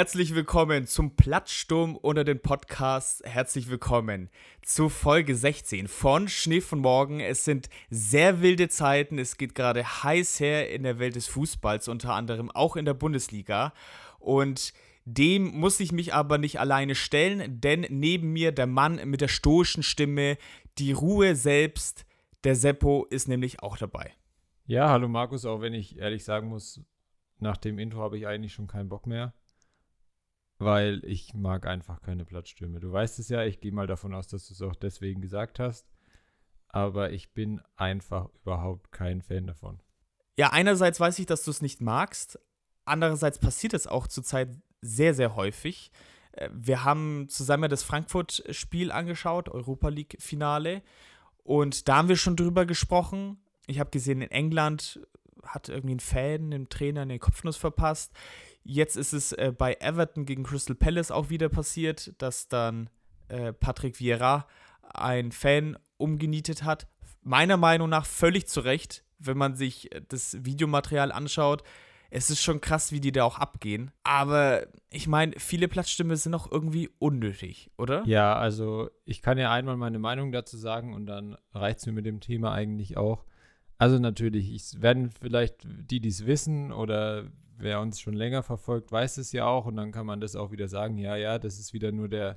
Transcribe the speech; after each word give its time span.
Herzlich 0.00 0.34
willkommen 0.34 0.86
zum 0.86 1.14
Plattsturm 1.14 1.94
unter 1.94 2.24
den 2.24 2.40
Podcasts. 2.40 3.22
Herzlich 3.22 3.68
willkommen 3.68 4.30
zu 4.62 4.88
Folge 4.88 5.36
16 5.36 5.88
von 5.88 6.26
Schnee 6.26 6.62
von 6.62 6.78
Morgen. 6.78 7.20
Es 7.20 7.44
sind 7.44 7.68
sehr 7.90 8.40
wilde 8.40 8.70
Zeiten. 8.70 9.18
Es 9.18 9.36
geht 9.36 9.54
gerade 9.54 9.84
heiß 9.84 10.40
her 10.40 10.70
in 10.70 10.84
der 10.84 10.98
Welt 10.98 11.16
des 11.16 11.26
Fußballs, 11.26 11.86
unter 11.88 12.14
anderem 12.14 12.50
auch 12.50 12.76
in 12.76 12.86
der 12.86 12.94
Bundesliga. 12.94 13.74
Und 14.18 14.72
dem 15.04 15.48
muss 15.48 15.78
ich 15.80 15.92
mich 15.92 16.14
aber 16.14 16.38
nicht 16.38 16.58
alleine 16.60 16.94
stellen, 16.94 17.60
denn 17.60 17.84
neben 17.90 18.32
mir 18.32 18.52
der 18.52 18.66
Mann 18.66 19.06
mit 19.06 19.20
der 19.20 19.28
stoischen 19.28 19.82
Stimme, 19.82 20.38
die 20.78 20.92
Ruhe 20.92 21.36
selbst, 21.36 22.06
der 22.44 22.56
Seppo, 22.56 23.04
ist 23.10 23.28
nämlich 23.28 23.62
auch 23.62 23.76
dabei. 23.76 24.14
Ja, 24.64 24.88
hallo 24.88 25.08
Markus, 25.08 25.44
auch 25.44 25.60
wenn 25.60 25.74
ich 25.74 25.98
ehrlich 25.98 26.24
sagen 26.24 26.48
muss, 26.48 26.80
nach 27.38 27.58
dem 27.58 27.78
Intro 27.78 28.00
habe 28.00 28.16
ich 28.16 28.26
eigentlich 28.26 28.54
schon 28.54 28.66
keinen 28.66 28.88
Bock 28.88 29.06
mehr 29.06 29.34
weil 30.60 31.02
ich 31.04 31.32
mag 31.34 31.66
einfach 31.66 32.02
keine 32.02 32.24
Platzstürme. 32.24 32.80
Du 32.80 32.92
weißt 32.92 33.18
es 33.18 33.30
ja, 33.30 33.44
ich 33.44 33.60
gehe 33.60 33.72
mal 33.72 33.86
davon 33.86 34.14
aus, 34.14 34.28
dass 34.28 34.46
du 34.46 34.54
es 34.54 34.62
auch 34.62 34.76
deswegen 34.76 35.20
gesagt 35.22 35.58
hast. 35.58 35.90
Aber 36.68 37.10
ich 37.10 37.32
bin 37.32 37.60
einfach 37.76 38.28
überhaupt 38.42 38.92
kein 38.92 39.22
Fan 39.22 39.46
davon. 39.46 39.80
Ja, 40.36 40.50
einerseits 40.50 41.00
weiß 41.00 41.18
ich, 41.18 41.26
dass 41.26 41.44
du 41.44 41.50
es 41.50 41.62
nicht 41.62 41.80
magst. 41.80 42.38
Andererseits 42.84 43.38
passiert 43.38 43.74
es 43.74 43.86
auch 43.86 44.06
zurzeit 44.06 44.50
sehr, 44.82 45.14
sehr 45.14 45.34
häufig. 45.34 45.90
Äh, 46.32 46.50
wir 46.52 46.84
haben 46.84 47.28
zusammen 47.28 47.70
das 47.70 47.82
Frankfurt-Spiel 47.82 48.92
angeschaut, 48.92 49.48
Europa 49.48 49.88
League-Finale. 49.88 50.82
Und 51.42 51.88
da 51.88 51.96
haben 51.96 52.08
wir 52.08 52.16
schon 52.16 52.36
drüber 52.36 52.66
gesprochen. 52.66 53.42
Ich 53.66 53.80
habe 53.80 53.90
gesehen, 53.90 54.20
in 54.20 54.30
England 54.30 55.00
hat 55.42 55.70
irgendwie 55.70 55.94
ein 55.94 56.00
Fan 56.00 56.50
dem 56.50 56.68
Trainer 56.68 57.02
eine 57.02 57.18
Kopfnuss 57.18 57.56
verpasst. 57.56 58.12
Jetzt 58.62 58.96
ist 58.96 59.12
es 59.12 59.32
äh, 59.32 59.52
bei 59.56 59.74
Everton 59.80 60.26
gegen 60.26 60.42
Crystal 60.42 60.76
Palace 60.76 61.10
auch 61.10 61.30
wieder 61.30 61.48
passiert, 61.48 62.14
dass 62.18 62.48
dann 62.48 62.90
äh, 63.28 63.52
Patrick 63.52 63.98
Vieira 63.98 64.46
ein 64.82 65.32
Fan 65.32 65.78
umgenietet 65.96 66.64
hat. 66.64 66.86
Meiner 67.22 67.56
Meinung 67.56 67.88
nach 67.88 68.06
völlig 68.06 68.48
zu 68.48 68.60
Recht, 68.60 69.04
wenn 69.18 69.38
man 69.38 69.54
sich 69.54 69.94
äh, 69.94 70.02
das 70.06 70.44
Videomaterial 70.44 71.12
anschaut. 71.12 71.62
Es 72.12 72.28
ist 72.28 72.42
schon 72.42 72.60
krass, 72.60 72.90
wie 72.90 73.00
die 73.00 73.12
da 73.12 73.22
auch 73.22 73.38
abgehen. 73.38 73.92
Aber 74.02 74.66
ich 74.90 75.06
meine, 75.06 75.38
viele 75.38 75.68
Platzstimmen 75.68 76.16
sind 76.16 76.34
auch 76.34 76.50
irgendwie 76.50 76.90
unnötig, 76.98 77.70
oder? 77.78 78.02
Ja, 78.04 78.34
also 78.34 78.90
ich 79.04 79.22
kann 79.22 79.38
ja 79.38 79.52
einmal 79.52 79.76
meine 79.76 80.00
Meinung 80.00 80.32
dazu 80.32 80.56
sagen 80.56 80.92
und 80.92 81.06
dann 81.06 81.36
reicht 81.52 81.78
es 81.78 81.86
mir 81.86 81.92
mit 81.92 82.06
dem 82.06 82.20
Thema 82.20 82.52
eigentlich 82.52 82.96
auch. 82.96 83.24
Also 83.80 83.98
natürlich, 83.98 84.52
ich 84.52 84.82
werden 84.82 85.10
vielleicht 85.10 85.66
die, 85.66 86.00
die 86.00 86.10
es 86.10 86.26
wissen 86.26 86.70
oder 86.70 87.24
wer 87.56 87.80
uns 87.80 87.98
schon 87.98 88.12
länger 88.12 88.42
verfolgt, 88.42 88.92
weiß 88.92 89.16
es 89.16 89.32
ja 89.32 89.46
auch 89.46 89.64
und 89.64 89.76
dann 89.76 89.90
kann 89.90 90.04
man 90.04 90.20
das 90.20 90.36
auch 90.36 90.52
wieder 90.52 90.68
sagen, 90.68 90.98
ja, 90.98 91.16
ja, 91.16 91.38
das 91.38 91.58
ist 91.58 91.72
wieder 91.72 91.90
nur 91.90 92.08
der, 92.10 92.36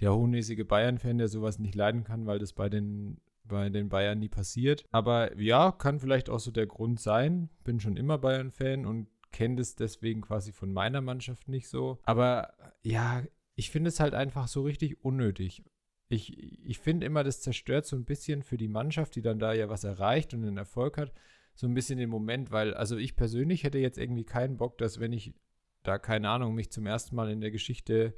der 0.00 0.14
hochnäsige 0.14 0.64
Bayern-Fan, 0.64 1.18
der 1.18 1.28
sowas 1.28 1.58
nicht 1.58 1.74
leiden 1.74 2.04
kann, 2.04 2.24
weil 2.24 2.38
das 2.38 2.54
bei 2.54 2.70
den, 2.70 3.20
bei 3.44 3.68
den 3.68 3.90
Bayern 3.90 4.18
nie 4.18 4.30
passiert. 4.30 4.86
Aber 4.90 5.38
ja, 5.38 5.72
kann 5.72 6.00
vielleicht 6.00 6.30
auch 6.30 6.40
so 6.40 6.50
der 6.50 6.66
Grund 6.66 6.98
sein. 7.00 7.50
Bin 7.64 7.80
schon 7.80 7.98
immer 7.98 8.16
Bayern-Fan 8.16 8.86
und 8.86 9.08
kenne 9.30 9.56
das 9.56 9.76
deswegen 9.76 10.22
quasi 10.22 10.52
von 10.52 10.72
meiner 10.72 11.02
Mannschaft 11.02 11.48
nicht 11.48 11.68
so. 11.68 11.98
Aber 12.04 12.54
ja, 12.82 13.22
ich 13.56 13.70
finde 13.70 13.88
es 13.88 14.00
halt 14.00 14.14
einfach 14.14 14.48
so 14.48 14.62
richtig 14.62 15.04
unnötig. 15.04 15.64
Ich, 16.08 16.38
ich 16.64 16.78
finde 16.78 17.06
immer, 17.06 17.22
das 17.22 17.40
zerstört 17.42 17.86
so 17.86 17.96
ein 17.96 18.04
bisschen 18.04 18.42
für 18.42 18.56
die 18.56 18.68
Mannschaft, 18.68 19.14
die 19.14 19.22
dann 19.22 19.38
da 19.38 19.52
ja 19.52 19.68
was 19.68 19.84
erreicht 19.84 20.32
und 20.32 20.44
einen 20.44 20.56
Erfolg 20.56 20.96
hat, 20.96 21.12
so 21.54 21.66
ein 21.66 21.74
bisschen 21.74 21.98
den 21.98 22.08
Moment, 22.08 22.50
weil, 22.50 22.72
also 22.74 22.96
ich 22.96 23.16
persönlich 23.16 23.64
hätte 23.64 23.78
jetzt 23.78 23.98
irgendwie 23.98 24.24
keinen 24.24 24.56
Bock, 24.56 24.78
dass 24.78 25.00
wenn 25.00 25.12
ich 25.12 25.34
da, 25.82 25.98
keine 25.98 26.30
Ahnung, 26.30 26.54
mich 26.54 26.70
zum 26.70 26.86
ersten 26.86 27.16
Mal 27.16 27.30
in 27.30 27.40
der 27.40 27.50
Geschichte 27.50 28.14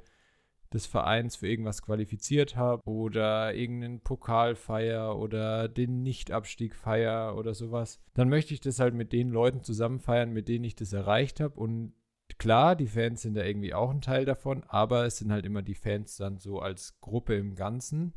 des 0.73 0.85
Vereins 0.85 1.35
für 1.35 1.47
irgendwas 1.47 1.81
qualifiziert 1.81 2.55
habe 2.55 2.81
oder 2.85 3.53
irgendeinen 3.53 4.01
Pokal 4.01 4.55
feier 4.55 5.17
oder 5.17 5.67
den 5.67 6.01
Nichtabstieg 6.01 6.75
feier 6.75 7.35
oder 7.35 7.53
sowas, 7.53 7.99
dann 8.13 8.29
möchte 8.29 8.53
ich 8.53 8.61
das 8.61 8.79
halt 8.79 8.93
mit 8.93 9.11
den 9.11 9.29
Leuten 9.29 9.63
zusammen 9.63 9.99
feiern, 9.99 10.31
mit 10.31 10.47
denen 10.47 10.63
ich 10.63 10.75
das 10.75 10.93
erreicht 10.93 11.39
habe 11.39 11.59
und 11.59 11.93
klar, 12.41 12.75
die 12.75 12.87
Fans 12.87 13.21
sind 13.21 13.35
da 13.35 13.43
irgendwie 13.43 13.75
auch 13.75 13.91
ein 13.91 14.01
Teil 14.01 14.25
davon, 14.25 14.63
aber 14.63 15.05
es 15.05 15.17
sind 15.17 15.31
halt 15.31 15.45
immer 15.45 15.61
die 15.61 15.75
Fans 15.75 16.17
dann 16.17 16.39
so 16.39 16.59
als 16.59 16.99
Gruppe 16.99 17.35
im 17.35 17.53
Ganzen 17.53 18.13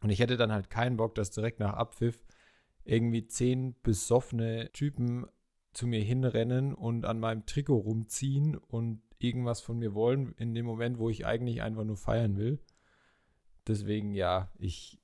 und 0.00 0.10
ich 0.10 0.20
hätte 0.20 0.36
dann 0.36 0.52
halt 0.52 0.70
keinen 0.70 0.96
Bock, 0.96 1.16
dass 1.16 1.32
direkt 1.32 1.58
nach 1.58 1.72
Abpfiff 1.72 2.24
irgendwie 2.84 3.26
zehn 3.26 3.74
besoffene 3.82 4.70
Typen 4.72 5.26
zu 5.72 5.88
mir 5.88 6.00
hinrennen 6.00 6.72
und 6.72 7.04
an 7.04 7.18
meinem 7.18 7.46
Trikot 7.46 7.78
rumziehen 7.78 8.56
und 8.56 9.02
irgendwas 9.18 9.60
von 9.60 9.80
mir 9.80 9.92
wollen, 9.92 10.34
in 10.36 10.54
dem 10.54 10.64
Moment, 10.64 11.00
wo 11.00 11.10
ich 11.10 11.26
eigentlich 11.26 11.60
einfach 11.60 11.82
nur 11.82 11.96
feiern 11.96 12.36
will. 12.36 12.60
Deswegen, 13.66 14.14
ja, 14.14 14.52
ich, 14.56 15.00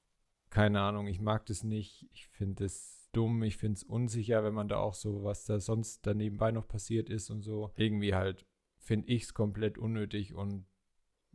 keine 0.51 0.81
Ahnung, 0.81 1.09
ich 1.09 1.21
mag 1.21 1.45
das 1.47 1.65
nicht. 1.65 2.09
Ich 2.13 2.29
finde 2.29 2.67
es 2.67 3.04
dumm, 3.17 3.43
ich 3.43 3.57
finde 3.57 3.77
es 3.77 3.83
unsicher, 3.83 4.45
wenn 4.45 4.55
man 4.55 4.69
da 4.69 4.79
auch 4.79 4.95
so, 4.95 5.25
was 5.25 5.45
da 5.45 5.61
sonst 5.61 6.07
da 6.07 6.15
nebenbei 6.15 6.51
noch 6.53 6.69
passiert 6.69 7.09
ist 7.09 7.31
und 7.31 7.43
so. 7.43 7.71
Irgendwie 7.77 8.15
halt 8.15 8.47
finde 8.79 9.09
ich 9.09 9.25
es 9.25 9.35
komplett 9.35 9.79
unnötig 9.79 10.35
und 10.35 10.67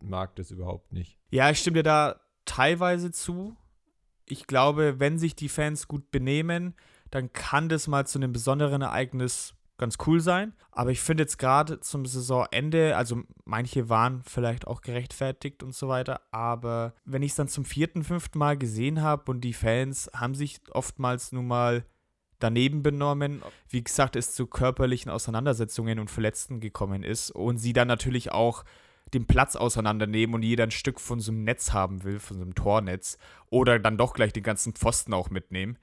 mag 0.02 0.36
das 0.36 0.52
überhaupt 0.52 0.92
nicht. 0.92 1.20
Ja, 1.32 1.50
ich 1.50 1.60
stimme 1.60 1.80
dir 1.80 1.84
da 1.84 2.22
teilweise 2.46 3.12
zu 3.12 3.58
ich 4.30 4.48
glaube, 4.48 5.00
wenn 5.00 5.18
sich 5.18 5.36
die 5.36 5.50
Fans 5.50 5.88
gut 5.88 6.12
benehmen, 6.12 6.76
dann 7.12 7.34
kann 7.34 7.70
das 7.70 7.88
mal 7.88 8.06
zu 8.06 8.20
einem 8.20 8.32
besonderen 8.32 8.82
Ereignis 8.82 9.56
ganz 9.80 9.98
cool 10.06 10.20
sein. 10.20 10.54
Aber 10.72 10.92
ich 10.92 11.02
finde 11.02 11.24
jetzt 11.24 11.40
gerade 11.40 11.80
zum 11.80 12.06
Saisonende, 12.06 12.96
also 12.96 13.24
manche 13.46 13.90
waren 13.90 14.22
vielleicht 14.24 14.68
auch 14.68 14.82
gerechtfertigt 14.82 15.64
und 15.64 15.74
so 15.74 15.88
weiter, 15.88 16.22
aber 16.32 16.94
wenn 17.06 17.24
ich 17.24 17.32
es 17.32 17.38
dann 17.38 17.48
zum 17.48 17.66
vierten, 17.66 18.04
fünften 18.04 18.38
Mal 18.38 18.58
gesehen 18.58 19.02
habe 19.02 19.32
und 19.32 19.42
die 19.42 19.54
Fans 19.54 20.10
haben 20.14 20.36
sich 20.36 20.62
oftmals 20.72 21.32
nun 21.32 21.48
mal 21.48 21.84
daneben 22.38 22.84
benommen, 22.84 23.42
wie 23.68 23.84
gesagt, 23.84 24.16
es 24.16 24.34
zu 24.34 24.48
körperlichen 24.48 25.12
Auseinandersetzungen 25.12 26.00
und 26.00 26.10
Verletzten 26.10 26.60
gekommen 26.60 27.04
ist 27.04 27.32
und 27.32 27.58
sie 27.58 27.74
dann 27.74 27.88
natürlich 27.88 28.32
auch 28.32 28.64
den 29.14 29.26
Platz 29.26 29.56
auseinandernehmen 29.56 30.36
und 30.36 30.44
jeder 30.44 30.64
ein 30.64 30.72
Stück 30.72 31.00
von 31.00 31.20
so 31.20 31.32
einem 31.32 31.44
Netz 31.44 31.74
haben 31.74 32.04
will, 32.04 32.20
von 32.20 32.38
so 32.38 32.44
einem 32.44 32.56
Tornetz, 32.56 33.18
oder 33.50 33.80
dann 33.80 33.98
doch 33.98 34.14
gleich 34.14 34.34
den 34.34 34.44
ganzen 34.44 34.74
Pfosten 34.74 35.14
auch 35.14 35.30
mitnehmen, 35.30 35.78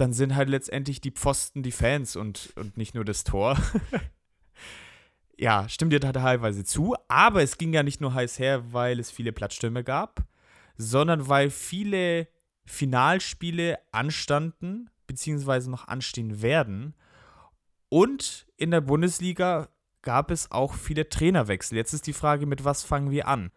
dann 0.00 0.12
sind 0.12 0.36
halt 0.36 0.48
letztendlich 0.48 1.00
die 1.00 1.10
Pfosten 1.10 1.62
die 1.62 1.72
Fans 1.72 2.16
und, 2.16 2.52
und 2.56 2.76
nicht 2.76 2.94
nur 2.94 3.04
das 3.04 3.24
Tor. 3.24 3.58
ja, 5.36 5.68
stimmt 5.68 5.92
dir 5.92 6.00
da 6.00 6.12
teilweise 6.12 6.64
zu, 6.64 6.94
aber 7.08 7.42
es 7.42 7.58
ging 7.58 7.72
ja 7.72 7.82
nicht 7.82 8.00
nur 8.00 8.14
heiß 8.14 8.38
her, 8.38 8.72
weil 8.72 8.98
es 9.00 9.10
viele 9.10 9.32
Platzstürme 9.32 9.84
gab, 9.84 10.24
sondern 10.76 11.28
weil 11.28 11.50
viele 11.50 12.28
Finalspiele 12.64 13.78
anstanden, 13.92 14.90
beziehungsweise 15.06 15.70
noch 15.70 15.88
anstehen 15.88 16.42
werden. 16.42 16.94
Und 17.88 18.46
in 18.56 18.70
der 18.70 18.82
Bundesliga 18.82 19.68
gab 20.02 20.30
es 20.30 20.50
auch 20.52 20.74
viele 20.74 21.08
Trainerwechsel. 21.08 21.76
Jetzt 21.76 21.92
ist 21.92 22.06
die 22.06 22.12
Frage, 22.12 22.46
mit 22.46 22.64
was 22.64 22.84
fangen 22.84 23.10
wir 23.10 23.26
an? 23.26 23.50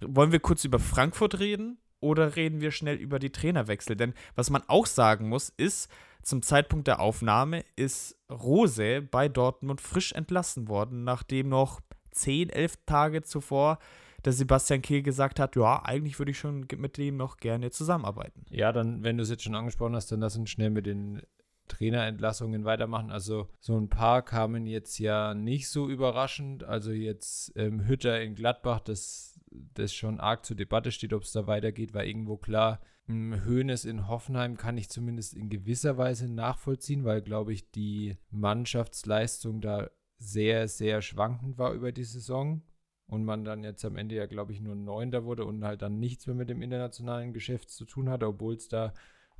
Wollen 0.00 0.32
wir 0.32 0.40
kurz 0.40 0.64
über 0.64 0.78
Frankfurt 0.78 1.38
reden 1.38 1.78
oder 2.06 2.36
reden 2.36 2.60
wir 2.60 2.70
schnell 2.70 2.96
über 2.96 3.18
die 3.18 3.30
Trainerwechsel? 3.30 3.96
Denn 3.96 4.14
was 4.34 4.50
man 4.50 4.62
auch 4.68 4.86
sagen 4.86 5.28
muss, 5.28 5.50
ist, 5.56 5.90
zum 6.22 6.42
Zeitpunkt 6.42 6.86
der 6.88 7.00
Aufnahme 7.00 7.64
ist 7.76 8.16
Rose 8.30 9.02
bei 9.02 9.28
Dortmund 9.28 9.80
frisch 9.80 10.12
entlassen 10.12 10.68
worden, 10.68 11.04
nachdem 11.04 11.48
noch 11.48 11.80
10, 12.12 12.50
11 12.50 12.74
Tage 12.86 13.22
zuvor 13.22 13.78
der 14.24 14.32
Sebastian 14.32 14.82
Kehl 14.82 15.02
gesagt 15.02 15.38
hat, 15.38 15.54
ja, 15.54 15.84
eigentlich 15.84 16.18
würde 16.18 16.32
ich 16.32 16.38
schon 16.38 16.66
mit 16.76 16.96
dem 16.96 17.16
noch 17.16 17.36
gerne 17.36 17.70
zusammenarbeiten. 17.70 18.44
Ja, 18.50 18.72
dann, 18.72 19.04
wenn 19.04 19.16
du 19.16 19.22
es 19.22 19.30
jetzt 19.30 19.44
schon 19.44 19.54
angesprochen 19.54 19.94
hast, 19.94 20.10
dann 20.10 20.20
lass 20.20 20.36
uns 20.36 20.50
schnell 20.50 20.70
mit 20.70 20.86
den 20.86 21.22
Trainerentlassungen 21.68 22.64
weitermachen. 22.64 23.10
Also 23.10 23.48
so 23.60 23.78
ein 23.78 23.88
paar 23.88 24.22
kamen 24.22 24.66
jetzt 24.66 24.98
ja 24.98 25.34
nicht 25.34 25.68
so 25.68 25.88
überraschend. 25.88 26.64
Also 26.64 26.90
jetzt 26.90 27.52
ähm, 27.56 27.86
Hütter 27.86 28.20
in 28.20 28.34
Gladbach, 28.34 28.80
das, 28.80 29.35
das 29.74 29.94
schon 29.94 30.20
arg 30.20 30.44
zur 30.44 30.56
Debatte 30.56 30.92
steht, 30.92 31.12
ob 31.12 31.22
es 31.22 31.32
da 31.32 31.46
weitergeht, 31.46 31.94
war 31.94 32.04
irgendwo 32.04 32.36
klar. 32.36 32.80
Höhnes 33.08 33.84
hm, 33.84 33.90
in 33.90 34.08
Hoffenheim 34.08 34.56
kann 34.56 34.76
ich 34.78 34.88
zumindest 34.88 35.34
in 35.34 35.48
gewisser 35.48 35.96
Weise 35.96 36.28
nachvollziehen, 36.28 37.04
weil, 37.04 37.22
glaube 37.22 37.52
ich, 37.52 37.70
die 37.70 38.16
Mannschaftsleistung 38.30 39.60
da 39.60 39.90
sehr, 40.18 40.66
sehr 40.66 41.02
schwankend 41.02 41.58
war 41.58 41.72
über 41.72 41.92
die 41.92 42.04
Saison 42.04 42.62
und 43.06 43.24
man 43.24 43.44
dann 43.44 43.62
jetzt 43.62 43.84
am 43.84 43.96
Ende 43.96 44.16
ja, 44.16 44.26
glaube 44.26 44.52
ich, 44.52 44.60
nur 44.60 44.74
Neunter 44.74 45.24
wurde 45.24 45.44
und 45.44 45.64
halt 45.64 45.82
dann 45.82 45.98
nichts 45.98 46.26
mehr 46.26 46.34
mit 46.34 46.48
dem 46.50 46.62
internationalen 46.62 47.32
Geschäft 47.32 47.70
zu 47.70 47.84
tun 47.84 48.08
hatte, 48.08 48.26
obwohl 48.26 48.54
es 48.54 48.68
da 48.68 48.92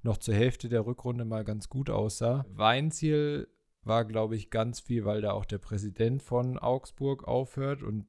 noch 0.02 0.18
zur 0.18 0.34
Hälfte 0.34 0.68
der 0.68 0.86
Rückrunde 0.86 1.24
mal 1.24 1.44
ganz 1.44 1.68
gut 1.68 1.90
aussah. 1.90 2.44
Weinziel 2.50 3.48
war, 3.82 4.04
glaube 4.04 4.36
ich, 4.36 4.50
ganz 4.50 4.80
viel, 4.80 5.04
weil 5.04 5.20
da 5.20 5.32
auch 5.32 5.44
der 5.44 5.58
Präsident 5.58 6.22
von 6.22 6.58
Augsburg 6.58 7.24
aufhört 7.26 7.82
und 7.82 8.06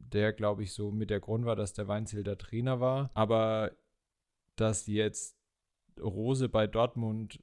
der, 0.00 0.32
glaube 0.32 0.62
ich, 0.62 0.72
so 0.72 0.90
mit 0.90 1.10
der 1.10 1.20
Grund 1.20 1.44
war, 1.44 1.56
dass 1.56 1.72
der 1.72 1.88
Weinziel 1.88 2.22
der 2.22 2.38
Trainer 2.38 2.80
war. 2.80 3.10
Aber 3.14 3.72
dass 4.56 4.86
jetzt 4.86 5.36
Rose 6.00 6.48
bei 6.48 6.66
Dortmund 6.66 7.40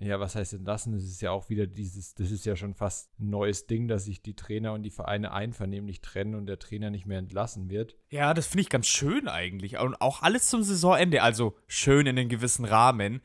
ja, 0.00 0.20
was 0.20 0.34
heißt 0.34 0.52
entlassen? 0.52 0.92
Das 0.92 1.02
ist 1.02 1.22
ja 1.22 1.30
auch 1.30 1.48
wieder 1.48 1.66
dieses, 1.66 2.14
das 2.14 2.30
ist 2.30 2.44
ja 2.44 2.56
schon 2.56 2.74
fast 2.74 3.18
ein 3.18 3.30
neues 3.30 3.66
Ding, 3.66 3.88
dass 3.88 4.04
sich 4.04 4.22
die 4.22 4.34
Trainer 4.34 4.74
und 4.74 4.82
die 4.82 4.90
Vereine 4.90 5.32
einvernehmlich 5.32 6.00
trennen 6.00 6.34
und 6.34 6.46
der 6.46 6.58
Trainer 6.58 6.90
nicht 6.90 7.06
mehr 7.06 7.18
entlassen 7.18 7.70
wird. 7.70 7.96
Ja, 8.10 8.34
das 8.34 8.46
finde 8.46 8.62
ich 8.62 8.68
ganz 8.68 8.86
schön 8.86 9.28
eigentlich. 9.28 9.78
Und 9.78 10.00
auch 10.00 10.22
alles 10.22 10.48
zum 10.48 10.62
Saisonende, 10.62 11.22
also 11.22 11.56
schön 11.66 12.06
in 12.06 12.18
einem 12.18 12.28
gewissen 12.28 12.64
Rahmen. 12.64 13.22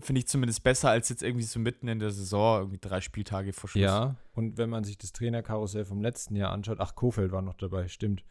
Finde 0.00 0.20
ich 0.20 0.28
zumindest 0.28 0.62
besser 0.62 0.90
als 0.90 1.08
jetzt 1.08 1.22
irgendwie 1.22 1.44
so 1.44 1.58
mitten 1.60 1.88
in 1.88 1.98
der 1.98 2.10
Saison, 2.10 2.60
irgendwie 2.60 2.78
drei 2.80 3.00
Spieltage 3.00 3.52
vor 3.52 3.68
Schluss. 3.68 3.82
Ja, 3.82 4.16
und 4.34 4.56
wenn 4.58 4.70
man 4.70 4.84
sich 4.84 4.98
das 4.98 5.12
Trainerkarussell 5.12 5.84
vom 5.84 6.00
letzten 6.00 6.36
Jahr 6.36 6.52
anschaut, 6.52 6.78
ach, 6.80 6.94
Kofeld 6.94 7.32
war 7.32 7.42
noch 7.42 7.54
dabei, 7.54 7.88
stimmt. 7.88 8.24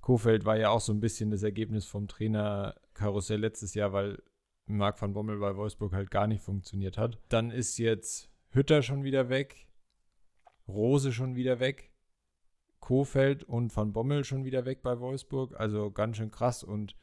Kofeld 0.00 0.44
war 0.44 0.56
ja 0.56 0.70
auch 0.70 0.80
so 0.80 0.92
ein 0.92 1.00
bisschen 1.00 1.30
das 1.30 1.42
Ergebnis 1.42 1.86
vom 1.86 2.06
Trainerkarussell 2.06 3.40
letztes 3.40 3.74
Jahr, 3.74 3.92
weil 3.92 4.22
Marc 4.66 5.00
van 5.00 5.12
Bommel 5.12 5.38
bei 5.38 5.56
Wolfsburg 5.56 5.92
halt 5.92 6.10
gar 6.10 6.26
nicht 6.26 6.42
funktioniert 6.42 6.98
hat. 6.98 7.18
Dann 7.28 7.50
ist 7.50 7.78
jetzt 7.78 8.28
Hütter 8.50 8.82
schon 8.82 9.04
wieder 9.04 9.28
weg, 9.28 9.68
Rose 10.68 11.12
schon 11.12 11.36
wieder 11.36 11.60
weg, 11.60 11.92
Kofeld 12.80 13.44
und 13.44 13.74
van 13.76 13.92
Bommel 13.92 14.24
schon 14.24 14.44
wieder 14.44 14.64
weg 14.64 14.82
bei 14.82 15.00
Wolfsburg. 15.00 15.58
Also 15.58 15.90
ganz 15.90 16.16
schön 16.16 16.30
krass 16.30 16.62
und 16.62 16.94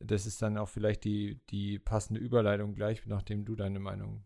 das 0.00 0.26
ist 0.26 0.42
dann 0.42 0.58
auch 0.58 0.68
vielleicht 0.68 1.04
die, 1.04 1.40
die 1.50 1.78
passende 1.78 2.20
Überleitung 2.20 2.74
gleich, 2.74 3.06
nachdem 3.06 3.44
du 3.44 3.54
deine 3.54 3.78
Meinung 3.78 4.24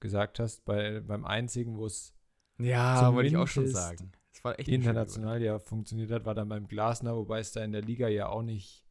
gesagt 0.00 0.38
hast. 0.38 0.64
Bei, 0.64 1.00
beim 1.00 1.24
einzigen, 1.24 1.76
wo 1.76 1.86
es 1.86 2.14
ja, 2.58 3.12
wollte 3.12 3.28
ich 3.28 3.36
auch 3.36 3.48
schon 3.48 3.66
sagen. 3.66 4.12
Es 4.32 4.44
war 4.44 4.58
echt 4.58 4.68
international 4.68 5.42
ja 5.42 5.58
funktioniert 5.58 6.10
hat, 6.10 6.24
war 6.24 6.34
dann 6.34 6.48
beim 6.48 6.68
Glasner, 6.68 7.16
wobei 7.16 7.40
es 7.40 7.52
da 7.52 7.64
in 7.64 7.72
der 7.72 7.82
Liga 7.82 8.08
ja 8.08 8.28
auch 8.28 8.42
nicht 8.42 8.84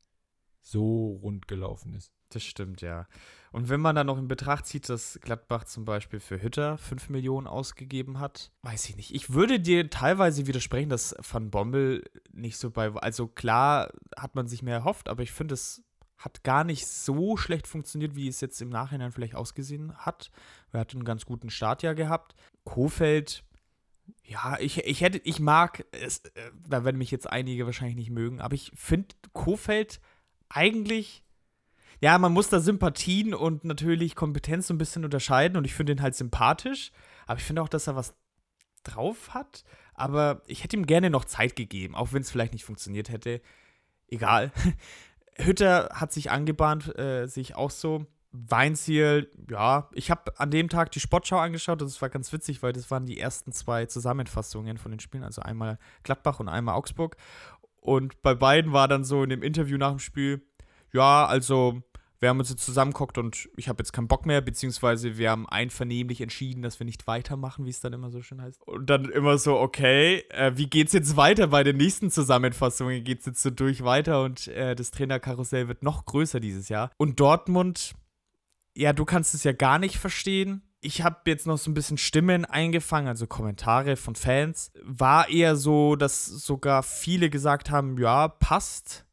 so 0.62 1.20
rund 1.22 1.48
gelaufen 1.48 1.94
ist. 1.94 2.14
Das 2.30 2.44
stimmt, 2.44 2.82
ja. 2.82 3.08
Und 3.52 3.70
wenn 3.70 3.80
man 3.80 3.96
dann 3.96 4.08
noch 4.08 4.18
in 4.18 4.28
Betracht 4.28 4.66
zieht, 4.66 4.90
dass 4.90 5.20
Gladbach 5.22 5.66
zum 5.66 5.86
Beispiel 5.86 6.20
für 6.20 6.42
Hütter 6.42 6.78
5 6.80 7.10
Millionen 7.10 7.46
ausgegeben 7.46 8.20
hat, 8.20 8.52
weiß 8.64 8.90
ich 8.90 8.96
nicht. 8.96 9.14
Ich 9.14 9.34
würde 9.34 9.60
dir 9.60 9.90
teilweise 9.90 10.48
widersprechen, 10.48 10.90
dass 10.90 11.16
Van 11.20 11.52
Bommel 11.52 12.04
nicht 12.32 12.58
so 12.58 12.72
bei. 12.72 12.92
Also 12.96 13.28
klar 13.28 13.92
hat 14.18 14.34
man 14.34 14.48
sich 14.48 14.64
mehr 14.64 14.78
erhofft, 14.78 15.10
aber 15.10 15.22
ich 15.22 15.32
finde, 15.32 15.54
es 15.54 15.84
hat 16.24 16.44
gar 16.44 16.64
nicht 16.64 16.88
so 16.88 17.36
schlecht 17.36 17.68
funktioniert, 17.68 18.16
wie 18.16 18.28
es 18.28 18.42
jetzt 18.42 18.62
im 18.62 18.70
Nachhinein 18.70 19.12
vielleicht 19.12 19.36
ausgesehen 19.36 19.94
hat. 19.98 20.32
Er 20.72 20.82
hat 20.82 20.94
einen 20.94 21.04
ganz 21.04 21.26
guten 21.26 21.50
Start 21.50 21.84
ja 21.84 21.94
gehabt. 21.94 22.36
Kofeld, 22.64 23.44
ja, 24.24 24.58
ich, 24.60 24.78
ich 24.86 25.02
hätte, 25.02 25.18
ich 25.20 25.40
mag, 25.40 25.86
es, 25.92 26.20
äh, 26.20 26.52
da 26.68 26.86
werden 26.86 26.98
mich 26.98 27.12
jetzt 27.12 27.30
einige 27.30 27.66
wahrscheinlich 27.66 27.98
nicht 27.98 28.10
mögen, 28.10 28.40
aber 28.40 28.56
ich 28.56 28.72
finde 28.74 29.16
Kofeld 29.34 30.00
eigentlich 30.50 31.24
ja, 32.00 32.18
man 32.18 32.34
muss 32.34 32.50
da 32.50 32.60
Sympathien 32.60 33.34
und 33.34 33.64
natürlich 33.64 34.14
Kompetenz 34.14 34.68
so 34.68 34.74
ein 34.74 34.78
bisschen 34.78 35.06
unterscheiden 35.06 35.56
und 35.56 35.64
ich 35.64 35.74
finde 35.74 35.94
ihn 35.94 36.02
halt 36.02 36.16
sympathisch, 36.16 36.92
aber 37.26 37.40
ich 37.40 37.46
finde 37.46 37.62
auch, 37.62 37.70
dass 37.70 37.88
er 37.88 37.96
was 37.96 38.14
drauf 38.84 39.34
hat, 39.34 39.64
aber 39.94 40.42
ich 40.46 40.66
hätte 40.66 40.76
ihm 40.76 40.86
gerne 40.86 41.10
noch 41.10 41.24
Zeit 41.24 41.56
gegeben, 41.56 41.96
auch 41.96 42.12
wenn 42.12 42.22
es 42.22 42.30
vielleicht 42.30 42.52
nicht 42.52 42.66
funktioniert 42.66 43.08
hätte. 43.08 43.42
Egal. 44.08 44.52
Hütter 45.38 45.90
hat 45.94 46.12
sich 46.12 46.32
angebahnt, 46.32 46.98
äh, 46.98 47.28
sehe 47.28 47.56
auch 47.56 47.72
so. 47.72 48.06
Weinziel, 48.36 49.30
ja, 49.48 49.90
ich 49.94 50.10
habe 50.10 50.40
an 50.40 50.50
dem 50.50 50.68
Tag 50.68 50.92
die 50.92 51.00
Sportschau 51.00 51.38
angeschaut 51.38 51.84
und 51.84 51.88
es 51.88 52.02
war 52.02 52.10
ganz 52.10 52.34
witzig, 52.34 52.64
weil 52.64 52.74
das 52.74 52.90
waren 52.90 53.06
die 53.06 53.20
ersten 53.20 53.52
zwei 53.52 53.86
Zusammenfassungen 53.86 54.80
von 54.80 54.90
den 54.90 55.00
Spielen, 55.00 55.24
also 55.24 55.44
einmal 55.44 55.78
Gladbach 56.02 56.40
und 56.40 56.50
einmal 56.50 56.74
Augsburg. 56.74 57.16
Und 57.80 58.22
bei 58.24 58.34
beiden 58.34 58.74
war 58.74 58.88
dann 58.88 59.04
so 59.04 59.22
in 59.22 59.30
dem 59.30 59.44
Interview 59.44 59.78
nach 59.78 59.92
dem 59.92 60.00
Spiel, 60.00 60.42
ja, 60.92 61.28
also 61.28 61.84
wir 62.24 62.30
haben 62.30 62.40
uns 62.40 62.50
jetzt 62.50 62.66
zusammengeguckt 62.66 63.18
und 63.18 63.50
ich 63.58 63.68
habe 63.68 63.82
jetzt 63.84 63.92
keinen 63.92 64.08
Bock 64.08 64.26
mehr, 64.26 64.40
beziehungsweise 64.40 65.18
wir 65.18 65.30
haben 65.30 65.48
einvernehmlich 65.48 66.22
entschieden, 66.22 66.64
dass 66.64 66.80
wir 66.80 66.86
nicht 66.86 67.06
weitermachen, 67.06 67.66
wie 67.66 67.70
es 67.70 67.82
dann 67.82 67.92
immer 67.92 68.12
so 68.12 68.22
schön 68.22 68.42
heißt. 68.42 68.62
Und 68.66 68.90
dann 68.90 69.10
immer 69.10 69.38
so, 69.38 69.60
okay, 69.60 70.24
äh, 70.30 70.54
wie 70.56 70.68
geht's 70.68 70.94
jetzt 70.94 71.18
weiter 71.18 71.48
bei 71.48 71.66
den 71.66 71.76
nächsten 71.76 72.10
Zusammenfassungen? 72.10 73.04
Geht's 73.04 73.26
jetzt 73.26 73.44
so 73.44 73.50
durch 73.50 73.84
weiter 73.84 74.24
und 74.24 74.48
äh, 74.48 74.74
das 74.74 74.92
Trainerkarussell 74.92 75.68
wird 75.68 75.84
noch 75.84 76.06
größer 76.06 76.40
dieses 76.40 76.70
Jahr. 76.70 76.92
Und 76.96 77.20
Dortmund, 77.20 77.94
ja, 78.74 78.94
du 78.94 79.04
kannst 79.04 79.34
es 79.34 79.44
ja 79.44 79.52
gar 79.52 79.78
nicht 79.78 79.98
verstehen. 79.98 80.62
Ich 80.80 81.02
habe 81.02 81.18
jetzt 81.26 81.46
noch 81.46 81.58
so 81.58 81.70
ein 81.70 81.74
bisschen 81.74 81.98
Stimmen 81.98 82.46
eingefangen, 82.46 83.10
also 83.10 83.28
Kommentare 83.28 83.98
von 83.98 84.16
Fans. 84.16 84.72
War 84.82 85.28
eher 85.28 85.58
so, 85.58 85.98
dass 85.98 86.26
sogar 86.26 86.84
viele 86.84 87.30
gesagt 87.30 87.70
haben, 87.70 87.98
ja, 87.98 88.30
passt 88.30 89.06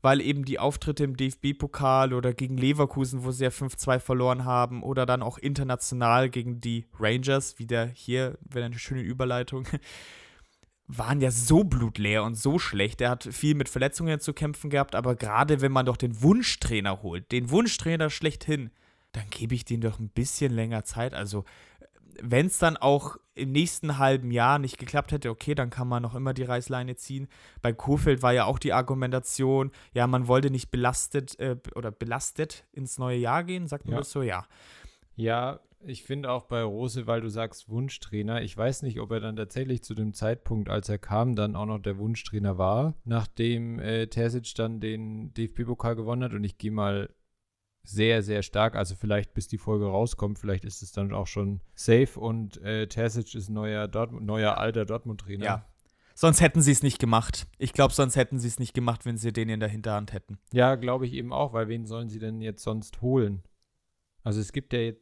weil 0.00 0.20
eben 0.20 0.44
die 0.44 0.58
Auftritte 0.58 1.04
im 1.04 1.16
DFB-Pokal 1.16 2.12
oder 2.12 2.32
gegen 2.32 2.56
Leverkusen, 2.56 3.24
wo 3.24 3.30
sie 3.30 3.44
ja 3.44 3.50
5-2 3.50 3.98
verloren 3.98 4.44
haben, 4.44 4.82
oder 4.82 5.06
dann 5.06 5.22
auch 5.22 5.38
international 5.38 6.30
gegen 6.30 6.60
die 6.60 6.86
Rangers, 6.98 7.58
wieder 7.58 7.86
hier, 7.86 8.38
wäre 8.40 8.66
eine 8.66 8.78
schöne 8.78 9.02
Überleitung, 9.02 9.66
waren 10.86 11.20
ja 11.20 11.30
so 11.30 11.64
blutleer 11.64 12.24
und 12.24 12.34
so 12.34 12.58
schlecht. 12.58 13.00
Er 13.00 13.10
hat 13.10 13.24
viel 13.24 13.54
mit 13.54 13.68
Verletzungen 13.68 14.20
zu 14.20 14.32
kämpfen 14.32 14.70
gehabt, 14.70 14.94
aber 14.94 15.16
gerade 15.16 15.60
wenn 15.60 15.72
man 15.72 15.86
doch 15.86 15.98
den 15.98 16.22
Wunschtrainer 16.22 17.02
holt, 17.02 17.30
den 17.30 17.50
Wunschtrainer 17.50 18.08
schlechthin, 18.08 18.70
dann 19.12 19.28
gebe 19.30 19.54
ich 19.54 19.64
denen 19.64 19.82
doch 19.82 19.98
ein 19.98 20.08
bisschen 20.08 20.52
länger 20.52 20.84
Zeit. 20.84 21.12
Also 21.12 21.44
wenn 22.22 22.46
es 22.46 22.58
dann 22.58 22.76
auch 22.76 23.16
im 23.34 23.52
nächsten 23.52 23.98
halben 23.98 24.30
Jahr 24.30 24.58
nicht 24.58 24.78
geklappt 24.78 25.12
hätte, 25.12 25.30
okay, 25.30 25.54
dann 25.54 25.70
kann 25.70 25.88
man 25.88 26.02
noch 26.02 26.14
immer 26.14 26.34
die 26.34 26.42
Reißleine 26.42 26.96
ziehen. 26.96 27.28
Bei 27.62 27.72
Kofeld 27.72 28.22
war 28.22 28.32
ja 28.32 28.44
auch 28.44 28.58
die 28.58 28.72
Argumentation, 28.72 29.70
ja, 29.94 30.06
man 30.06 30.26
wollte 30.26 30.50
nicht 30.50 30.70
belastet 30.70 31.38
äh, 31.38 31.56
oder 31.74 31.90
belastet 31.90 32.66
ins 32.72 32.98
neue 32.98 33.18
Jahr 33.18 33.44
gehen, 33.44 33.66
sagt 33.66 33.84
man 33.84 33.92
ja. 33.92 33.98
das 33.98 34.10
so? 34.10 34.22
Ja. 34.22 34.46
Ja, 35.14 35.60
ich 35.84 36.02
finde 36.02 36.30
auch 36.30 36.44
bei 36.44 36.62
Rose, 36.62 37.06
weil 37.06 37.20
du 37.20 37.28
sagst 37.28 37.68
Wunschtrainer, 37.68 38.42
ich 38.42 38.56
weiß 38.56 38.82
nicht, 38.82 39.00
ob 39.00 39.12
er 39.12 39.20
dann 39.20 39.36
tatsächlich 39.36 39.82
zu 39.82 39.94
dem 39.94 40.12
Zeitpunkt, 40.12 40.68
als 40.68 40.88
er 40.88 40.98
kam, 40.98 41.36
dann 41.36 41.54
auch 41.54 41.66
noch 41.66 41.78
der 41.78 41.98
Wunschtrainer 41.98 42.58
war, 42.58 42.94
nachdem 43.04 43.78
äh, 43.78 44.08
Terzic 44.08 44.54
dann 44.56 44.80
den 44.80 45.32
DFB-Pokal 45.34 45.96
gewonnen 45.96 46.24
hat 46.24 46.34
und 46.34 46.44
ich 46.44 46.58
gehe 46.58 46.72
mal 46.72 47.10
sehr, 47.82 48.22
sehr 48.22 48.42
stark. 48.42 48.76
Also 48.76 48.94
vielleicht 48.94 49.34
bis 49.34 49.48
die 49.48 49.58
Folge 49.58 49.86
rauskommt, 49.86 50.38
vielleicht 50.38 50.64
ist 50.64 50.82
es 50.82 50.92
dann 50.92 51.12
auch 51.12 51.26
schon 51.26 51.60
safe 51.74 52.18
und 52.18 52.60
äh, 52.62 52.86
Terzic 52.86 53.34
ist 53.34 53.48
neuer, 53.48 53.88
Dortmund, 53.88 54.26
neuer 54.26 54.58
alter 54.58 54.84
Dortmund-Trainer. 54.84 55.44
Ja. 55.44 55.64
Sonst 56.14 56.40
hätten 56.40 56.62
sie 56.62 56.72
es 56.72 56.82
nicht 56.82 56.98
gemacht. 56.98 57.46
Ich 57.58 57.72
glaube, 57.72 57.94
sonst 57.94 58.16
hätten 58.16 58.40
sie 58.40 58.48
es 58.48 58.58
nicht 58.58 58.74
gemacht, 58.74 59.06
wenn 59.06 59.16
sie 59.16 59.32
den 59.32 59.48
in 59.48 59.60
der 59.60 59.68
Hinterhand 59.68 60.12
hätten. 60.12 60.38
Ja, 60.52 60.74
glaube 60.74 61.06
ich 61.06 61.12
eben 61.12 61.32
auch, 61.32 61.52
weil 61.52 61.68
wen 61.68 61.86
sollen 61.86 62.08
sie 62.08 62.18
denn 62.18 62.40
jetzt 62.40 62.64
sonst 62.64 63.00
holen? 63.02 63.44
Also 64.24 64.40
es 64.40 64.52
gibt 64.52 64.72
ja 64.72 64.80
jetzt. 64.80 65.00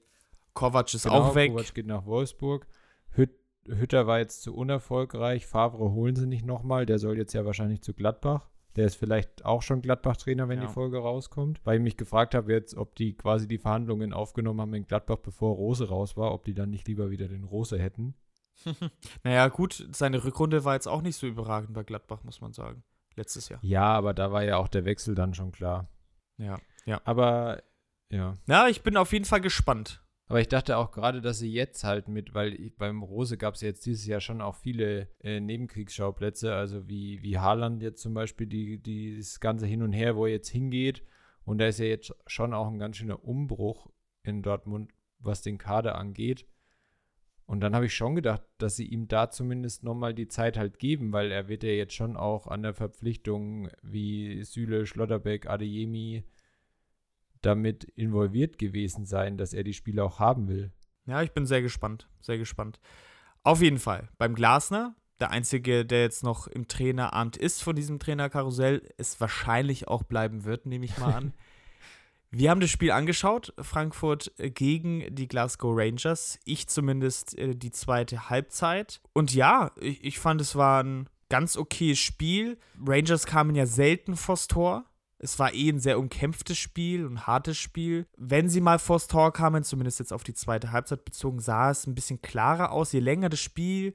Kovac 0.53 0.93
ist 0.93 1.05
genau, 1.05 1.23
auch 1.23 1.35
weg. 1.35 1.53
Kovac 1.53 1.75
geht 1.75 1.87
nach 1.87 2.05
Wolfsburg. 2.05 2.67
Hüt, 3.13 3.31
Hütter 3.67 4.07
war 4.07 4.19
jetzt 4.19 4.43
zu 4.43 4.55
unerfolgreich. 4.55 5.47
Favre 5.47 5.91
holen 5.93 6.17
sie 6.17 6.27
nicht 6.27 6.45
nochmal. 6.45 6.85
Der 6.85 6.99
soll 6.99 7.17
jetzt 7.17 7.33
ja 7.33 7.47
wahrscheinlich 7.47 7.81
zu 7.81 7.95
Gladbach. 7.95 8.51
Der 8.77 8.87
ist 8.87 8.97
vielleicht 8.97 9.45
auch 9.45 9.63
schon 9.63 9.81
Gladbach-Trainer, 9.81 10.49
wenn 10.49 10.61
ja. 10.61 10.67
die 10.67 10.73
Folge 10.73 10.99
rauskommt. 10.99 11.61
Weil 11.65 11.79
ich 11.79 11.83
mich 11.83 11.97
gefragt 11.97 12.35
habe 12.35 12.53
jetzt, 12.53 12.77
ob 12.77 12.95
die 12.95 13.15
quasi 13.15 13.49
die 13.49 13.59
Verhandlungen 13.59 14.13
aufgenommen 14.13 14.61
haben 14.61 14.75
in 14.75 14.87
Gladbach, 14.87 15.19
bevor 15.19 15.55
Rose 15.57 15.89
raus 15.89 16.17
war, 16.17 16.33
ob 16.33 16.45
die 16.45 16.55
dann 16.55 16.71
nicht 16.71 16.87
lieber 16.87 17.11
wieder 17.11 17.29
den 17.29 17.45
Rose 17.45 17.79
hätten. 17.79 18.15
naja, 19.25 19.49
gut, 19.49 19.89
seine 19.93 20.23
Rückrunde 20.25 20.65
war 20.65 20.75
jetzt 20.75 20.89
auch 20.89 21.03
nicht 21.03 21.17
so 21.17 21.27
überragend 21.27 21.73
bei 21.73 21.85
Gladbach, 21.85 22.23
muss 22.23 22.41
man 22.41 22.53
sagen. 22.53 22.83
Letztes 23.15 23.49
Jahr. 23.49 23.61
Ja, 23.63 23.95
aber 23.95 24.13
da 24.13 24.31
war 24.31 24.45
ja 24.45 24.59
auch 24.59 24.69
der 24.69 24.85
Wechsel 24.85 25.15
dann 25.15 25.35
schon 25.35 25.53
klar. 25.53 25.89
Ja, 26.37 26.59
ja. 26.85 27.01
Aber, 27.05 27.63
ja. 28.11 28.35
Ja, 28.47 28.69
ich 28.69 28.83
bin 28.83 28.97
auf 28.97 29.13
jeden 29.13 29.25
Fall 29.25 29.41
gespannt. 29.41 30.03
Aber 30.29 30.41
ich 30.41 30.49
dachte 30.49 30.77
auch 30.77 30.91
gerade, 30.91 31.21
dass 31.21 31.39
sie 31.39 31.53
jetzt 31.53 31.85
halt 31.85 32.09
mit, 32.09 32.35
weil 32.35 32.55
ich, 32.55 32.77
beim 32.77 33.03
Rose 33.03 33.37
gab 33.37 33.55
es 33.55 33.61
jetzt 33.61 33.87
dieses 33.87 34.07
Jahr 34.07 34.21
schon 34.21 34.41
auch 34.41 34.57
viele 34.57 35.09
äh, 35.21 35.39
Nebenkriegsschauplätze, 35.39 36.53
also 36.53 36.89
wie, 36.89 37.23
wie 37.23 37.39
Haaland 37.39 37.81
jetzt 37.83 38.03
zum 38.03 38.13
Beispiel, 38.13 38.49
die, 38.49 38.83
die, 38.83 39.17
das 39.17 39.39
ganze 39.39 39.67
Hin 39.67 39.83
und 39.83 39.93
Her, 39.93 40.17
wo 40.17 40.27
er 40.27 40.33
jetzt 40.33 40.49
hingeht. 40.49 41.05
Und 41.45 41.59
da 41.59 41.69
ist 41.69 41.79
ja 41.79 41.87
jetzt 41.87 42.13
schon 42.27 42.55
auch 42.55 42.67
ein 42.67 42.79
ganz 42.81 42.97
schöner 42.97 43.25
Umbruch 43.25 43.89
in 44.25 44.43
Dortmund, 44.43 44.93
was 45.21 45.43
den 45.43 45.59
Kader 45.59 45.97
angeht. 45.97 46.45
Und 47.47 47.61
dann 47.61 47.77
habe 47.77 47.87
ich 47.87 47.95
schon 47.95 48.17
gedacht, 48.17 48.43
dass 48.59 48.75
sie 48.75 48.87
ihm 48.87 49.07
da 49.07 49.31
zumindest 49.31 49.85
nochmal 49.85 50.13
die 50.13 50.27
Zeit 50.27 50.59
halt 50.59 50.81
geben, 50.81 51.13
weil 51.13 51.31
er 51.31 51.47
wird 51.47 51.63
ja 51.63 51.71
jetzt 51.71 51.95
schon 51.95 52.17
auch 52.17 52.49
an 52.49 52.65
der 52.65 52.75
Verpflichtung 52.75 53.69
wie 53.83 54.43
Süle, 54.43 54.87
Schlotterbeck, 54.87 55.49
Adeyemi, 55.49 56.25
damit 57.47 57.85
involviert 57.85 58.59
gewesen 58.59 59.07
sein, 59.07 59.39
dass 59.39 59.53
er 59.53 59.65
die 59.65 59.75
Spiele 59.75 60.05
auch 60.05 60.19
haben 60.19 60.49
will. 60.49 60.73
Ja, 61.07 61.23
ich 61.23 61.33
bin 61.33 61.47
sehr 61.47 61.63
gespannt, 61.63 62.09
sehr 62.21 62.39
gespannt. 62.39 62.81
Auf 63.45 63.63
jeden 63.63 63.79
Fall, 63.79 64.09
beim 64.19 64.35
Glasner, 64.35 64.97
der 65.21 65.31
Einzige, 65.31 65.87
der 65.87 66.03
jetzt 66.03 66.25
noch 66.25 66.49
im 66.49 66.67
Traineramt 66.67 67.37
ist 67.37 67.63
von 67.63 67.77
diesem 67.77 67.99
Trainerkarussell, 67.99 68.83
es 68.99 69.21
wahrscheinlich 69.21 69.87
auch 69.87 70.03
bleiben 70.03 70.45
wird, 70.45 70.67
nehme 70.67 70.85
ich 70.85 70.99
mal 70.99 71.15
an. 71.15 71.33
Wir 72.31 72.51
haben 72.51 72.61
das 72.61 72.71
Spiel 72.71 72.91
angeschaut, 72.91 73.55
Frankfurt 73.59 74.33
gegen 74.37 75.15
die 75.15 75.29
Glasgow 75.29 75.73
Rangers. 75.75 76.41
Ich 76.45 76.67
zumindest 76.69 77.39
äh, 77.39 77.55
die 77.55 77.71
zweite 77.71 78.29
Halbzeit. 78.29 79.01
Und 79.13 79.33
ja, 79.33 79.71
ich, 79.81 80.05
ich 80.05 80.19
fand, 80.19 80.41
es 80.41 80.57
war 80.57 80.83
ein 80.83 81.09
ganz 81.29 81.57
okayes 81.57 82.01
Spiel. 82.01 82.59
Rangers 82.85 83.27
kamen 83.27 83.55
ja 83.55 83.65
selten 83.65 84.17
vors 84.17 84.49
Tor 84.49 84.85
Es 85.19 85.39
war 85.39 85.55
eh 85.55 85.71
ein 85.71 85.81
sehr 85.81 85.99
umkämpftes 85.99 86.59
Spiel, 86.59 87.07
ein 87.07 87.27
hartes 87.27 87.57
Spiel. 87.57 88.07
Wenn 88.17 88.49
sie 88.49 88.61
mal 88.61 88.79
vors 88.79 89.07
Tor 89.07 89.33
kamen, 89.33 89.65
zumindest 89.65 89.99
jetzt 89.99 90.13
auf 90.13 90.25
die 90.25 90.35
zweite 90.35 90.73
Halbzeit 90.73 91.05
bezogen, 91.05 91.41
sah 91.41 91.71
es 91.71 91.87
ein 91.87 91.95
bisschen 91.95 92.21
klarer 92.21 92.71
aus. 92.71 92.93
Je 92.93 93.01
länger 93.01 93.29
das 93.29 93.41
Spiel 93.41 93.95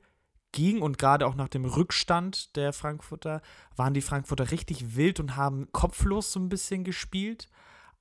ging 0.52 0.82
und 0.82 0.98
gerade 0.98 1.26
auch 1.28 1.36
nach 1.36 1.48
dem 1.48 1.66
Rückstand 1.66 2.56
der 2.56 2.74
Frankfurter, 2.74 3.42
waren 3.76 3.94
die 3.94 4.02
Frankfurter 4.02 4.52
richtig 4.52 4.96
wild 4.96 5.20
und 5.20 5.36
haben 5.36 5.72
kopflos 5.72 6.34
so 6.34 6.40
ein 6.40 6.50
bisschen 6.50 6.84
gespielt 6.84 7.48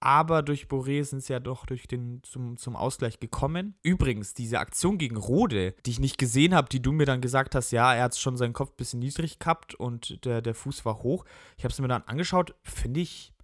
aber 0.01 0.43
durch 0.43 0.65
Boré 0.67 1.05
sind 1.05 1.23
sie 1.23 1.33
ja 1.33 1.41
doch 1.41 1.67
durch 1.67 1.87
den, 1.87 2.23
zum, 2.23 2.57
zum 2.57 2.75
Ausgleich 2.75 3.21
gekommen. 3.21 3.75
Übrigens, 3.83 4.35
diese 4.35 4.59
Aktion 4.59 4.99
gegen 4.99 5.17
Rode, 5.17 5.75
die 5.85 5.91
ich 5.91 6.01
nicht 6.01 6.19
gesehen 6.19 6.55
habe, 6.55 6.69
die 6.69 6.81
du 6.81 6.93
mir 6.93 7.07
dann 7.07 7.21
gesagt 7.21 7.55
hast, 7.55 7.71
ja, 7.71 7.95
er 7.95 8.05
hat 8.05 8.17
schon 8.17 8.37
seinen 8.37 8.55
Kopf 8.55 8.71
ein 8.71 8.77
bisschen 8.77 9.01
niedrig 9.01 9.39
gehabt 9.39 9.75
und 9.75 10.25
der, 10.25 10.41
der 10.41 10.55
Fuß 10.55 10.85
war 10.85 11.03
hoch. 11.03 11.25
Ich 11.59 11.65
habe 11.65 11.73
es 11.73 11.79
mir 11.79 11.89
dann 11.89 12.03
angeschaut, 12.03 12.55
finde 12.63 13.01
ich 13.01 13.35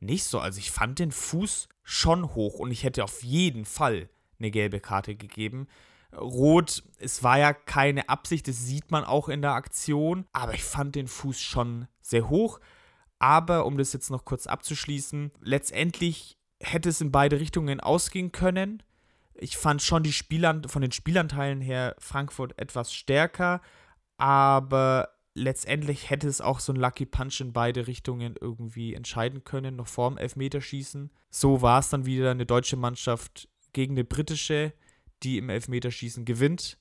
nicht 0.00 0.24
so. 0.24 0.40
Also 0.40 0.58
ich 0.58 0.70
fand 0.70 0.98
den 0.98 1.12
Fuß 1.12 1.68
schon 1.82 2.34
hoch 2.34 2.58
und 2.58 2.70
ich 2.70 2.82
hätte 2.82 3.04
auf 3.04 3.22
jeden 3.22 3.64
Fall 3.64 4.08
eine 4.38 4.50
gelbe 4.50 4.80
Karte 4.80 5.16
gegeben. 5.16 5.68
Rot, 6.14 6.82
es 6.98 7.22
war 7.22 7.38
ja 7.38 7.52
keine 7.52 8.08
Absicht, 8.08 8.48
das 8.48 8.64
sieht 8.64 8.90
man 8.90 9.04
auch 9.04 9.28
in 9.28 9.42
der 9.42 9.52
Aktion, 9.52 10.26
aber 10.32 10.54
ich 10.54 10.64
fand 10.64 10.94
den 10.94 11.08
Fuß 11.08 11.40
schon 11.40 11.88
sehr 12.00 12.30
hoch. 12.30 12.58
Aber 13.18 13.66
um 13.66 13.78
das 13.78 13.92
jetzt 13.92 14.10
noch 14.10 14.24
kurz 14.24 14.46
abzuschließen, 14.46 15.32
letztendlich 15.40 16.36
hätte 16.60 16.88
es 16.88 17.00
in 17.00 17.12
beide 17.12 17.40
Richtungen 17.40 17.80
ausgehen 17.80 18.32
können. 18.32 18.82
Ich 19.34 19.56
fand 19.56 19.82
schon 19.82 20.02
die 20.02 20.12
Spieler, 20.12 20.62
von 20.66 20.82
den 20.82 20.92
Spielanteilen 20.92 21.60
her 21.60 21.94
Frankfurt 21.98 22.58
etwas 22.58 22.92
stärker, 22.92 23.60
aber 24.16 25.10
letztendlich 25.34 26.08
hätte 26.08 26.26
es 26.26 26.40
auch 26.40 26.60
so 26.60 26.72
ein 26.72 26.76
Lucky 26.76 27.04
Punch 27.04 27.40
in 27.40 27.52
beide 27.52 27.86
Richtungen 27.86 28.34
irgendwie 28.40 28.94
entscheiden 28.94 29.44
können, 29.44 29.76
noch 29.76 29.86
vorm 29.86 30.16
Elfmeterschießen. 30.16 31.10
So 31.30 31.60
war 31.60 31.80
es 31.80 31.90
dann 31.90 32.06
wieder 32.06 32.30
eine 32.30 32.46
deutsche 32.46 32.76
Mannschaft 32.76 33.48
gegen 33.74 33.94
eine 33.94 34.04
britische, 34.04 34.72
die 35.22 35.36
im 35.36 35.50
Elfmeterschießen 35.50 36.24
gewinnt. 36.24 36.78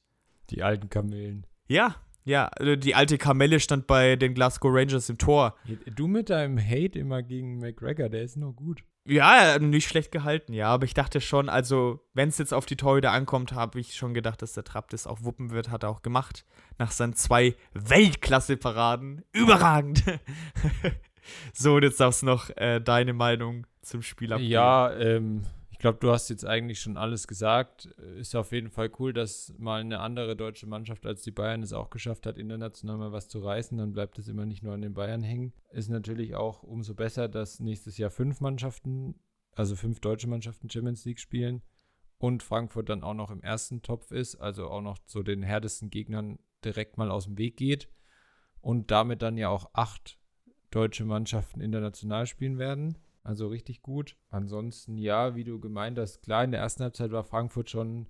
Die 0.50 0.64
alten 0.64 0.90
Kamelen. 0.90 1.46
Ja, 1.68 1.96
ja, 2.26 2.48
also 2.48 2.76
die 2.76 2.96
alte 2.96 3.18
Kamelle 3.18 3.60
stand 3.60 3.86
bei 3.88 4.16
den 4.16 4.34
Glasgow 4.34 4.72
Rangers 4.74 5.10
im 5.10 5.18
Tor. 5.20 5.56
Du 5.96 6.08
mit 6.08 6.32
deinem 6.32 6.58
Hate 6.60 6.98
immer 6.98 7.22
gegen 7.22 7.60
McGregor, 7.60 8.10
der 8.10 8.24
ist 8.24 8.36
nur 8.36 8.54
gut. 8.54 8.84
Ja, 9.08 9.60
nicht 9.60 9.88
schlecht 9.88 10.12
gehalten, 10.12 10.52
ja, 10.52 10.70
aber 10.70 10.86
ich 10.86 10.96
dachte 10.96 11.22
schon, 11.22 11.48
also, 11.48 12.04
wenn 12.16 12.30
es 12.30 12.40
jetzt 12.40 12.56
auf 12.56 12.66
die 12.66 12.76
Torhüter 12.76 13.12
ankommt, 13.12 13.54
habe 13.54 13.80
ich 13.80 13.96
schon 13.96 14.16
gedacht, 14.16 14.42
dass 14.42 14.54
der 14.54 14.64
Trapp 14.64 14.90
das 14.90 15.06
auch 15.06 15.22
wuppen 15.22 15.52
wird, 15.52 15.70
hat 15.70 15.84
er 15.84 15.90
auch 15.90 16.02
gemacht. 16.02 16.44
Nach 16.80 16.90
seinen 16.90 17.14
zwei 17.14 17.54
Weltklasse-Paraden. 17.76 19.24
Überragend! 19.32 20.04
so, 21.54 21.76
und 21.76 21.84
jetzt 21.84 22.00
darfst 22.00 22.24
du 22.24 22.26
noch 22.26 22.50
äh, 22.58 22.82
deine 22.82 23.14
Meinung 23.14 23.68
zum 23.84 24.02
Spiel 24.02 24.34
abgeben. 24.34 24.52
Ja, 24.52 24.92
ähm, 24.98 25.44
glaube, 25.86 26.00
du 26.00 26.10
hast 26.10 26.30
jetzt 26.30 26.48
eigentlich 26.48 26.80
schon 26.80 26.98
alles 26.98 27.28
gesagt. 27.28 27.86
Ist 28.18 28.36
auf 28.36 28.52
jeden 28.52 28.72
Fall 28.72 28.90
cool, 28.98 29.14
dass 29.14 29.54
mal 29.60 29.82
eine 29.82 30.00
andere 30.00 30.36
deutsche 30.36 30.66
Mannschaft 30.66 31.06
als 31.06 31.22
die 31.22 31.30
Bayern 31.30 31.62
es 31.62 31.74
auch 31.74 31.92
geschafft 31.92 32.26
hat, 32.26 32.40
international 32.40 32.98
mal 32.98 33.12
was 33.12 33.28
zu 33.28 33.38
reißen. 33.38 33.78
Dann 33.78 33.94
bleibt 33.94 34.18
es 34.18 34.28
immer 34.28 34.48
nicht 34.48 34.64
nur 34.64 34.74
an 34.74 34.82
den 34.82 34.96
Bayern 34.96 35.22
hängen. 35.22 35.54
Ist 35.70 35.90
natürlich 35.90 36.34
auch 36.34 36.64
umso 36.64 36.96
besser, 36.96 37.28
dass 37.28 37.60
nächstes 37.60 38.00
Jahr 38.00 38.10
fünf 38.10 38.42
Mannschaften, 38.42 39.20
also 39.52 39.76
fünf 39.76 40.00
deutsche 40.00 40.28
Mannschaften 40.28 40.72
Champions 40.72 41.06
League 41.06 41.20
spielen 41.20 41.62
und 42.18 42.42
Frankfurt 42.42 42.90
dann 42.90 43.04
auch 43.04 43.14
noch 43.14 43.30
im 43.30 43.44
ersten 43.44 43.84
Topf 43.84 44.10
ist, 44.10 44.38
also 44.38 44.70
auch 44.70 44.82
noch 44.82 44.98
zu 45.06 45.22
den 45.22 45.44
härtesten 45.44 45.92
Gegnern 45.92 46.40
direkt 46.64 46.98
mal 46.98 47.12
aus 47.12 47.26
dem 47.26 47.38
Weg 47.38 47.58
geht 47.58 47.92
und 48.60 48.90
damit 48.90 49.22
dann 49.22 49.38
ja 49.38 49.50
auch 49.50 49.70
acht 49.74 50.18
deutsche 50.72 51.06
Mannschaften 51.06 51.62
international 51.62 52.26
spielen 52.26 52.58
werden. 52.58 52.98
Also 53.26 53.48
richtig 53.48 53.82
gut. 53.82 54.18
Ansonsten, 54.30 55.00
ja, 55.00 55.36
wie 55.36 55.44
du 55.44 55.60
gemeint 55.60 55.98
hast, 55.98 56.22
klar, 56.22 56.44
in 56.44 56.52
der 56.52 56.60
ersten 56.60 56.84
Halbzeit 56.84 57.12
war 57.12 57.24
Frankfurt 57.24 57.72
schon 57.72 58.06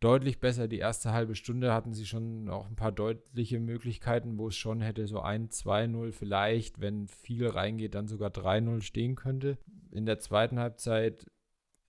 deutlich 0.00 0.38
besser. 0.38 0.68
Die 0.68 0.78
erste 0.78 1.14
halbe 1.14 1.34
Stunde 1.34 1.72
hatten 1.72 1.94
sie 1.94 2.04
schon 2.04 2.50
auch 2.50 2.66
ein 2.66 2.76
paar 2.76 2.92
deutliche 2.92 3.58
Möglichkeiten, 3.58 4.36
wo 4.36 4.48
es 4.48 4.56
schon 4.56 4.82
hätte 4.82 5.06
so 5.06 5.20
1, 5.20 5.64
2-0 5.64 6.12
vielleicht, 6.12 6.78
wenn 6.78 7.08
viel 7.08 7.48
reingeht, 7.48 7.94
dann 7.94 8.06
sogar 8.06 8.28
3-0 8.28 8.82
stehen 8.82 9.16
könnte. 9.16 9.56
In 9.90 10.04
der 10.04 10.18
zweiten 10.18 10.58
Halbzeit, 10.58 11.26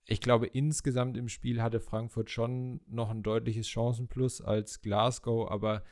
ich 0.06 0.22
glaube, 0.22 0.46
insgesamt 0.46 1.18
im 1.18 1.28
Spiel 1.28 1.60
hatte 1.60 1.78
Frankfurt 1.78 2.30
schon 2.30 2.80
noch 2.86 3.10
ein 3.10 3.22
deutliches 3.22 3.68
Chancenplus 3.68 4.40
als 4.40 4.80
Glasgow, 4.80 5.50
aber 5.50 5.84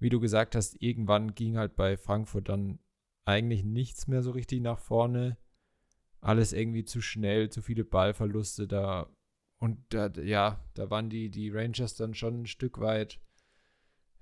wie 0.00 0.08
du 0.08 0.18
gesagt 0.18 0.56
hast, 0.56 0.82
irgendwann 0.82 1.36
ging 1.36 1.58
halt 1.58 1.76
bei 1.76 1.96
Frankfurt 1.96 2.48
dann 2.48 2.80
eigentlich 3.24 3.62
nichts 3.62 4.08
mehr 4.08 4.22
so 4.22 4.32
richtig 4.32 4.62
nach 4.62 4.80
vorne 4.80 5.36
alles 6.22 6.52
irgendwie 6.52 6.84
zu 6.84 7.02
schnell, 7.02 7.50
zu 7.50 7.60
viele 7.60 7.84
Ballverluste 7.84 8.66
da. 8.66 9.10
Und 9.58 9.78
da, 9.90 10.08
ja, 10.22 10.64
da 10.74 10.88
waren 10.88 11.10
die, 11.10 11.30
die 11.30 11.50
Rangers 11.50 11.94
dann 11.94 12.14
schon 12.14 12.42
ein 12.42 12.46
Stück 12.46 12.80
weit 12.80 13.20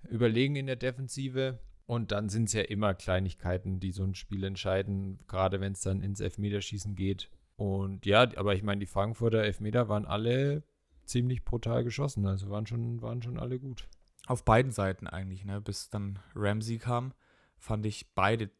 überlegen 0.09 0.57
in 0.57 0.66
der 0.66 0.76
Defensive. 0.76 1.61
Und 1.87 2.12
dann 2.12 2.28
sind 2.28 2.45
es 2.45 2.52
ja 2.54 2.62
immer 2.62 2.95
Kleinigkeiten, 2.95 3.80
die 3.80 3.92
so 3.92 4.04
ein 4.04 4.14
Spiel 4.14 4.45
entscheiden, 4.45 5.19
gerade 5.26 5.61
wenn 5.61 5.73
es 5.73 5.80
dann 5.80 6.02
ins 6.02 6.21
Elfmeterschießen 6.21 6.95
geht. 6.95 7.30
Und 7.57 8.07
ja, 8.07 8.23
aber 8.37 8.54
ich 8.54 8.62
meine, 8.62 8.80
die 8.80 8.87
Frankfurter 8.87 9.42
Elfmeter 9.42 9.88
waren 9.88 10.07
alle 10.07 10.62
ziemlich 11.04 11.45
brutal 11.45 11.85
geschossen. 11.85 12.26
Also 12.26 12.49
waren 12.49 12.66
schon, 12.66 13.02
waren 13.02 13.23
schon 13.23 13.38
alle 13.38 13.59
gut. 13.59 13.88
Auf 14.26 14.45
beiden 14.45 14.73
Seiten 14.73 15.07
eigentlich, 15.07 15.45
ne? 15.45 15.61
Bis 15.61 15.90
dann 15.90 16.21
Ramsey 16.35 16.78
kam, 16.78 17.12
fand 17.59 17.85
ich 17.85 18.14
beide 18.14 18.50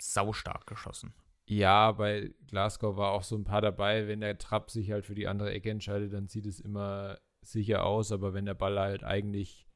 saustark 0.00 0.66
geschossen. 0.66 1.14
Ja, 1.46 1.92
bei 1.92 2.32
Glasgow 2.46 2.96
war 2.96 3.12
auch 3.12 3.22
so 3.22 3.36
ein 3.36 3.44
paar 3.44 3.60
dabei. 3.60 4.08
Wenn 4.08 4.20
der 4.20 4.38
Trapp 4.38 4.70
sich 4.70 4.90
halt 4.90 5.04
für 5.04 5.14
die 5.14 5.28
andere 5.28 5.52
Ecke 5.52 5.70
entscheidet, 5.70 6.12
dann 6.12 6.28
sieht 6.28 6.46
es 6.46 6.60
immer 6.60 7.18
sicher 7.42 7.84
aus. 7.84 8.12
Aber 8.12 8.32
wenn 8.32 8.46
der 8.46 8.54
Ball 8.54 8.78
halt 8.78 9.04
eigentlich 9.04 9.66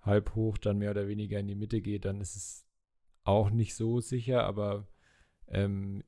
halb 0.00 0.34
hoch 0.34 0.56
dann 0.56 0.78
mehr 0.78 0.92
oder 0.92 1.08
weniger 1.08 1.38
in 1.38 1.48
die 1.48 1.54
Mitte 1.54 1.80
geht, 1.80 2.04
dann 2.04 2.20
ist 2.20 2.36
es 2.36 2.66
auch 3.24 3.50
nicht 3.50 3.74
so 3.74 4.00
sicher. 4.00 4.44
Aber 4.44 4.86
ähm, 5.48 6.02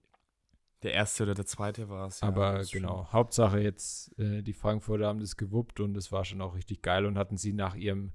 der 0.82 0.94
erste 0.94 1.24
oder 1.24 1.34
der 1.34 1.46
zweite 1.46 1.88
war 1.88 2.06
es. 2.06 2.20
Ja, 2.20 2.28
aber 2.28 2.64
genau, 2.70 3.04
schon. 3.04 3.12
Hauptsache 3.12 3.60
jetzt, 3.60 4.18
äh, 4.18 4.42
die 4.42 4.52
Frankfurter 4.52 5.06
haben 5.08 5.20
das 5.20 5.36
gewuppt 5.36 5.80
und 5.80 5.96
es 5.96 6.12
war 6.12 6.24
schon 6.24 6.40
auch 6.40 6.54
richtig 6.54 6.82
geil 6.82 7.04
und 7.04 7.18
hatten 7.18 7.36
sie 7.36 7.52
nach 7.52 7.74
ihrem 7.74 8.12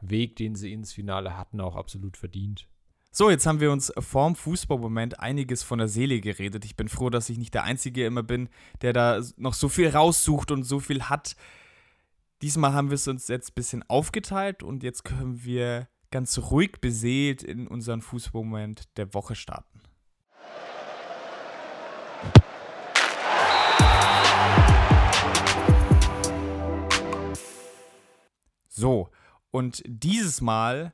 Weg, 0.00 0.36
den 0.36 0.54
sie 0.54 0.72
ins 0.72 0.92
Finale 0.92 1.36
hatten, 1.36 1.60
auch 1.60 1.74
absolut 1.74 2.16
verdient. 2.16 2.68
So, 3.18 3.30
jetzt 3.30 3.46
haben 3.46 3.60
wir 3.60 3.72
uns 3.72 3.90
vorm 3.98 4.36
Fußballmoment 4.36 5.20
einiges 5.20 5.62
von 5.62 5.78
der 5.78 5.88
Seele 5.88 6.20
geredet. 6.20 6.66
Ich 6.66 6.76
bin 6.76 6.86
froh, 6.86 7.08
dass 7.08 7.30
ich 7.30 7.38
nicht 7.38 7.54
der 7.54 7.64
Einzige 7.64 8.04
immer 8.04 8.22
bin, 8.22 8.50
der 8.82 8.92
da 8.92 9.22
noch 9.38 9.54
so 9.54 9.70
viel 9.70 9.88
raussucht 9.88 10.50
und 10.50 10.64
so 10.64 10.80
viel 10.80 11.04
hat. 11.04 11.34
Diesmal 12.42 12.74
haben 12.74 12.90
wir 12.90 12.96
es 12.96 13.08
uns 13.08 13.26
jetzt 13.28 13.52
ein 13.52 13.54
bisschen 13.54 13.82
aufgeteilt 13.88 14.62
und 14.62 14.82
jetzt 14.82 15.02
können 15.02 15.42
wir 15.42 15.88
ganz 16.10 16.36
ruhig 16.50 16.72
beseelt 16.82 17.42
in 17.42 17.66
unseren 17.66 18.02
Fußballmoment 18.02 18.94
der 18.98 19.14
Woche 19.14 19.34
starten. 19.34 19.80
So, 28.68 29.08
und 29.52 29.82
dieses 29.86 30.42
Mal 30.42 30.92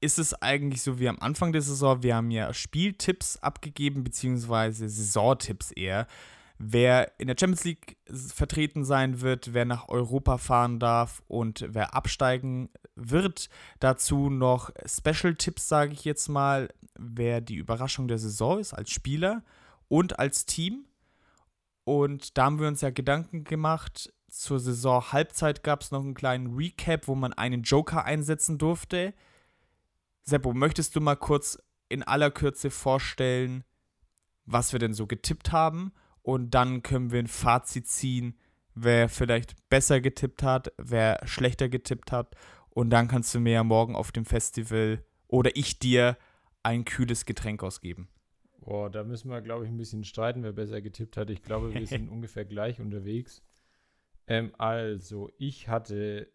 ist 0.00 0.18
es 0.18 0.34
eigentlich 0.42 0.82
so 0.82 0.98
wie 0.98 1.08
am 1.08 1.18
Anfang 1.20 1.52
der 1.52 1.62
Saison. 1.62 2.02
Wir 2.02 2.16
haben 2.16 2.30
ja 2.30 2.52
Spieltipps 2.54 3.36
abgegeben, 3.38 4.02
beziehungsweise 4.02 4.88
Saisontipps 4.88 5.72
eher. 5.72 6.06
Wer 6.58 7.12
in 7.18 7.26
der 7.26 7.36
Champions 7.38 7.64
League 7.64 7.96
vertreten 8.06 8.84
sein 8.84 9.20
wird, 9.22 9.54
wer 9.54 9.64
nach 9.64 9.88
Europa 9.88 10.36
fahren 10.36 10.78
darf 10.78 11.22
und 11.26 11.66
wer 11.70 11.94
absteigen 11.94 12.68
wird. 12.96 13.48
Dazu 13.78 14.28
noch 14.28 14.70
Special-Tipps, 14.84 15.68
sage 15.68 15.92
ich 15.92 16.04
jetzt 16.04 16.28
mal, 16.28 16.68
wer 16.98 17.40
die 17.40 17.56
Überraschung 17.56 18.08
der 18.08 18.18
Saison 18.18 18.58
ist 18.58 18.74
als 18.74 18.90
Spieler 18.90 19.42
und 19.88 20.18
als 20.18 20.44
Team. 20.44 20.84
Und 21.84 22.36
da 22.36 22.44
haben 22.44 22.60
wir 22.60 22.68
uns 22.68 22.82
ja 22.82 22.90
Gedanken 22.90 23.44
gemacht. 23.44 24.12
Zur 24.28 24.60
Saison 24.60 25.12
Halbzeit 25.12 25.62
gab 25.62 25.80
es 25.80 25.90
noch 25.90 26.00
einen 26.00 26.14
kleinen 26.14 26.54
Recap, 26.54 27.08
wo 27.08 27.14
man 27.14 27.32
einen 27.32 27.62
Joker 27.62 28.04
einsetzen 28.04 28.58
durfte. 28.58 29.14
Seppo, 30.30 30.54
möchtest 30.54 30.96
du 30.96 31.00
mal 31.00 31.16
kurz 31.16 31.58
in 31.88 32.02
aller 32.02 32.30
Kürze 32.30 32.70
vorstellen, 32.70 33.64
was 34.46 34.72
wir 34.72 34.78
denn 34.78 34.94
so 34.94 35.06
getippt 35.06 35.52
haben? 35.52 35.92
Und 36.22 36.54
dann 36.54 36.82
können 36.82 37.10
wir 37.10 37.18
ein 37.18 37.26
Fazit 37.26 37.86
ziehen, 37.86 38.38
wer 38.74 39.08
vielleicht 39.08 39.56
besser 39.68 40.00
getippt 40.00 40.42
hat, 40.42 40.72
wer 40.78 41.20
schlechter 41.26 41.68
getippt 41.68 42.12
hat. 42.12 42.36
Und 42.70 42.90
dann 42.90 43.08
kannst 43.08 43.34
du 43.34 43.40
mir 43.40 43.52
ja 43.52 43.64
morgen 43.64 43.96
auf 43.96 44.12
dem 44.12 44.24
Festival 44.24 45.04
oder 45.26 45.56
ich 45.56 45.78
dir 45.78 46.16
ein 46.62 46.84
kühles 46.84 47.24
Getränk 47.24 47.62
ausgeben. 47.62 48.08
Boah, 48.60 48.90
da 48.90 49.02
müssen 49.02 49.30
wir, 49.30 49.40
glaube 49.40 49.64
ich, 49.64 49.70
ein 49.70 49.76
bisschen 49.76 50.04
streiten, 50.04 50.42
wer 50.42 50.52
besser 50.52 50.80
getippt 50.80 51.16
hat. 51.16 51.30
Ich 51.30 51.42
glaube, 51.42 51.74
wir 51.74 51.86
sind 51.86 52.08
ungefähr 52.08 52.44
gleich 52.44 52.80
unterwegs. 52.80 53.42
Ähm, 54.26 54.52
also, 54.58 55.30
ich 55.38 55.68
hatte 55.68 56.30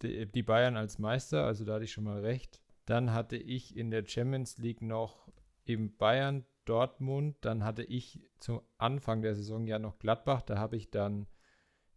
die 0.00 0.42
Bayern 0.42 0.76
als 0.76 0.98
Meister, 0.98 1.44
also 1.44 1.64
da 1.64 1.74
hatte 1.74 1.84
ich 1.84 1.92
schon 1.92 2.04
mal 2.04 2.20
recht. 2.20 2.62
Dann 2.88 3.12
hatte 3.12 3.36
ich 3.36 3.76
in 3.76 3.90
der 3.90 4.06
Champions 4.06 4.56
League 4.56 4.80
noch 4.80 5.28
eben 5.66 5.98
Bayern, 5.98 6.46
Dortmund. 6.64 7.36
Dann 7.42 7.62
hatte 7.62 7.82
ich 7.82 8.26
zum 8.38 8.62
Anfang 8.78 9.20
der 9.20 9.34
Saison 9.34 9.66
ja 9.66 9.78
noch 9.78 9.98
Gladbach. 9.98 10.40
Da 10.40 10.56
habe 10.56 10.76
ich 10.78 10.90
dann, 10.90 11.26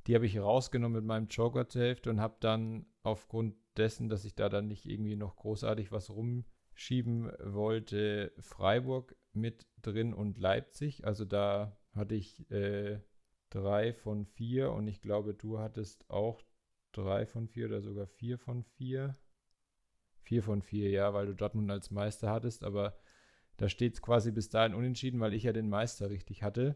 die 0.05 0.15
habe 0.15 0.25
ich 0.25 0.37
rausgenommen 0.37 0.97
mit 0.97 1.05
meinem 1.07 1.27
Joker 1.27 1.69
zur 1.69 1.83
Hälfte 1.83 2.09
und 2.09 2.19
habe 2.19 2.35
dann 2.41 2.87
aufgrund 3.03 3.55
dessen, 3.77 4.09
dass 4.09 4.25
ich 4.25 4.35
da 4.35 4.49
dann 4.49 4.67
nicht 4.67 4.85
irgendwie 4.85 5.15
noch 5.15 5.37
großartig 5.37 5.93
was 5.93 6.09
rumschieben 6.09 7.31
wollte, 7.41 8.33
Freiburg 8.39 9.15
mit 9.31 9.65
drin 9.81 10.13
und 10.13 10.39
Leipzig. 10.39 11.07
Also 11.07 11.23
da 11.23 11.77
hatte 11.95 12.15
ich 12.15 12.51
äh, 12.51 12.99
drei 13.49 13.93
von 13.93 14.25
vier 14.25 14.73
und 14.73 14.89
ich 14.89 14.99
glaube, 14.99 15.35
du 15.35 15.57
hattest 15.59 16.09
auch 16.09 16.41
drei 16.91 17.25
von 17.25 17.47
vier 17.47 17.67
oder 17.67 17.79
sogar 17.79 18.07
vier 18.07 18.37
von 18.37 18.65
vier. 18.65 19.15
Vier 20.21 20.43
von 20.43 20.61
vier, 20.61 20.89
ja, 20.89 21.13
weil 21.13 21.27
du 21.27 21.35
Dortmund 21.35 21.69
als 21.71 21.91
Meister 21.91 22.29
hattest, 22.29 22.63
aber 22.63 22.95
da 23.57 23.69
steht 23.69 23.93
es 23.95 24.01
quasi 24.01 24.31
bis 24.31 24.49
dahin 24.49 24.73
unentschieden, 24.73 25.19
weil 25.19 25.33
ich 25.33 25.43
ja 25.43 25.53
den 25.53 25.69
Meister 25.69 26.09
richtig 26.09 26.43
hatte. 26.43 26.75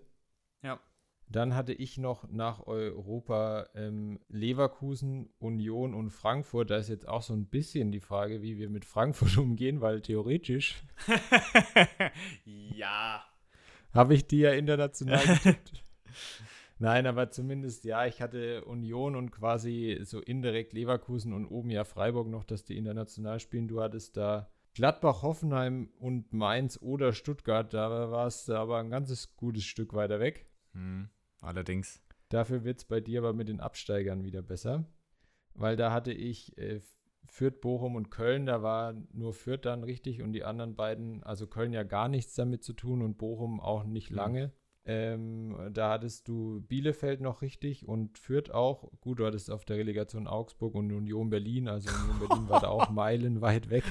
Ja. 0.61 0.79
Dann 1.27 1.55
hatte 1.55 1.73
ich 1.73 1.97
noch 1.97 2.29
nach 2.29 2.67
Europa 2.67 3.67
ähm, 3.73 4.19
Leverkusen, 4.29 5.29
Union 5.39 5.95
und 5.95 6.11
Frankfurt. 6.11 6.69
Da 6.69 6.77
ist 6.77 6.89
jetzt 6.89 7.07
auch 7.07 7.23
so 7.23 7.33
ein 7.33 7.47
bisschen 7.47 7.91
die 7.91 7.99
Frage, 7.99 8.43
wie 8.43 8.57
wir 8.57 8.69
mit 8.69 8.85
Frankfurt 8.85 9.37
umgehen, 9.39 9.81
weil 9.81 10.01
theoretisch. 10.01 10.83
ja. 12.45 13.23
Habe 13.91 14.13
ich 14.13 14.27
die 14.27 14.39
ja 14.39 14.51
international 14.51 15.25
getippt. 15.25 15.83
Nein, 16.77 17.07
aber 17.07 17.31
zumindest, 17.31 17.85
ja, 17.85 18.05
ich 18.05 18.21
hatte 18.21 18.65
Union 18.65 19.15
und 19.15 19.31
quasi 19.31 19.99
so 20.03 20.19
indirekt 20.19 20.73
Leverkusen 20.73 21.31
und 21.31 21.45
oben 21.45 21.69
ja 21.69 21.85
Freiburg 21.85 22.27
noch, 22.27 22.43
dass 22.43 22.65
die 22.65 22.77
international 22.77 23.39
spielen. 23.39 23.67
Du 23.67 23.81
hattest 23.81 24.17
da 24.17 24.49
Gladbach, 24.73 25.21
Hoffenheim 25.23 25.89
und 25.99 26.33
Mainz 26.33 26.77
oder 26.81 27.13
Stuttgart. 27.13 27.73
Da 27.73 28.11
warst 28.11 28.49
du 28.49 28.55
aber 28.55 28.77
ein 28.79 28.89
ganzes 28.89 29.37
gutes 29.37 29.63
Stück 29.63 29.93
weiter 29.93 30.19
weg. 30.19 30.47
Hm, 30.73 31.07
allerdings. 31.39 32.01
Dafür 32.27 32.65
wird 32.65 32.79
es 32.79 32.85
bei 32.85 32.99
dir 32.99 33.19
aber 33.19 33.31
mit 33.31 33.47
den 33.47 33.61
Absteigern 33.61 34.25
wieder 34.25 34.41
besser. 34.41 34.85
Weil 35.53 35.77
da 35.77 35.93
hatte 35.93 36.11
ich 36.11 36.57
äh, 36.57 36.81
Fürth, 37.27 37.61
Bochum 37.61 37.95
und 37.95 38.11
Köln. 38.11 38.45
Da 38.45 38.61
war 38.61 38.93
nur 39.13 39.33
Fürth 39.33 39.61
dann 39.63 39.85
richtig 39.85 40.21
und 40.21 40.33
die 40.33 40.43
anderen 40.43 40.75
beiden, 40.75 41.23
also 41.23 41.47
Köln 41.47 41.71
ja 41.71 41.83
gar 41.83 42.09
nichts 42.09 42.35
damit 42.35 42.61
zu 42.61 42.73
tun 42.73 43.01
und 43.01 43.17
Bochum 43.17 43.61
auch 43.61 43.85
nicht 43.85 44.09
hm. 44.09 44.17
Ähm, 44.87 45.57
da 45.73 45.91
hattest 45.91 46.27
du 46.27 46.61
Bielefeld 46.61 47.19
noch 47.19 47.41
richtig 47.41 47.87
und 47.87 48.19
Fürth 48.19 48.51
auch. 48.51 48.91
Gut, 49.01 49.19
du 49.19 49.25
hattest 49.25 49.49
auf 49.49 49.65
der 49.65 49.77
Relegation 49.77 50.27
Augsburg 50.27 50.75
und 50.75 50.91
Union 50.91 51.29
Berlin. 51.29 51.67
Also 51.67 51.89
Union 51.89 52.19
Berlin 52.19 52.49
war 52.49 52.61
da 52.61 52.67
auch 52.67 52.89
meilenweit 52.91 53.69
weg. 53.69 53.83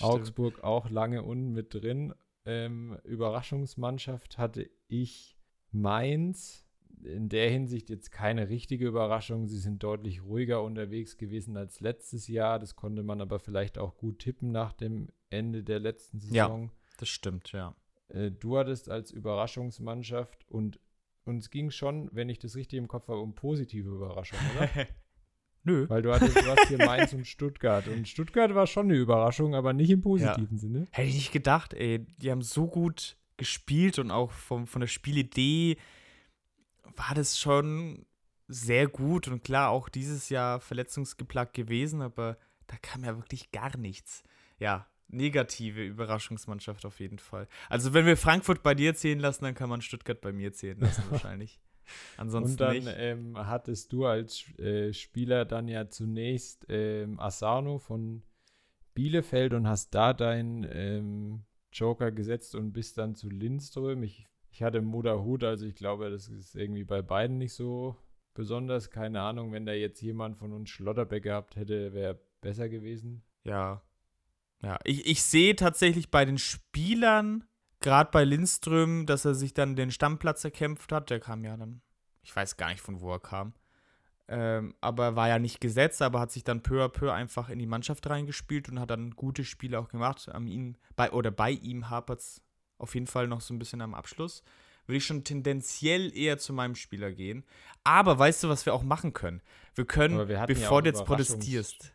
Augsburg 0.00 0.64
auch 0.64 0.90
lange 0.90 1.22
unten 1.22 1.52
mit 1.52 1.72
drin. 1.72 2.14
Ähm, 2.44 2.98
Überraschungsmannschaft 3.04 4.38
hatte 4.38 4.68
ich 4.88 5.36
Mainz. 5.70 6.64
In 7.02 7.28
der 7.28 7.50
Hinsicht 7.50 7.90
jetzt 7.90 8.10
keine 8.10 8.48
richtige 8.48 8.88
Überraschung. 8.88 9.46
Sie 9.46 9.58
sind 9.58 9.82
deutlich 9.82 10.24
ruhiger 10.24 10.62
unterwegs 10.62 11.16
gewesen 11.16 11.56
als 11.56 11.80
letztes 11.80 12.26
Jahr. 12.26 12.58
Das 12.58 12.74
konnte 12.74 13.04
man 13.04 13.20
aber 13.20 13.38
vielleicht 13.38 13.78
auch 13.78 13.96
gut 13.96 14.18
tippen 14.18 14.50
nach 14.50 14.72
dem 14.72 15.10
Ende 15.30 15.62
der 15.62 15.78
letzten 15.78 16.18
Saison. 16.18 16.64
Ja, 16.64 16.70
das 16.98 17.08
stimmt, 17.08 17.52
ja. 17.52 17.76
Äh, 18.08 18.30
du 18.30 18.58
hattest 18.58 18.90
als 18.90 19.10
Überraschungsmannschaft 19.10 20.44
und 20.48 20.80
uns 21.24 21.50
ging 21.50 21.70
schon, 21.70 22.08
wenn 22.12 22.28
ich 22.28 22.38
das 22.38 22.54
richtig 22.56 22.78
im 22.78 22.88
Kopf 22.88 23.08
habe, 23.08 23.20
um 23.20 23.34
positive 23.34 23.88
Überraschungen, 23.88 24.44
oder? 24.56 24.70
Nö. 25.64 25.88
Weil 25.88 26.02
du, 26.02 26.14
hattest, 26.14 26.36
du 26.36 26.46
hast 26.46 26.68
hier 26.68 26.78
Mainz 26.78 27.12
und 27.12 27.26
Stuttgart. 27.26 27.88
Und 27.88 28.06
Stuttgart 28.06 28.54
war 28.54 28.68
schon 28.68 28.86
eine 28.86 28.94
Überraschung, 28.94 29.56
aber 29.56 29.72
nicht 29.72 29.90
im 29.90 30.00
positiven 30.00 30.56
ja. 30.56 30.58
Sinne. 30.58 30.86
Hätte 30.92 31.08
ich 31.08 31.16
nicht 31.16 31.32
gedacht, 31.32 31.74
ey. 31.74 32.06
Die 32.18 32.30
haben 32.30 32.42
so 32.42 32.68
gut 32.68 33.16
gespielt 33.36 33.98
und 33.98 34.12
auch 34.12 34.30
vom, 34.30 34.68
von 34.68 34.80
der 34.80 34.86
Spielidee 34.86 35.76
war 36.94 37.16
das 37.16 37.36
schon 37.36 38.06
sehr 38.46 38.86
gut. 38.86 39.26
Und 39.26 39.42
klar, 39.42 39.70
auch 39.70 39.88
dieses 39.88 40.28
Jahr 40.28 40.60
verletzungsgeplagt 40.60 41.52
gewesen, 41.52 42.00
aber 42.00 42.38
da 42.68 42.76
kam 42.80 43.02
ja 43.02 43.16
wirklich 43.16 43.50
gar 43.50 43.76
nichts. 43.76 44.22
Ja, 44.60 44.86
negative 45.08 45.84
Überraschungsmannschaft 45.84 46.84
auf 46.84 47.00
jeden 47.00 47.18
Fall. 47.18 47.48
Also 47.68 47.94
wenn 47.94 48.06
wir 48.06 48.16
Frankfurt 48.16 48.62
bei 48.62 48.74
dir 48.74 48.94
zählen 48.94 49.20
lassen, 49.20 49.44
dann 49.44 49.54
kann 49.54 49.68
man 49.68 49.80
Stuttgart 49.80 50.20
bei 50.20 50.32
mir 50.32 50.52
zählen 50.52 50.80
lassen 50.80 51.04
wahrscheinlich. 51.10 51.60
Ansonsten 52.16 52.62
Und 52.64 52.86
dann 52.86 52.94
ähm, 52.96 53.38
hattest 53.38 53.92
du 53.92 54.06
als 54.06 54.44
äh, 54.58 54.92
Spieler 54.92 55.44
dann 55.44 55.68
ja 55.68 55.88
zunächst 55.88 56.66
ähm, 56.68 57.20
Asano 57.20 57.78
von 57.78 58.22
Bielefeld 58.94 59.54
und 59.54 59.68
hast 59.68 59.94
da 59.94 60.12
deinen 60.12 60.66
ähm, 60.68 61.44
Joker 61.72 62.10
gesetzt 62.10 62.54
und 62.54 62.72
bist 62.72 62.98
dann 62.98 63.14
zu 63.14 63.28
Lindström. 63.28 64.02
Ich, 64.02 64.26
ich 64.50 64.62
hatte 64.62 64.82
Hut, 64.82 65.44
also 65.44 65.66
ich 65.66 65.74
glaube, 65.74 66.10
das 66.10 66.28
ist 66.28 66.56
irgendwie 66.56 66.84
bei 66.84 67.02
beiden 67.02 67.38
nicht 67.38 67.52
so 67.52 67.96
besonders. 68.34 68.90
Keine 68.90 69.20
Ahnung, 69.20 69.52
wenn 69.52 69.66
da 69.66 69.72
jetzt 69.72 70.00
jemand 70.00 70.38
von 70.38 70.52
uns 70.52 70.70
Schlotterbeck 70.70 71.24
gehabt 71.24 71.56
hätte, 71.56 71.92
wäre 71.92 72.18
besser 72.40 72.68
gewesen. 72.68 73.22
Ja, 73.44 73.82
ja, 74.66 74.80
ich, 74.82 75.06
ich 75.06 75.22
sehe 75.22 75.54
tatsächlich 75.54 76.10
bei 76.10 76.24
den 76.24 76.38
Spielern, 76.38 77.44
gerade 77.78 78.10
bei 78.10 78.24
Lindström, 78.24 79.06
dass 79.06 79.24
er 79.24 79.36
sich 79.36 79.54
dann 79.54 79.76
den 79.76 79.92
Stammplatz 79.92 80.42
erkämpft 80.42 80.90
hat. 80.90 81.08
Der 81.08 81.20
kam 81.20 81.44
ja 81.44 81.56
dann, 81.56 81.82
ich 82.24 82.34
weiß 82.34 82.56
gar 82.56 82.70
nicht, 82.70 82.80
von 82.80 83.00
wo 83.00 83.12
er 83.12 83.20
kam. 83.20 83.54
Ähm, 84.26 84.74
aber 84.80 85.14
war 85.14 85.28
ja 85.28 85.38
nicht 85.38 85.60
gesetzt, 85.60 86.02
aber 86.02 86.18
hat 86.18 86.32
sich 86.32 86.42
dann 86.42 86.64
peu 86.64 86.84
à 86.84 86.88
peu 86.88 87.12
einfach 87.12 87.48
in 87.48 87.60
die 87.60 87.66
Mannschaft 87.66 88.10
reingespielt 88.10 88.68
und 88.68 88.80
hat 88.80 88.90
dann 88.90 89.12
gute 89.12 89.44
Spiele 89.44 89.78
auch 89.78 89.86
gemacht. 89.86 90.28
Am 90.32 90.48
ihn, 90.48 90.76
bei, 90.96 91.12
oder 91.12 91.30
bei 91.30 91.52
ihm 91.52 91.88
hapert 91.88 92.18
es 92.18 92.42
auf 92.78 92.94
jeden 92.94 93.06
Fall 93.06 93.28
noch 93.28 93.40
so 93.40 93.54
ein 93.54 93.60
bisschen 93.60 93.80
am 93.82 93.94
Abschluss. 93.94 94.42
Würde 94.86 94.96
ich 94.96 95.06
schon 95.06 95.22
tendenziell 95.22 96.12
eher 96.16 96.38
zu 96.38 96.52
meinem 96.52 96.74
Spieler 96.74 97.12
gehen. 97.12 97.44
Aber 97.84 98.18
weißt 98.18 98.42
du, 98.42 98.48
was 98.48 98.66
wir 98.66 98.74
auch 98.74 98.82
machen 98.82 99.12
können? 99.12 99.42
Wir 99.76 99.84
können, 99.84 100.26
wir 100.26 100.44
bevor 100.46 100.78
ja 100.78 100.82
du 100.82 100.88
jetzt 100.88 101.04
protestierst, 101.04 101.92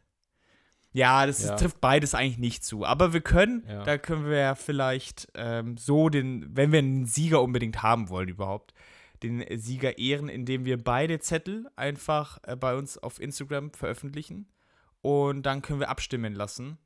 ja, 0.93 1.25
das 1.25 1.43
ja. 1.43 1.53
Ist, 1.53 1.61
trifft 1.61 1.81
beides 1.81 2.13
eigentlich 2.13 2.37
nicht 2.37 2.63
zu. 2.63 2.85
Aber 2.85 3.13
wir 3.13 3.21
können, 3.21 3.65
ja. 3.67 3.83
da 3.83 3.97
können 3.97 4.25
wir 4.25 4.37
ja 4.37 4.55
vielleicht 4.55 5.29
ähm, 5.35 5.77
so 5.77 6.09
den, 6.09 6.55
wenn 6.55 6.71
wir 6.71 6.79
einen 6.79 7.05
Sieger 7.05 7.41
unbedingt 7.41 7.81
haben 7.81 8.09
wollen 8.09 8.29
überhaupt, 8.29 8.73
den 9.23 9.45
Sieger 9.57 9.97
ehren, 9.97 10.29
indem 10.29 10.65
wir 10.65 10.83
beide 10.83 11.19
Zettel 11.19 11.69
einfach 11.75 12.39
äh, 12.43 12.55
bei 12.55 12.75
uns 12.75 12.97
auf 12.97 13.19
Instagram 13.19 13.71
veröffentlichen. 13.71 14.47
Und 15.01 15.43
dann 15.43 15.61
können 15.61 15.79
wir 15.79 15.89
abstimmen 15.89 16.33
lassen, 16.33 16.77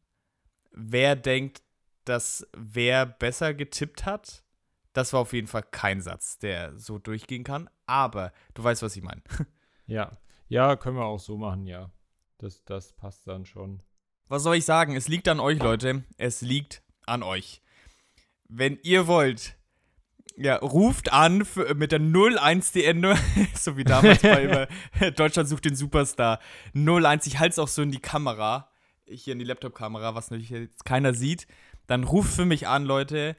wer 0.72 1.16
denkt, 1.16 1.64
dass 2.06 2.48
wer 2.56 3.06
besser 3.06 3.54
getippt 3.54 4.06
hat. 4.06 4.44
Das 4.94 5.12
war 5.12 5.22
auf 5.22 5.34
jeden 5.34 5.48
Fall 5.48 5.64
kein 5.64 6.00
Satz, 6.00 6.38
der 6.38 6.78
so 6.78 7.00
durchgehen 7.00 7.44
kann. 7.44 7.70
Aber 7.86 8.32
du 8.54 8.64
weißt, 8.64 8.82
was 8.82 8.96
ich 8.96 9.04
meine. 9.04 9.22
Ja, 9.88 10.18
ja, 10.48 10.76
können 10.78 10.98
wir 10.98 11.06
auch 11.06 11.20
so 11.20 11.38
machen, 11.38 11.68
ja. 11.68 11.92
Das, 12.40 12.66
das 12.66 12.94
passt 12.94 13.28
dann 13.28 13.46
schon. 13.46 13.84
Was 14.28 14.44
soll 14.44 14.56
ich 14.56 14.66
sagen? 14.66 14.96
Es 14.96 15.08
liegt 15.08 15.28
an 15.28 15.40
euch, 15.40 15.60
Leute. 15.60 16.04
Es 16.18 16.42
liegt 16.42 16.82
an 17.06 17.22
euch. 17.22 17.62
Wenn 18.48 18.80
ihr 18.82 19.08
wollt, 19.08 19.56
ja, 20.36 20.56
ruft 20.58 21.14
an 21.14 21.46
für, 21.46 21.76
mit 21.76 21.92
der 21.92 22.00
01 22.00 22.72
die 22.72 22.86
Ende, 22.86 23.16
so 23.56 23.78
wie 23.78 23.84
damals 23.84 24.22
bei 24.22 24.68
Deutschland 25.16 25.48
sucht 25.48 25.66
den 25.66 25.76
Superstar. 25.76 26.40
01, 26.74 27.28
ich 27.28 27.40
halte 27.40 27.52
es 27.52 27.60
auch 27.60 27.68
so 27.68 27.82
in 27.82 27.92
die 27.92 28.00
Kamera, 28.00 28.72
hier 29.06 29.34
in 29.34 29.40
die 29.40 29.46
Laptop-Kamera, 29.46 30.16
was 30.16 30.32
natürlich 30.32 30.50
jetzt 30.50 30.86
keiner 30.86 31.14
sieht. 31.14 31.48
Dann 31.86 32.04
ruft 32.04 32.34
für 32.34 32.46
mich 32.46 32.68
an, 32.68 32.86
Leute. 32.86 33.36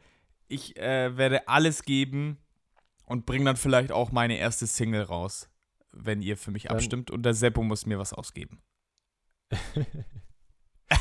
Ich 0.46 0.76
äh, 0.76 1.16
werde 1.16 1.48
alles 1.48 1.82
geben 1.82 2.38
und 3.06 3.26
bringe 3.26 3.44
dann 3.46 3.56
vielleicht 3.56 3.90
auch 3.90 4.12
meine 4.12 4.38
erste 4.38 4.68
Single 4.68 5.02
raus, 5.02 5.48
wenn 5.90 6.22
ihr 6.22 6.36
für 6.36 6.52
mich 6.52 6.64
dann 6.64 6.76
abstimmt. 6.76 7.10
Und 7.10 7.24
der 7.24 7.34
Seppo 7.34 7.64
muss 7.64 7.86
mir 7.86 7.98
was 7.98 8.12
ausgeben. 8.12 8.62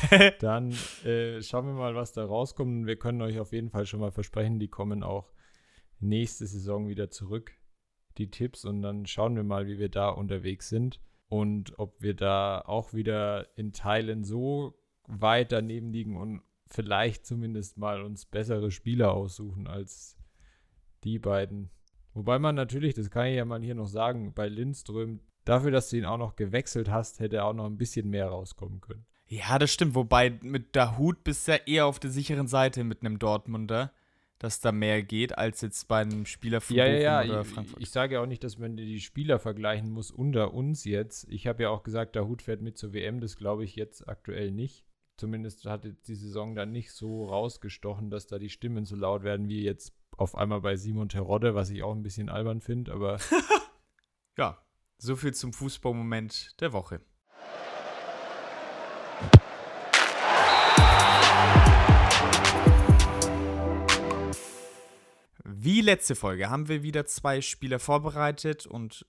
Dann 0.40 0.72
äh, 1.04 1.42
schauen 1.42 1.66
wir 1.66 1.74
mal, 1.74 1.94
was 1.94 2.12
da 2.12 2.24
rauskommt. 2.24 2.86
Wir 2.86 2.96
können 2.96 3.22
euch 3.22 3.38
auf 3.38 3.52
jeden 3.52 3.70
Fall 3.70 3.86
schon 3.86 4.00
mal 4.00 4.12
versprechen, 4.12 4.58
die 4.58 4.68
kommen 4.68 5.02
auch 5.02 5.32
nächste 6.00 6.46
Saison 6.46 6.88
wieder 6.88 7.10
zurück, 7.10 7.52
die 8.18 8.30
Tipps. 8.30 8.64
Und 8.64 8.82
dann 8.82 9.06
schauen 9.06 9.36
wir 9.36 9.44
mal, 9.44 9.66
wie 9.66 9.78
wir 9.78 9.88
da 9.88 10.08
unterwegs 10.08 10.68
sind. 10.68 11.00
Und 11.28 11.78
ob 11.78 12.00
wir 12.00 12.14
da 12.14 12.60
auch 12.60 12.92
wieder 12.92 13.48
in 13.56 13.72
Teilen 13.72 14.22
so 14.22 14.78
weit 15.08 15.52
daneben 15.52 15.92
liegen 15.92 16.16
und 16.16 16.42
vielleicht 16.68 17.26
zumindest 17.26 17.78
mal 17.78 18.02
uns 18.02 18.26
bessere 18.26 18.70
Spieler 18.70 19.12
aussuchen 19.12 19.66
als 19.66 20.16
die 21.04 21.18
beiden. 21.18 21.70
Wobei 22.14 22.38
man 22.38 22.54
natürlich, 22.54 22.94
das 22.94 23.10
kann 23.10 23.26
ich 23.26 23.36
ja 23.36 23.44
mal 23.44 23.62
hier 23.62 23.74
noch 23.74 23.88
sagen, 23.88 24.32
bei 24.34 24.48
Lindström, 24.48 25.20
dafür, 25.44 25.70
dass 25.70 25.90
du 25.90 25.96
ihn 25.96 26.04
auch 26.04 26.16
noch 26.16 26.34
gewechselt 26.34 26.90
hast, 26.90 27.20
hätte 27.20 27.44
auch 27.44 27.52
noch 27.52 27.66
ein 27.66 27.76
bisschen 27.76 28.08
mehr 28.08 28.28
rauskommen 28.28 28.80
können. 28.80 29.06
Ja, 29.28 29.58
das 29.58 29.72
stimmt. 29.72 29.94
Wobei 29.94 30.38
mit 30.42 30.74
der 30.74 30.98
Hut 30.98 31.24
bist 31.24 31.46
du 31.46 31.52
ja 31.52 31.58
eher 31.66 31.86
auf 31.86 31.98
der 31.98 32.10
sicheren 32.10 32.46
Seite 32.46 32.84
mit 32.84 33.00
einem 33.00 33.18
Dortmunder, 33.18 33.92
dass 34.38 34.60
da 34.60 34.70
mehr 34.70 35.02
geht 35.02 35.36
als 35.36 35.62
jetzt 35.62 35.88
bei 35.88 36.00
einem 36.00 36.26
Spieler 36.26 36.60
von 36.60 36.76
ja, 36.76 36.84
Bochum 36.84 37.00
ja, 37.00 37.22
ja. 37.22 37.32
oder 37.32 37.44
Frankfurt. 37.44 37.82
Ich, 37.82 37.90
sage 37.90 38.14
ja 38.14 38.20
auch 38.22 38.26
nicht, 38.26 38.44
dass 38.44 38.58
man 38.58 38.76
die 38.76 39.00
Spieler 39.00 39.38
vergleichen 39.38 39.90
muss 39.90 40.10
unter 40.10 40.54
uns 40.54 40.84
jetzt. 40.84 41.26
Ich 41.28 41.46
habe 41.46 41.64
ja 41.64 41.70
auch 41.70 41.82
gesagt, 41.82 42.14
der 42.14 42.26
Hut 42.26 42.42
fährt 42.42 42.62
mit 42.62 42.78
zur 42.78 42.92
WM. 42.92 43.20
Das 43.20 43.36
glaube 43.36 43.64
ich 43.64 43.74
jetzt 43.74 44.08
aktuell 44.08 44.52
nicht. 44.52 44.84
zumindest 45.16 45.64
hat 45.64 45.84
die 45.84 46.14
Saison 46.14 46.54
dann 46.54 46.70
nicht 46.70 46.92
so 46.92 47.26
rausgestochen, 47.26 48.10
dass 48.10 48.26
da 48.26 48.38
die 48.38 48.50
Stimmen 48.50 48.84
so 48.84 48.94
laut 48.94 49.24
werden 49.24 49.48
wie 49.48 49.62
jetzt 49.62 49.92
auf 50.16 50.36
einmal 50.36 50.60
bei 50.60 50.76
Simon 50.76 51.08
Terodde, 51.08 51.54
was 51.54 51.70
ich 51.70 51.82
auch 51.82 51.94
ein 51.94 52.02
bisschen 52.02 52.28
albern 52.28 52.60
finde, 52.60 52.92
aber. 52.92 53.18
ja, 54.38 54.58
so 54.98 55.16
viel 55.16 55.34
zum 55.34 55.52
Fußballmoment 55.52 56.60
der 56.60 56.72
Woche. 56.72 57.00
Wie 65.66 65.80
letzte 65.80 66.14
Folge 66.14 66.48
haben 66.48 66.68
wir 66.68 66.84
wieder 66.84 67.06
zwei 67.06 67.40
Spieler 67.40 67.80
vorbereitet 67.80 68.66
und 68.66 69.04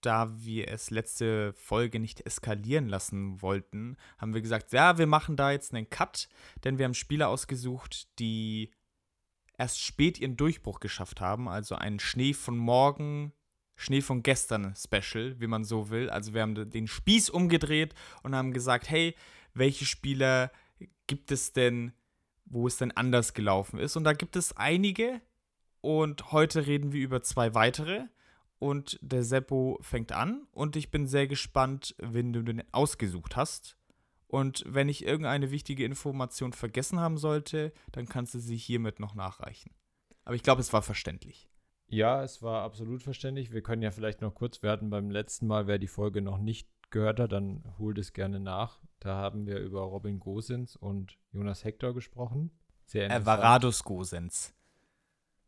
da 0.00 0.34
wir 0.42 0.66
es 0.66 0.90
letzte 0.90 1.52
Folge 1.52 2.00
nicht 2.00 2.26
eskalieren 2.26 2.88
lassen 2.88 3.40
wollten, 3.42 3.96
haben 4.18 4.34
wir 4.34 4.40
gesagt, 4.40 4.72
ja, 4.72 4.98
wir 4.98 5.06
machen 5.06 5.36
da 5.36 5.52
jetzt 5.52 5.72
einen 5.72 5.88
Cut, 5.88 6.28
denn 6.64 6.78
wir 6.78 6.84
haben 6.84 6.94
Spieler 6.94 7.28
ausgesucht, 7.28 8.08
die 8.18 8.72
erst 9.56 9.80
spät 9.80 10.18
ihren 10.18 10.36
Durchbruch 10.36 10.80
geschafft 10.80 11.20
haben, 11.20 11.48
also 11.48 11.76
ein 11.76 12.00
Schnee 12.00 12.34
von 12.34 12.58
morgen, 12.58 13.32
Schnee 13.76 14.00
von 14.00 14.24
gestern 14.24 14.74
Special, 14.74 15.38
wie 15.38 15.46
man 15.46 15.62
so 15.62 15.90
will. 15.90 16.10
Also 16.10 16.34
wir 16.34 16.42
haben 16.42 16.68
den 16.68 16.88
Spieß 16.88 17.30
umgedreht 17.30 17.94
und 18.24 18.34
haben 18.34 18.52
gesagt, 18.52 18.90
hey, 18.90 19.14
welche 19.54 19.84
Spieler 19.84 20.50
gibt 21.06 21.30
es 21.30 21.52
denn, 21.52 21.92
wo 22.46 22.66
es 22.66 22.78
denn 22.78 22.90
anders 22.90 23.32
gelaufen 23.32 23.78
ist? 23.78 23.94
Und 23.94 24.02
da 24.02 24.12
gibt 24.12 24.34
es 24.34 24.56
einige 24.56 25.20
und 25.86 26.32
heute 26.32 26.66
reden 26.66 26.92
wir 26.92 27.00
über 27.00 27.22
zwei 27.22 27.54
weitere 27.54 28.06
und 28.58 28.98
der 29.02 29.22
Seppo 29.22 29.78
fängt 29.82 30.10
an 30.10 30.48
und 30.50 30.74
ich 30.74 30.90
bin 30.90 31.06
sehr 31.06 31.28
gespannt, 31.28 31.94
wenn 31.98 32.32
du 32.32 32.42
den 32.42 32.64
ausgesucht 32.72 33.36
hast. 33.36 33.76
Und 34.26 34.64
wenn 34.66 34.88
ich 34.88 35.04
irgendeine 35.04 35.52
wichtige 35.52 35.84
Information 35.84 36.52
vergessen 36.52 36.98
haben 36.98 37.18
sollte, 37.18 37.72
dann 37.92 38.08
kannst 38.08 38.34
du 38.34 38.40
sie 38.40 38.56
hiermit 38.56 38.98
noch 38.98 39.14
nachreichen. 39.14 39.70
Aber 40.24 40.34
ich 40.34 40.42
glaube, 40.42 40.60
es 40.60 40.72
war 40.72 40.82
verständlich. 40.82 41.48
Ja, 41.86 42.24
es 42.24 42.42
war 42.42 42.64
absolut 42.64 43.04
verständlich. 43.04 43.52
Wir 43.52 43.62
können 43.62 43.82
ja 43.82 43.92
vielleicht 43.92 44.22
noch 44.22 44.34
kurz, 44.34 44.64
wir 44.64 44.70
hatten 44.72 44.90
beim 44.90 45.08
letzten 45.08 45.46
Mal, 45.46 45.68
wer 45.68 45.78
die 45.78 45.86
Folge 45.86 46.20
noch 46.20 46.38
nicht 46.38 46.68
gehört 46.90 47.20
hat, 47.20 47.30
dann 47.30 47.62
holt 47.78 47.98
es 47.98 48.12
gerne 48.12 48.40
nach. 48.40 48.80
Da 48.98 49.14
haben 49.14 49.46
wir 49.46 49.60
über 49.60 49.82
Robin 49.82 50.18
Gosens 50.18 50.74
und 50.74 51.16
Jonas 51.30 51.62
Hector 51.62 51.94
gesprochen. 51.94 52.50
Sehr 52.86 53.24
Varados 53.24 53.84
Gosens. 53.84 54.55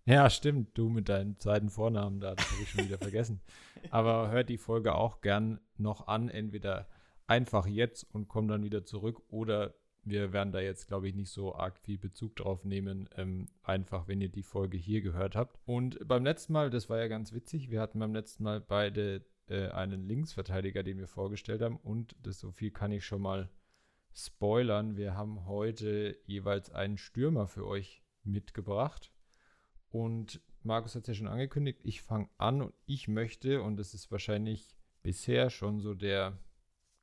Ja, 0.08 0.30
stimmt. 0.30 0.70
Du 0.78 0.88
mit 0.88 1.10
deinem 1.10 1.38
zweiten 1.38 1.68
Vornamen 1.68 2.18
da, 2.18 2.34
das 2.34 2.50
habe 2.50 2.62
ich 2.62 2.70
schon 2.70 2.84
wieder 2.86 2.96
vergessen. 2.96 3.42
Aber 3.90 4.30
hört 4.30 4.48
die 4.48 4.56
Folge 4.56 4.94
auch 4.94 5.20
gern 5.20 5.60
noch 5.76 6.08
an, 6.08 6.30
entweder 6.30 6.88
einfach 7.26 7.66
jetzt 7.66 8.04
und 8.14 8.26
komm 8.26 8.48
dann 8.48 8.64
wieder 8.64 8.86
zurück 8.86 9.20
oder 9.28 9.74
wir 10.04 10.32
werden 10.32 10.50
da 10.50 10.60
jetzt, 10.60 10.88
glaube 10.88 11.08
ich, 11.08 11.14
nicht 11.14 11.30
so 11.30 11.54
arg 11.54 11.78
viel 11.78 11.98
Bezug 11.98 12.36
drauf 12.36 12.64
nehmen, 12.64 13.06
ähm, 13.18 13.48
einfach 13.62 14.08
wenn 14.08 14.22
ihr 14.22 14.30
die 14.30 14.42
Folge 14.42 14.78
hier 14.78 15.02
gehört 15.02 15.36
habt. 15.36 15.58
Und 15.66 15.98
beim 16.08 16.24
letzten 16.24 16.54
Mal, 16.54 16.70
das 16.70 16.88
war 16.88 16.96
ja 16.96 17.08
ganz 17.08 17.34
witzig, 17.34 17.70
wir 17.70 17.82
hatten 17.82 17.98
beim 17.98 18.14
letzten 18.14 18.44
Mal 18.44 18.62
beide 18.62 19.26
äh, 19.48 19.68
einen 19.68 20.08
Linksverteidiger, 20.08 20.82
den 20.82 20.96
wir 20.96 21.08
vorgestellt 21.08 21.60
haben 21.60 21.76
und 21.76 22.16
das 22.22 22.40
so 22.40 22.50
viel 22.50 22.70
kann 22.70 22.92
ich 22.92 23.04
schon 23.04 23.20
mal 23.20 23.50
spoilern. 24.14 24.96
Wir 24.96 25.18
haben 25.18 25.44
heute 25.44 26.16
jeweils 26.24 26.70
einen 26.70 26.96
Stürmer 26.96 27.46
für 27.46 27.66
euch 27.66 28.02
mitgebracht. 28.24 29.12
Und 29.90 30.40
Markus 30.62 30.94
hat 30.94 31.02
es 31.02 31.08
ja 31.08 31.14
schon 31.14 31.28
angekündigt, 31.28 31.80
ich 31.82 32.02
fange 32.02 32.28
an 32.36 32.62
und 32.62 32.74
ich 32.86 33.08
möchte, 33.08 33.62
und 33.62 33.76
das 33.76 33.94
ist 33.94 34.10
wahrscheinlich 34.10 34.76
bisher 35.02 35.50
schon 35.50 35.80
so 35.80 35.94
der 35.94 36.38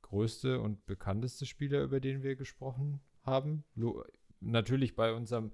größte 0.02 0.60
und 0.60 0.86
bekannteste 0.86 1.45
Spieler, 1.45 1.82
über 1.82 2.00
den 2.00 2.21
wir 2.21 2.36
gesprochen 2.36 3.00
haben. 3.24 3.63
Lo 3.74 4.04
natürlich 4.39 4.95
bei 4.95 5.13
unserem 5.13 5.52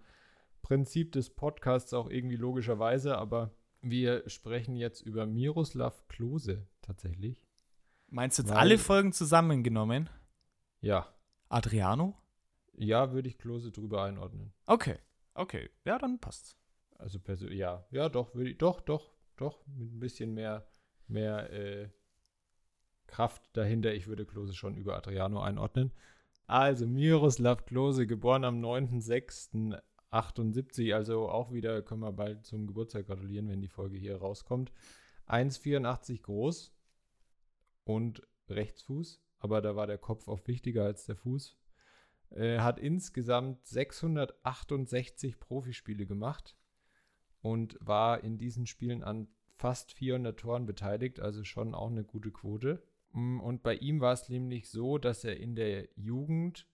Prinzip 0.62 1.14
des 1.14 1.30
Podcasts 1.30 1.94
auch 1.94 2.10
irgendwie 2.10 2.36
logischerweise, 2.36 3.18
aber 3.18 3.56
wir 3.82 4.30
sprechen 4.30 4.76
jetzt 4.76 5.02
über 5.02 5.26
Miroslav 5.26 6.08
Klose 6.08 6.68
tatsächlich. 6.82 7.42
Meinst 8.08 8.38
du 8.38 8.44
jetzt 8.44 8.52
Weil, 8.52 8.58
alle 8.58 8.78
Folgen 8.78 9.14
zusammengenommen? 9.14 10.10
Ja. 10.82 11.08
Adriano? 11.48 12.18
Ja, 12.74 13.14
würde 13.14 13.30
ich 13.30 13.38
Klose 13.38 13.72
drüber 13.72 14.04
einordnen. 14.04 14.54
Okay, 14.66 14.98
okay. 15.34 15.70
Ja, 15.86 15.98
dann 15.98 16.20
passt's. 16.20 16.58
Also 17.02 17.20
persönlich, 17.20 17.58
ja, 17.58 17.84
ja, 17.90 18.10
doch, 18.10 18.36
würde 18.36 18.52
ich, 18.52 18.60
doch, 18.60 18.80
doch, 18.80 19.12
doch, 19.36 19.66
mit 19.66 19.92
ein 19.92 20.00
bisschen 20.00 20.36
mehr, 20.36 20.68
mehr 21.08 21.52
äh, 21.52 21.90
Kraft 23.08 23.50
dahinter. 23.54 23.92
Ich 23.94 24.06
würde 24.08 24.26
Klose 24.26 24.54
schon 24.54 24.78
über 24.78 24.96
Adriano 24.96 25.42
einordnen. 25.42 25.92
Also 26.46 26.86
Miroslav 26.86 27.66
Klose, 27.66 28.06
geboren 28.06 28.44
am 28.44 28.64
9.06.78, 28.64 30.94
also 30.94 31.28
auch 31.28 31.52
wieder, 31.52 31.82
können 31.82 32.02
wir 32.02 32.12
bald 32.12 32.46
zum 32.46 32.68
Geburtstag 32.68 33.08
gratulieren, 33.08 33.50
wenn 33.50 33.62
die 33.62 33.68
Folge 33.68 33.98
hier 33.98 34.18
rauskommt. 34.18 34.72
1,84 35.28 36.22
groß 36.22 36.72
und 37.84 38.22
Rechtsfuß, 38.48 39.24
aber 39.40 39.62
da 39.62 39.76
war 39.76 39.88
der 39.88 39.98
Kopf 39.98 40.28
oft 40.28 40.48
wichtiger 40.48 40.86
als 40.86 41.06
der 41.06 41.16
Fuß. 41.16 41.58
Äh, 42.30 42.60
hat 42.60 42.78
insgesamt 42.80 43.66
668 43.66 45.40
Profispiele 45.40 46.06
gemacht 46.06 46.56
und 47.42 47.78
war 47.82 48.24
in 48.24 48.38
diesen 48.38 48.66
Spielen 48.68 49.04
an 49.04 49.28
fast 49.62 49.94
400 49.94 50.40
Toren 50.40 50.66
beteiligt, 50.66 51.20
also 51.20 51.44
schon 51.44 51.76
auch 51.76 51.90
eine 51.90 52.04
gute 52.04 52.32
Quote. 52.32 52.84
Mm, 53.14 53.40
und 53.40 53.64
bei 53.64 53.76
ihm 53.76 54.00
war 54.00 54.14
es 54.14 54.30
nämlich 54.30 54.70
so, 54.70 54.98
dass 54.98 55.24
er 55.24 55.38
in 55.38 55.56
der 55.56 55.88
Jugend 55.96 56.68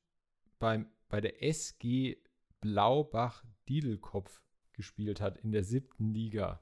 beim, 0.59 0.87
bei 1.09 1.21
der 1.21 1.43
SG 1.43 2.17
Blaubach-Diedelkopf 2.61 4.41
gespielt 4.73 5.21
hat, 5.21 5.37
in 5.37 5.51
der 5.51 5.63
siebten 5.63 6.13
Liga. 6.13 6.61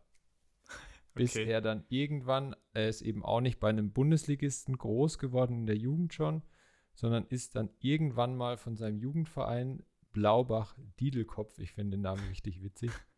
Bis 1.14 1.36
okay. 1.36 1.46
er 1.46 1.62
dann 1.62 1.86
irgendwann, 1.90 2.56
er 2.74 2.90
ist 2.90 3.02
eben 3.02 3.24
auch 3.24 3.42
nicht 3.42 3.60
bei 3.60 3.70
einem 3.70 3.92
Bundesligisten 3.92 4.78
groß 4.78 5.20
geworden 5.20 5.60
in 5.60 5.66
der 5.68 5.78
Jugend 5.78 6.14
schon, 6.14 6.42
sondern 6.94 7.26
ist 7.28 7.56
dann 7.56 7.70
irgendwann 7.80 8.36
mal 8.36 8.58
von 8.58 8.76
seinem 8.76 8.98
Jugendverein 8.98 9.84
Blaubach-Diedelkopf, 10.12 11.60
ich 11.60 11.74
finde 11.74 11.98
den 11.98 12.02
Namen 12.02 12.26
richtig 12.30 12.64
witzig, 12.64 12.92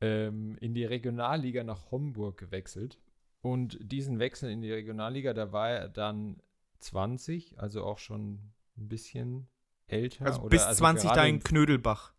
ähm, 0.00 0.56
in 0.60 0.74
die 0.74 0.84
Regionalliga 0.84 1.64
nach 1.64 1.90
Homburg 1.90 2.38
gewechselt. 2.38 2.98
Und 3.42 3.78
diesen 3.80 4.18
Wechsel 4.18 4.50
in 4.50 4.60
die 4.60 4.72
Regionalliga, 4.72 5.32
da 5.32 5.52
war 5.52 5.70
er 5.70 5.88
dann 5.88 6.42
20, 6.80 7.58
also 7.58 7.84
auch 7.84 7.98
schon 7.98 8.52
ein 8.76 8.88
bisschen 8.88 9.48
älter. 9.86 10.26
Also 10.26 10.42
bis 10.42 10.62
also 10.62 10.78
20 10.78 11.10
da 11.10 11.24
in 11.24 11.40
Knödelbach. 11.40 12.12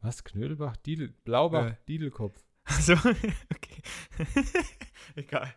Was? 0.00 0.24
Knödelbach? 0.24 0.76
Diedel, 0.76 1.08
Blaubach, 1.24 1.66
äh. 1.66 1.76
Diedelkopf. 1.88 2.42
Also, 2.64 2.92
okay. 3.54 3.82
Egal. 5.14 5.54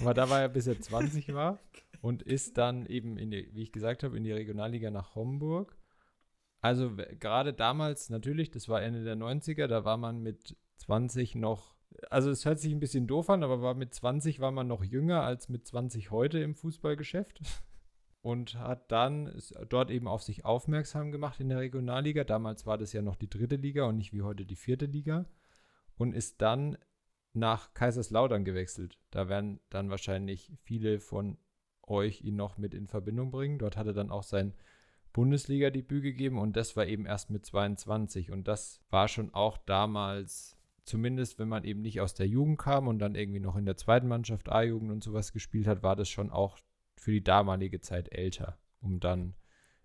Aber 0.00 0.14
da 0.14 0.28
war 0.30 0.40
er, 0.40 0.48
bis 0.48 0.66
er 0.66 0.80
20 0.80 1.34
war 1.34 1.58
und 2.00 2.22
ist 2.22 2.56
dann 2.58 2.86
eben, 2.86 3.18
in 3.18 3.30
die, 3.30 3.48
wie 3.52 3.62
ich 3.62 3.72
gesagt 3.72 4.02
habe, 4.02 4.16
in 4.16 4.24
die 4.24 4.32
Regionalliga 4.32 4.90
nach 4.90 5.14
Homburg. 5.14 5.76
Also 6.60 6.94
gerade 7.18 7.54
damals 7.54 8.10
natürlich, 8.10 8.50
das 8.50 8.68
war 8.68 8.82
Ende 8.82 9.02
der 9.02 9.16
90er, 9.16 9.66
da 9.66 9.84
war 9.84 9.96
man 9.96 10.22
mit 10.22 10.56
20 10.76 11.34
noch, 11.36 11.74
also 12.10 12.30
es 12.30 12.44
hört 12.44 12.60
sich 12.60 12.72
ein 12.72 12.80
bisschen 12.80 13.06
doof 13.06 13.30
an, 13.30 13.42
aber 13.42 13.62
war 13.62 13.74
mit 13.74 13.94
20 13.94 14.40
war 14.40 14.50
man 14.50 14.66
noch 14.66 14.84
jünger 14.84 15.22
als 15.22 15.48
mit 15.48 15.66
20 15.66 16.10
heute 16.10 16.38
im 16.38 16.54
Fußballgeschäft 16.54 17.40
und 18.20 18.56
hat 18.56 18.92
dann 18.92 19.32
dort 19.68 19.90
eben 19.90 20.06
auf 20.06 20.22
sich 20.22 20.44
aufmerksam 20.44 21.12
gemacht 21.12 21.40
in 21.40 21.48
der 21.48 21.60
Regionalliga. 21.60 22.24
Damals 22.24 22.66
war 22.66 22.76
das 22.76 22.92
ja 22.92 23.00
noch 23.00 23.16
die 23.16 23.30
dritte 23.30 23.56
Liga 23.56 23.84
und 23.84 23.96
nicht 23.96 24.12
wie 24.12 24.22
heute 24.22 24.44
die 24.44 24.56
vierte 24.56 24.86
Liga 24.86 25.24
und 25.96 26.14
ist 26.14 26.42
dann 26.42 26.76
nach 27.32 27.72
Kaiserslautern 27.72 28.44
gewechselt. 28.44 28.98
Da 29.10 29.28
werden 29.28 29.60
dann 29.70 29.88
wahrscheinlich 29.88 30.52
viele 30.62 31.00
von 31.00 31.38
euch 31.82 32.22
ihn 32.22 32.36
noch 32.36 32.58
mit 32.58 32.74
in 32.74 32.86
Verbindung 32.86 33.30
bringen. 33.30 33.58
Dort 33.58 33.76
hat 33.76 33.86
er 33.86 33.92
dann 33.92 34.10
auch 34.10 34.22
sein 34.22 34.54
Bundesliga-Debüt 35.12 36.02
gegeben 36.02 36.38
und 36.38 36.56
das 36.56 36.76
war 36.76 36.86
eben 36.86 37.06
erst 37.06 37.30
mit 37.30 37.44
22 37.44 38.30
und 38.30 38.46
das 38.46 38.80
war 38.90 39.08
schon 39.08 39.34
auch 39.34 39.58
damals, 39.58 40.56
zumindest 40.84 41.38
wenn 41.38 41.48
man 41.48 41.64
eben 41.64 41.82
nicht 41.82 42.00
aus 42.00 42.14
der 42.14 42.28
Jugend 42.28 42.58
kam 42.58 42.88
und 42.88 42.98
dann 42.98 43.14
irgendwie 43.14 43.40
noch 43.40 43.56
in 43.56 43.66
der 43.66 43.76
zweiten 43.76 44.08
Mannschaft 44.08 44.50
A-Jugend 44.50 44.90
und 44.90 45.02
sowas 45.02 45.32
gespielt 45.32 45.66
hat, 45.66 45.82
war 45.82 45.96
das 45.96 46.08
schon 46.08 46.30
auch 46.30 46.58
für 46.96 47.10
die 47.10 47.24
damalige 47.24 47.80
Zeit 47.80 48.12
älter, 48.12 48.58
um 48.80 49.00
dann 49.00 49.34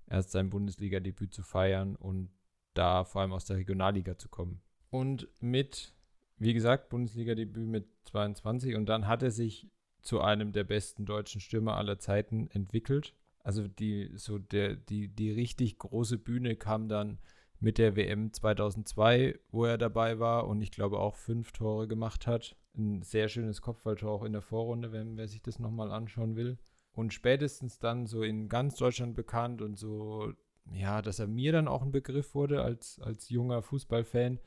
erst 0.07 0.31
sein 0.31 0.49
Bundesliga-Debüt 0.49 1.33
zu 1.33 1.41
feiern 1.41 1.95
und 1.95 2.29
da 2.73 3.03
vor 3.03 3.21
allem 3.21 3.33
aus 3.33 3.45
der 3.45 3.57
Regionalliga 3.57 4.17
zu 4.17 4.29
kommen. 4.29 4.61
Und 4.91 5.27
mit, 5.39 5.95
wie 6.37 6.53
gesagt, 6.53 6.89
Bundesliga-Debüt 6.89 7.67
mit 7.67 7.87
22 8.05 8.75
und 8.75 8.85
dann 8.87 9.07
hat 9.07 9.23
er 9.23 9.31
sich 9.31 9.71
zu 10.01 10.21
einem 10.21 10.51
der 10.51 10.65
besten 10.65 11.05
deutschen 11.05 11.41
Stürmer 11.41 11.77
aller 11.77 11.97
Zeiten 11.97 12.47
entwickelt 12.51 13.15
also 13.45 13.67
die, 13.67 14.09
so 14.15 14.39
der, 14.39 14.75
die, 14.75 15.07
die 15.07 15.29
richtig 15.29 15.77
große 15.77 16.17
Bühne 16.17 16.55
kam 16.55 16.89
dann 16.89 17.19
mit 17.59 17.77
der 17.77 17.95
WM 17.95 18.33
2002, 18.33 19.37
wo 19.51 19.65
er 19.65 19.77
dabei 19.77 20.17
war 20.17 20.47
und 20.47 20.61
ich 20.61 20.71
glaube 20.71 20.99
auch 20.99 21.15
fünf 21.15 21.51
Tore 21.51 21.87
gemacht 21.87 22.25
hat. 22.25 22.55
Ein 22.75 23.03
sehr 23.03 23.29
schönes 23.29 23.61
Kopfballtor 23.61 24.11
auch 24.11 24.23
in 24.23 24.33
der 24.33 24.41
Vorrunde, 24.41 24.91
wenn 24.91 25.15
wer 25.15 25.27
sich 25.27 25.43
das 25.43 25.59
nochmal 25.59 25.91
anschauen 25.91 26.35
will. 26.35 26.57
und 26.91 27.13
spätestens 27.13 27.77
dann 27.77 28.07
so 28.07 28.23
in 28.23 28.49
ganz 28.49 28.77
Deutschland 28.77 29.15
bekannt 29.15 29.61
und 29.61 29.77
so, 29.77 30.33
ja, 30.71 31.03
dass 31.03 31.19
er 31.19 31.27
mir 31.27 31.51
dann 31.51 31.67
auch 31.67 31.83
ein 31.83 31.91
Begriff 31.91 32.33
wurde 32.33 32.63
als, 32.63 32.99
als 32.99 33.29
junger 33.29 33.61
Fußballfan, 33.61 34.39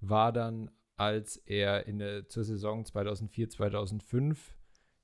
war 0.00 0.32
dann, 0.32 0.70
als 0.96 1.38
er 1.38 1.88
in 1.88 1.98
der, 1.98 2.28
zur 2.28 2.44
Saison 2.44 2.84
2004, 2.84 3.50
2005 3.50 4.54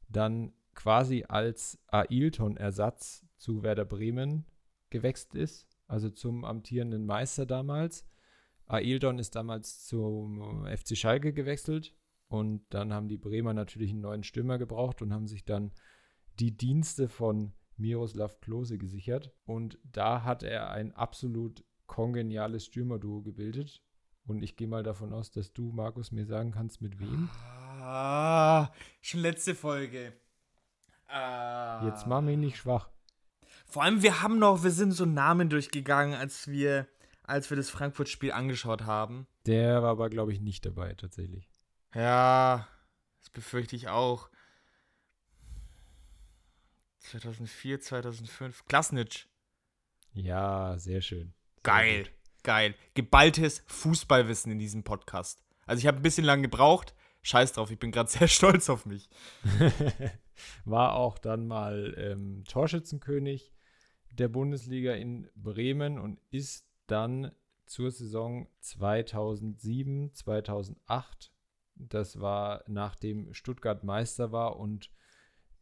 dann 0.09 0.53
quasi 0.75 1.25
als 1.29 1.79
Ailton-Ersatz 1.89 3.25
zu 3.37 3.63
Werder 3.63 3.85
Bremen 3.85 4.47
gewechselt 4.91 5.35
ist, 5.35 5.69
also 5.87 6.11
zum 6.11 6.45
amtierenden 6.45 7.07
Meister 7.07 7.47
damals. 7.47 8.07
Ailton 8.67 9.19
ist 9.19 9.35
damals 9.37 9.85
zum 9.85 10.67
FC 10.67 10.97
Schalke 10.97 11.33
gewechselt 11.33 11.95
und 12.29 12.65
dann 12.71 12.93
haben 12.93 13.09
die 13.09 13.19
Bremer 13.19 13.55
natürlich 13.55 13.91
einen 13.91 14.01
neuen 14.01 14.25
Stürmer 14.25 14.59
gebraucht 14.59 15.03
und 15.03 15.13
haben 15.13 15.27
sich 15.27 15.45
dann 15.45 15.73
die 16.39 16.57
Dienste 16.57 17.09
von 17.09 17.53
Miroslav 17.77 18.41
Klose 18.41 18.79
gesichert. 18.79 19.33
Und 19.45 19.79
da 19.85 20.25
hat 20.25 20.43
er 20.43 20.71
ein 20.71 20.93
absolut 20.93 21.65
kongeniales 21.87 22.65
Stürmerduo 22.67 23.23
gebildet. 23.23 23.83
Und 24.27 24.43
ich 24.43 24.57
gehe 24.57 24.69
mal 24.69 24.83
davon 24.83 25.13
aus, 25.13 25.31
dass 25.31 25.53
du, 25.53 25.71
Markus, 25.73 26.11
mir 26.11 26.25
sagen 26.25 26.53
kannst, 26.53 26.81
mit 26.81 26.99
wem. 26.99 27.29
Ah, 27.87 28.73
schon 29.03 29.21
letzte 29.21 29.55
Folge. 29.55 30.15
Ah. 31.07 31.85
Jetzt 31.85 32.07
mach 32.07 32.21
mich 32.21 32.38
nicht 32.38 32.57
schwach. 32.57 32.88
Vor 33.67 33.83
allem, 33.83 34.03
wir 34.03 34.23
haben 34.23 34.38
noch, 34.38 34.62
wir 34.62 34.71
sind 34.71 34.93
so 34.93 35.05
Namen 35.05 35.49
durchgegangen, 35.49 36.14
als 36.14 36.49
wir, 36.49 36.87
als 37.23 37.51
wir 37.51 37.57
das 37.57 37.71
Frankfurt-Spiel 37.71 38.33
angeschaut 38.33 38.83
haben. 38.83 39.27
Der 39.47 39.83
war 39.83 39.90
aber, 39.90 40.11
glaube 40.11 40.33
ich, 40.33 40.40
nicht 40.40 40.64
dabei, 40.64 40.95
tatsächlich. 40.95 41.51
Ja, 41.95 42.69
das 43.21 43.31
befürchte 43.31 43.77
ich 43.77 43.88
auch. 43.88 44.31
2004, 47.01 47.81
2005. 47.81 48.64
Klasnitsch. 48.67 49.27
Ja, 50.12 50.79
sehr 50.79 51.03
schön. 51.03 51.35
Sehr 51.55 51.62
geil, 51.62 52.05
gut. 52.05 52.12
geil. 52.45 52.75
Geballtes 52.95 53.62
Fußballwissen 53.67 54.53
in 54.53 54.59
diesem 54.59 54.85
Podcast. 54.85 55.43
Also 55.67 55.81
ich 55.81 55.87
habe 55.87 55.99
ein 55.99 56.03
bisschen 56.03 56.25
lang 56.25 56.43
gebraucht. 56.43 56.95
Scheiß 57.23 57.53
drauf, 57.53 57.71
ich 57.71 57.79
bin 57.79 57.90
gerade 57.90 58.11
sehr 58.11 58.29
stolz 58.29 58.69
auf 58.69 58.87
mich. 58.87 59.09
War 60.64 60.94
auch 60.94 61.18
dann 61.18 61.47
mal 61.47 61.94
ähm, 61.97 62.44
Torschützenkönig 62.49 63.53
der 64.11 64.29
Bundesliga 64.29 64.92
in 64.94 65.29
Bremen 65.35 65.99
und 65.99 66.20
ist 66.31 66.68
dann 66.87 67.33
zur 67.66 67.90
Saison 67.90 68.49
2007, 68.61 70.12
2008, 70.12 71.33
das 71.77 72.20
war 72.20 72.62
nachdem 72.68 73.33
Stuttgart 73.35 73.83
Meister 73.85 74.33
war 74.33 74.59
und 74.59 74.90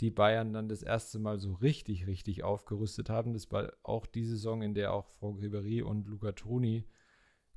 die 0.00 0.11
Bayern 0.11 0.52
dann 0.52 0.68
das 0.68 0.82
erste 0.82 1.18
Mal 1.18 1.38
so 1.38 1.52
richtig, 1.54 2.06
richtig 2.06 2.42
aufgerüstet 2.42 3.08
haben. 3.08 3.32
Das 3.32 3.50
war 3.52 3.72
auch 3.82 4.04
die 4.04 4.24
Saison, 4.24 4.61
in 4.61 4.74
der 4.74 4.92
auch 4.92 5.06
Frau 5.06 5.30
Ribery 5.30 5.80
und 5.80 6.08
Luca 6.08 6.32
Toni 6.32 6.85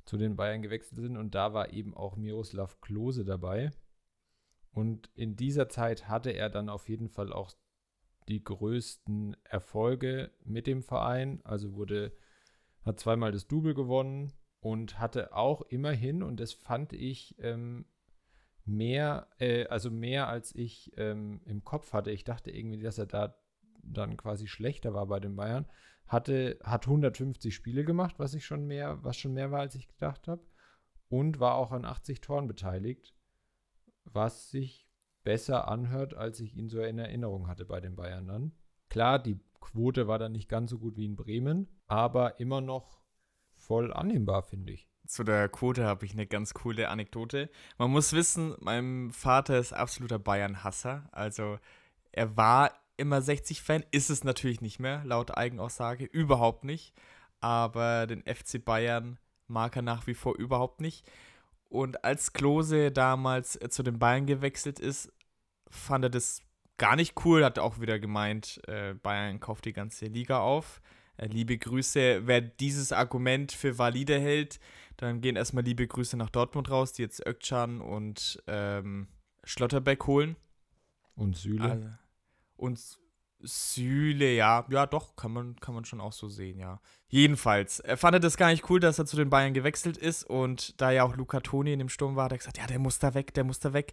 zu 0.04 0.16
den 0.16 0.36
Bayern 0.36 0.62
gewechselt 0.62 1.00
sind. 1.00 1.16
Und 1.16 1.34
da 1.34 1.52
war 1.54 1.72
eben 1.72 1.94
auch 1.94 2.16
Miroslav 2.16 2.80
Klose 2.80 3.24
dabei. 3.24 3.72
Und 4.76 5.08
in 5.14 5.36
dieser 5.36 5.70
Zeit 5.70 6.06
hatte 6.06 6.32
er 6.32 6.50
dann 6.50 6.68
auf 6.68 6.90
jeden 6.90 7.08
Fall 7.08 7.32
auch 7.32 7.50
die 8.28 8.44
größten 8.44 9.34
Erfolge 9.44 10.32
mit 10.44 10.66
dem 10.66 10.82
Verein. 10.82 11.40
Also 11.44 11.76
wurde, 11.76 12.12
hat 12.84 13.00
zweimal 13.00 13.32
das 13.32 13.48
Double 13.48 13.72
gewonnen 13.72 14.34
und 14.60 14.98
hatte 14.98 15.34
auch 15.34 15.62
immerhin, 15.62 16.22
und 16.22 16.40
das 16.40 16.52
fand 16.52 16.92
ich 16.92 17.36
ähm, 17.38 17.86
mehr, 18.66 19.28
äh, 19.38 19.64
also 19.68 19.90
mehr 19.90 20.28
als 20.28 20.54
ich 20.54 20.92
ähm, 20.98 21.40
im 21.46 21.64
Kopf 21.64 21.94
hatte. 21.94 22.10
Ich 22.10 22.24
dachte 22.24 22.50
irgendwie, 22.50 22.82
dass 22.82 22.98
er 22.98 23.06
da 23.06 23.34
dann 23.82 24.18
quasi 24.18 24.46
schlechter 24.46 24.92
war 24.92 25.06
bei 25.06 25.20
den 25.20 25.36
Bayern. 25.36 25.64
Hatte, 26.06 26.58
hat 26.62 26.86
150 26.86 27.54
Spiele 27.54 27.86
gemacht, 27.86 28.16
was 28.18 28.34
ich 28.34 28.44
schon 28.44 28.66
mehr, 28.66 29.02
was 29.02 29.16
schon 29.16 29.32
mehr 29.32 29.50
war, 29.50 29.60
als 29.60 29.74
ich 29.74 29.88
gedacht 29.88 30.28
habe. 30.28 30.42
Und 31.08 31.40
war 31.40 31.54
auch 31.54 31.72
an 31.72 31.86
80 31.86 32.20
Toren 32.20 32.46
beteiligt, 32.46 33.15
was 34.12 34.50
sich 34.50 34.88
besser 35.24 35.68
anhört, 35.68 36.14
als 36.14 36.40
ich 36.40 36.56
ihn 36.56 36.68
so 36.68 36.80
in 36.80 36.98
Erinnerung 36.98 37.48
hatte 37.48 37.64
bei 37.64 37.80
den 37.80 37.96
Bayern 37.96 38.26
dann. 38.26 38.52
Klar, 38.88 39.18
die 39.18 39.38
Quote 39.60 40.06
war 40.06 40.18
dann 40.18 40.32
nicht 40.32 40.48
ganz 40.48 40.70
so 40.70 40.78
gut 40.78 40.96
wie 40.96 41.04
in 41.04 41.16
Bremen, 41.16 41.68
aber 41.86 42.38
immer 42.38 42.60
noch 42.60 43.00
voll 43.54 43.92
annehmbar, 43.92 44.42
finde 44.42 44.72
ich 44.72 44.88
zu 45.06 45.24
der 45.24 45.48
Quote 45.48 45.84
habe 45.84 46.04
ich 46.04 46.12
eine 46.12 46.26
ganz 46.26 46.54
coole 46.54 46.88
Anekdote. 46.88 47.50
Man 47.78 47.90
muss 47.90 48.12
wissen, 48.12 48.54
mein 48.60 49.10
Vater 49.12 49.58
ist 49.58 49.72
absoluter 49.72 50.18
Bayern-Hasser. 50.18 51.08
Also 51.12 51.58
er 52.12 52.36
war 52.36 52.72
immer 52.96 53.18
60-Fan, 53.18 53.84
ist 53.90 54.10
es 54.10 54.24
natürlich 54.24 54.60
nicht 54.60 54.78
mehr, 54.78 55.04
laut 55.04 55.36
Eigenaussage, 55.36 56.04
überhaupt 56.04 56.64
nicht. 56.64 56.94
Aber 57.40 58.06
den 58.06 58.22
FC 58.22 58.64
Bayern 58.64 59.18
mag 59.46 59.76
er 59.76 59.82
nach 59.82 60.06
wie 60.06 60.14
vor 60.14 60.36
überhaupt 60.36 60.80
nicht. 60.80 61.08
Und 61.68 62.04
als 62.04 62.32
Klose 62.32 62.92
damals 62.92 63.58
zu 63.68 63.82
den 63.82 63.98
Bayern 63.98 64.26
gewechselt 64.26 64.78
ist, 64.78 65.12
fand 65.68 66.04
er 66.04 66.10
das 66.10 66.42
gar 66.76 66.96
nicht 66.96 67.24
cool, 67.24 67.44
hat 67.44 67.58
auch 67.58 67.80
wieder 67.80 67.98
gemeint, 67.98 68.60
äh, 68.66 68.94
Bayern 68.94 69.40
kauft 69.40 69.64
die 69.64 69.72
ganze 69.72 70.06
Liga 70.06 70.40
auf. 70.40 70.80
Äh, 71.16 71.26
liebe 71.26 71.56
Grüße, 71.56 72.26
wer 72.26 72.40
dieses 72.40 72.92
Argument 72.92 73.52
für 73.52 73.78
valide 73.78 74.18
hält, 74.18 74.60
dann 74.96 75.20
gehen 75.20 75.36
erstmal 75.36 75.64
liebe 75.64 75.86
Grüße 75.86 76.16
nach 76.16 76.30
Dortmund 76.30 76.70
raus, 76.70 76.92
die 76.92 77.02
jetzt 77.02 77.26
Ökcan 77.26 77.80
und 77.80 78.42
ähm, 78.46 79.08
Schlotterbeck 79.44 80.06
holen. 80.06 80.36
Und 81.14 81.36
Süle. 81.36 81.70
Also, 81.70 81.88
und 82.56 82.98
Süle, 83.40 84.34
ja, 84.34 84.64
ja, 84.70 84.86
doch, 84.86 85.14
kann 85.16 85.32
man, 85.32 85.56
kann 85.56 85.74
man 85.74 85.84
schon 85.84 86.00
auch 86.00 86.12
so 86.12 86.28
sehen, 86.28 86.58
ja. 86.58 86.80
Jedenfalls, 87.08 87.80
er 87.80 87.96
fand 87.96 88.22
das 88.24 88.36
gar 88.36 88.50
nicht 88.50 88.68
cool, 88.70 88.80
dass 88.80 88.98
er 88.98 89.06
zu 89.06 89.16
den 89.16 89.30
Bayern 89.30 89.54
gewechselt 89.54 89.96
ist 89.96 90.24
und 90.24 90.80
da 90.80 90.90
ja 90.90 91.04
auch 91.04 91.16
Luca 91.16 91.40
Toni 91.40 91.72
in 91.72 91.78
dem 91.78 91.88
Sturm 91.88 92.16
war, 92.16 92.24
hat 92.24 92.32
er 92.32 92.38
gesagt, 92.38 92.58
ja, 92.58 92.66
der 92.66 92.78
muss 92.78 92.98
da 92.98 93.14
weg, 93.14 93.34
der 93.34 93.44
muss 93.44 93.60
da 93.60 93.72
weg, 93.72 93.92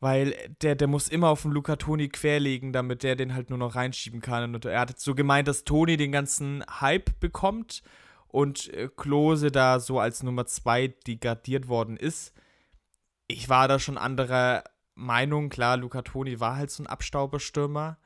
weil 0.00 0.34
der, 0.62 0.74
der 0.74 0.88
muss 0.88 1.08
immer 1.08 1.28
auf 1.28 1.42
den 1.42 1.52
Luca 1.52 1.76
Toni 1.76 2.08
querlegen, 2.08 2.72
damit 2.72 3.02
der 3.02 3.16
den 3.16 3.34
halt 3.34 3.50
nur 3.50 3.58
noch 3.58 3.74
reinschieben 3.74 4.20
kann. 4.20 4.54
Und 4.54 4.64
er 4.64 4.80
hat 4.80 4.98
so 4.98 5.14
gemeint, 5.14 5.48
dass 5.48 5.64
Toni 5.64 5.96
den 5.96 6.12
ganzen 6.12 6.64
Hype 6.80 7.18
bekommt 7.18 7.82
und 8.28 8.72
äh, 8.74 8.88
Klose 8.94 9.50
da 9.50 9.80
so 9.80 9.98
als 9.98 10.22
Nummer 10.22 10.46
zwei 10.46 10.88
degradiert 10.88 11.68
worden 11.68 11.96
ist. 11.96 12.34
Ich 13.26 13.48
war 13.48 13.68
da 13.68 13.78
schon 13.78 13.98
anderer 13.98 14.64
Meinung. 14.94 15.48
Klar, 15.48 15.76
Luca 15.76 16.02
Toni 16.02 16.40
war 16.40 16.56
halt 16.56 16.70
so 16.70 16.82
ein 16.82 16.86
Abstauberstürmer 16.86 17.98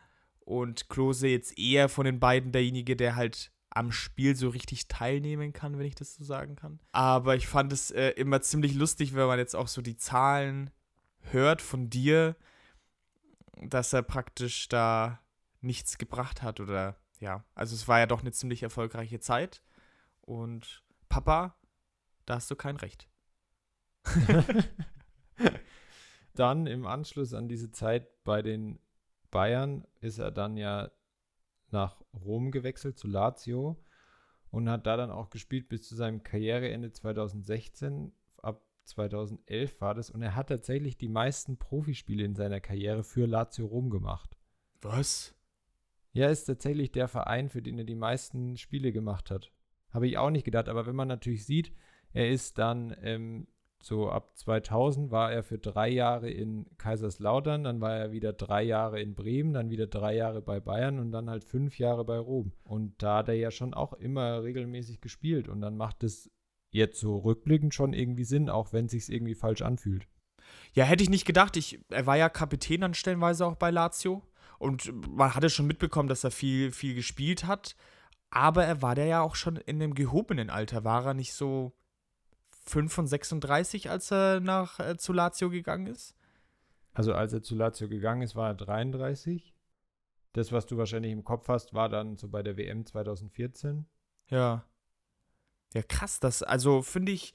und 0.51 0.89
Klose 0.89 1.29
jetzt 1.29 1.57
eher 1.57 1.89
von 1.89 2.05
den 2.05 2.19
beiden 2.19 2.51
derjenige, 2.51 2.97
der 2.97 3.15
halt 3.15 3.53
am 3.71 3.93
Spiel 3.93 4.35
so 4.35 4.49
richtig 4.49 4.89
teilnehmen 4.89 5.53
kann, 5.53 5.79
wenn 5.79 5.87
ich 5.87 5.95
das 5.95 6.17
so 6.17 6.25
sagen 6.25 6.57
kann. 6.57 6.81
Aber 6.91 7.37
ich 7.37 7.47
fand 7.47 7.73
es 7.73 7.93
äh, 7.93 8.11
immer 8.11 8.43
ziemlich 8.43 8.75
lustig, 8.75 9.15
wenn 9.15 9.29
man 9.29 9.39
jetzt 9.39 9.55
auch 9.55 9.69
so 9.69 9.81
die 9.81 9.97
Zahlen 9.97 10.71
hört 11.21 11.63
von 11.63 11.89
dir, 11.89 12.35
dass 13.63 13.93
er 13.93 14.03
praktisch 14.03 14.69
da 14.69 15.21
nichts 15.61 15.99
gebracht 15.99 16.43
hat 16.43 16.59
oder 16.59 16.97
ja, 17.21 17.45
also 17.55 17.77
es 17.77 17.87
war 17.87 18.01
ja 18.01 18.07
doch 18.07 18.23
eine 18.23 18.33
ziemlich 18.33 18.65
erfolgreiche 18.65 19.21
Zeit. 19.21 19.63
Und 20.23 20.83
Papa, 21.09 21.55
da 22.27 22.35
hast 22.37 22.51
du 22.51 22.57
kein 22.57 22.77
Recht. 22.77 23.09
dann 26.35 26.67
im 26.67 26.87
Anschluss 26.87 27.35
an 27.35 27.47
diese 27.49 27.71
Zeit 27.71 28.25
bei 28.25 28.43
den 28.43 28.81
Bayern 29.31 29.87
ist 30.01 30.19
er 30.19 30.31
dann 30.31 30.57
ja 30.57 30.91
nach 31.71 32.01
Rom 32.13 32.51
gewechselt, 32.51 32.99
zu 32.99 33.07
Lazio 33.07 33.83
und 34.51 34.69
hat 34.69 34.87
da 34.87 34.97
dann 34.97 35.11
auch 35.11 35.31
gespielt 35.31 35.69
bis 35.69 35.83
zu 35.83 35.95
seinem 35.95 36.23
Karriereende 36.23 36.93
2016. 36.93 38.13
Ab 38.43 38.63
2011 38.85 39.81
war 39.81 39.95
das 39.95 40.11
und 40.11 40.23
er 40.23 40.35
hat 40.35 40.49
tatsächlich 40.49 40.99
die 40.99 41.09
meisten 41.09 41.59
Profispiele 41.59 42.25
in 42.25 42.35
seiner 42.35 42.61
Karriere 42.61 43.05
für 43.05 43.27
Lazio 43.27 43.67
Rom 43.67 43.91
gemacht. 43.91 44.37
Was? 44.81 45.35
Ja, 46.13 46.29
ist 46.29 46.45
tatsächlich 46.45 46.91
der 46.91 47.07
Verein, 47.07 47.49
für 47.49 47.63
den 47.63 47.79
er 47.79 47.85
die 47.85 47.95
meisten 47.95 48.57
Spiele 48.57 48.93
gemacht 48.93 49.31
hat. 49.31 49.53
Habe 49.91 50.09
ich 50.09 50.19
auch 50.19 50.31
nicht 50.31 50.45
gedacht, 50.45 50.69
aber 50.69 50.87
wenn 50.87 50.97
man 50.97 51.09
natürlich 51.09 51.45
sieht, 51.45 51.73
er 52.13 52.31
ist 52.31 52.59
dann 52.59 52.97
ähm, 53.03 53.47
so 53.83 54.11
ab 54.11 54.37
2000 54.37 55.11
war 55.11 55.33
er 55.33 55.43
für 55.43 55.59
drei 55.59 55.89
Jahre 55.89 56.31
in 56.31 56.67
Kaiserslautern, 56.77 57.65
dann 57.65 57.81
war 57.81 57.97
er 57.97 58.13
wieder 58.13 58.33
drei 58.33 58.63
Jahre 58.63 59.01
in 59.01 59.15
Bremen, 59.15 59.55
dann 59.55 59.71
wieder 59.71 59.87
drei 59.87 60.15
Jahre 60.17 60.43
bei 60.43 60.61
Bayern 60.61 60.99
und 60.99 61.13
dann 61.13 61.31
halt 61.31 61.45
fünf 61.45 61.79
Jahre 61.79 62.05
bei 62.05 62.19
Rom. 62.19 62.53
Und 62.65 63.03
da 63.03 63.19
hat 63.19 63.29
er 63.29 63.35
ja 63.35 63.51
schon 63.51 63.73
auch 63.73 63.95
immer 63.95 64.43
regelmäßig 64.43 65.01
gespielt 65.01 65.49
und 65.49 65.61
dann 65.63 65.77
macht 65.77 66.05
es 66.05 66.31
jetzt 66.71 67.01
so 67.01 67.19
rückblickend 67.19 67.75
schon 67.75 67.95
irgendwie 67.95 68.25
Sinn, 68.25 68.51
auch 68.51 68.73
wenn 68.73 68.85
es 68.85 68.93
sich 68.93 69.11
irgendwie 69.11 69.35
falsch 69.35 69.63
anfühlt. 69.63 70.07
Ja, 70.73 70.85
hätte 70.85 71.03
ich 71.03 71.11
nicht 71.11 71.27
gedacht. 71.27 71.57
Ich, 71.57 71.81
er 71.89 72.07
war 72.07 72.17
ja 72.17 72.29
Kapitän 72.29 72.83
dann 72.83 72.95
stellenweise 72.95 73.47
auch 73.47 73.57
bei 73.57 73.71
Lazio 73.71 74.23
und 74.59 74.93
man 75.09 75.35
hatte 75.35 75.49
schon 75.49 75.67
mitbekommen, 75.67 76.09
dass 76.09 76.25
er 76.25 76.31
viel, 76.31 76.71
viel 76.71 76.95
gespielt 76.95 77.47
hat. 77.47 77.77
Aber 78.31 78.65
er 78.65 78.81
war 78.83 78.95
der 78.95 79.07
ja 79.07 79.23
auch 79.23 79.35
schon 79.35 79.57
in 79.57 79.83
einem 79.83 79.95
gehobenen 79.95 80.51
Alter. 80.51 80.85
War 80.85 81.07
er 81.07 81.15
nicht 81.15 81.33
so 81.33 81.73
5 82.67 82.93
von 82.93 83.07
36, 83.07 83.91
als 83.91 84.11
er 84.13 84.41
nach 84.41 84.81
äh, 84.81 84.97
zu 84.97 85.13
Lazio 85.13 85.51
gegangen 85.51 85.87
ist? 85.87 86.15
Also 86.93 87.15
als 87.15 87.33
er 87.33 87.43
zu 87.43 87.55
Lazio 87.55 87.89
gegangen 87.89 88.23
ist, 88.23 88.37
war 88.37 88.49
er 88.49 88.55
33. 88.55 89.55
Das, 90.33 90.53
was 90.53 90.67
du 90.67 90.77
wahrscheinlich 90.77 91.13
im 91.13 91.25
Kopf 91.25 91.49
hast, 91.49 91.75
war 91.75 91.89
dann 91.89 92.17
so 92.17 92.29
bei 92.29 92.43
der 92.43 92.57
WM 92.57 92.87
2014. 92.87 93.87
Ja. 94.29 94.65
Ja, 95.75 95.83
krass, 95.83 96.21
das, 96.21 96.43
also 96.43 96.83
finde 96.83 97.13
ich, 97.13 97.33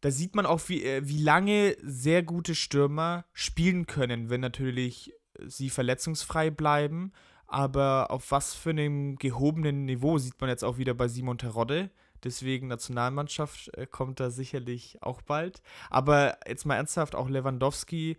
da 0.00 0.10
sieht 0.10 0.34
man 0.34 0.46
auch, 0.46 0.68
wie, 0.68 0.84
äh, 0.84 1.06
wie 1.08 1.22
lange 1.22 1.76
sehr 1.82 2.22
gute 2.22 2.54
Stürmer 2.54 3.24
spielen 3.32 3.86
können, 3.86 4.30
wenn 4.30 4.40
natürlich 4.40 5.12
sie 5.46 5.70
verletzungsfrei 5.70 6.50
bleiben. 6.50 7.12
Aber 7.46 8.10
auf 8.10 8.30
was 8.30 8.54
für 8.54 8.70
einem 8.70 9.16
gehobenen 9.16 9.84
Niveau 9.84 10.18
sieht 10.18 10.40
man 10.40 10.50
jetzt 10.50 10.64
auch 10.64 10.78
wieder 10.78 10.94
bei 10.94 11.08
Simon 11.08 11.38
Terodde. 11.38 11.90
Deswegen 12.24 12.68
Nationalmannschaft 12.68 13.76
äh, 13.76 13.86
kommt 13.86 14.20
da 14.20 14.30
sicherlich 14.30 15.02
auch 15.02 15.22
bald. 15.22 15.62
Aber 15.90 16.38
jetzt 16.46 16.64
mal 16.64 16.76
ernsthaft, 16.76 17.14
auch 17.14 17.28
Lewandowski, 17.28 18.16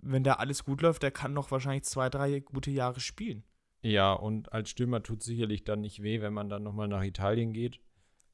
wenn 0.00 0.24
da 0.24 0.34
alles 0.34 0.64
gut 0.64 0.82
läuft, 0.82 1.02
der 1.02 1.10
kann 1.10 1.32
noch 1.32 1.50
wahrscheinlich 1.50 1.84
zwei, 1.84 2.08
drei 2.08 2.40
gute 2.40 2.70
Jahre 2.70 3.00
spielen. 3.00 3.44
Ja, 3.82 4.12
und 4.12 4.52
als 4.52 4.70
Stürmer 4.70 5.02
tut 5.02 5.20
es 5.20 5.26
sicherlich 5.26 5.64
dann 5.64 5.80
nicht 5.80 6.02
weh, 6.02 6.20
wenn 6.20 6.34
man 6.34 6.48
dann 6.48 6.62
nochmal 6.62 6.88
nach 6.88 7.02
Italien 7.02 7.52
geht. 7.52 7.80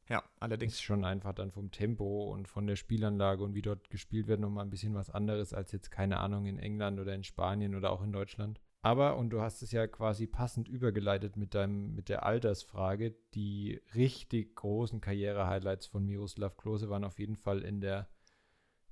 Ja, 0.09 0.23
allerdings. 0.39 0.75
Ist 0.75 0.83
schon 0.83 1.05
einfach 1.05 1.33
dann 1.33 1.51
vom 1.51 1.71
Tempo 1.71 2.33
und 2.33 2.47
von 2.47 2.67
der 2.67 2.77
Spielanlage 2.77 3.43
und 3.43 3.55
wie 3.55 3.63
dort 3.63 3.91
gespielt 3.91 4.29
wird 4.29 4.41
nochmal 4.41 4.65
ein 4.65 4.71
bisschen 4.71 4.95
was 4.95 5.11
anderes 5.11 5.53
als 5.53 5.73
jetzt, 5.73 5.91
keine 5.91 6.19
Ahnung, 6.19 6.47
in 6.47 6.59
England 6.59 7.01
oder 7.01 7.15
in 7.15 7.25
Spanien 7.25 7.75
oder 7.75 7.91
auch 7.91 8.03
in 8.03 8.13
Deutschland. 8.13 8.61
Aber, 8.83 9.17
und 9.17 9.31
du 9.31 9.41
hast 9.41 9.63
es 9.63 9.73
ja 9.73 9.87
quasi 9.87 10.27
passend 10.27 10.69
übergeleitet 10.69 11.37
mit 11.37 11.55
deinem, 11.55 11.95
mit 11.95 12.09
der 12.09 12.25
Altersfrage, 12.25 13.17
die 13.35 13.81
richtig 13.95 14.55
großen 14.55 15.01
Karriere-Highlights 15.01 15.87
von 15.87 16.05
Miroslav 16.05 16.57
Klose 16.57 16.89
waren 16.89 17.05
auf 17.05 17.19
jeden 17.19 17.37
Fall 17.37 17.63
in 17.63 17.81
der 17.81 18.09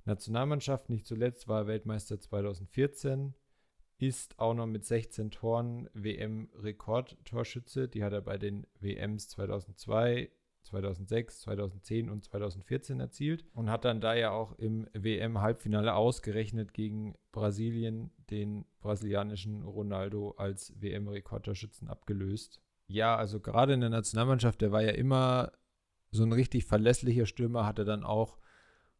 Nationalmannschaft. 0.03 0.89
Nicht 0.89 1.05
zuletzt 1.05 1.47
war 1.47 1.61
er 1.61 1.67
Weltmeister 1.67 2.19
2014, 2.19 3.35
ist 3.97 4.39
auch 4.39 4.53
noch 4.53 4.67
mit 4.67 4.85
16 4.85 5.31
Toren 5.31 5.89
WM-Rekordtorschütze. 5.93 7.87
Die 7.87 8.03
hat 8.03 8.13
er 8.13 8.21
bei 8.21 8.37
den 8.37 8.67
WMs 8.79 9.29
2002, 9.29 10.29
2006, 10.65 11.41
2010 11.41 12.09
und 12.09 12.25
2014 12.25 12.99
erzielt 12.99 13.45
und 13.53 13.69
hat 13.69 13.85
dann 13.85 14.01
da 14.01 14.15
ja 14.15 14.31
auch 14.31 14.53
im 14.57 14.87
WM-Halbfinale 14.93 15.93
ausgerechnet 15.93 16.73
gegen 16.73 17.15
Brasilien 17.31 18.11
den 18.29 18.65
brasilianischen 18.79 19.63
Ronaldo 19.63 20.31
als 20.37 20.73
WM-Rekordtorschützen 20.81 21.87
abgelöst. 21.87 22.61
Ja, 22.87 23.15
also 23.15 23.39
gerade 23.39 23.73
in 23.73 23.81
der 23.81 23.89
Nationalmannschaft, 23.89 24.61
der 24.61 24.71
war 24.71 24.81
ja 24.81 24.91
immer 24.91 25.51
so 26.11 26.23
ein 26.23 26.31
richtig 26.31 26.65
verlässlicher 26.65 27.25
Stürmer, 27.25 27.65
hatte 27.65 27.85
dann 27.85 28.03
auch, 28.03 28.39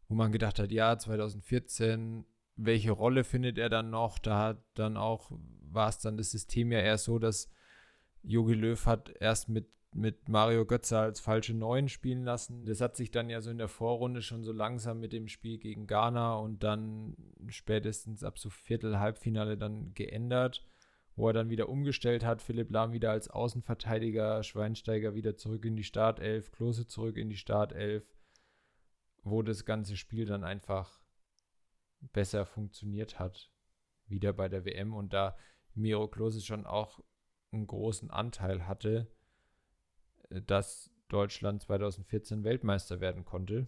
wo 0.07 0.15
man 0.15 0.31
gedacht 0.31 0.59
hat, 0.59 0.71
ja, 0.71 0.97
2014, 0.97 2.25
welche 2.55 2.91
Rolle 2.91 3.23
findet 3.23 3.57
er 3.57 3.69
dann 3.69 3.89
noch? 3.89 4.19
Da 4.19 4.39
hat 4.39 4.63
dann 4.75 4.97
auch, 4.97 5.31
war 5.61 5.89
es 5.89 5.99
dann 5.99 6.17
das 6.17 6.31
System 6.31 6.71
ja 6.71 6.79
eher 6.79 6.97
so, 6.97 7.19
dass 7.19 7.49
Jogi 8.21 8.53
Löw 8.53 8.85
hat 8.85 9.13
erst 9.19 9.49
mit 9.49 9.67
mit 9.95 10.27
Mario 10.27 10.65
Götze 10.65 10.99
als 10.99 11.21
falsche 11.21 11.53
Neun 11.53 11.87
spielen 11.87 12.25
lassen. 12.25 12.65
Das 12.65 12.81
hat 12.81 12.97
sich 12.97 13.11
dann 13.11 13.29
ja 13.29 13.39
so 13.39 13.49
in 13.49 13.57
der 13.57 13.69
Vorrunde 13.69 14.21
schon 14.21 14.43
so 14.43 14.51
langsam 14.51 14.99
mit 14.99 15.13
dem 15.13 15.29
Spiel 15.29 15.57
gegen 15.57 15.87
Ghana 15.87 16.35
und 16.35 16.63
dann 16.63 17.15
spätestens 17.47 18.21
ab 18.23 18.37
so 18.37 18.49
Viertel, 18.49 18.99
Halbfinale 18.99 19.57
dann 19.57 19.93
geändert, 19.93 20.65
wo 21.15 21.29
er 21.29 21.33
dann 21.33 21.49
wieder 21.49 21.69
umgestellt 21.69 22.25
hat. 22.25 22.41
Philipp 22.41 22.71
Lahm 22.71 22.91
wieder 22.91 23.11
als 23.11 23.29
Außenverteidiger, 23.29 24.43
Schweinsteiger 24.43 25.15
wieder 25.15 25.37
zurück 25.37 25.63
in 25.63 25.77
die 25.77 25.85
Startelf, 25.85 26.51
Klose 26.51 26.85
zurück 26.87 27.15
in 27.15 27.29
die 27.29 27.37
Startelf, 27.37 28.03
wo 29.23 29.43
das 29.43 29.63
ganze 29.63 29.95
Spiel 29.95 30.25
dann 30.25 30.43
einfach 30.43 30.99
besser 32.11 32.45
funktioniert 32.45 33.17
hat, 33.17 33.49
wieder 34.07 34.33
bei 34.33 34.49
der 34.49 34.65
WM 34.65 34.93
und 34.93 35.13
da 35.13 35.37
Miro 35.73 36.09
Klose 36.09 36.41
schon 36.41 36.65
auch 36.65 36.99
einen 37.53 37.65
großen 37.65 38.11
Anteil 38.11 38.67
hatte 38.67 39.07
dass 40.29 40.91
Deutschland 41.07 41.61
2014 41.61 42.43
Weltmeister 42.43 42.99
werden 42.99 43.25
konnte. 43.25 43.67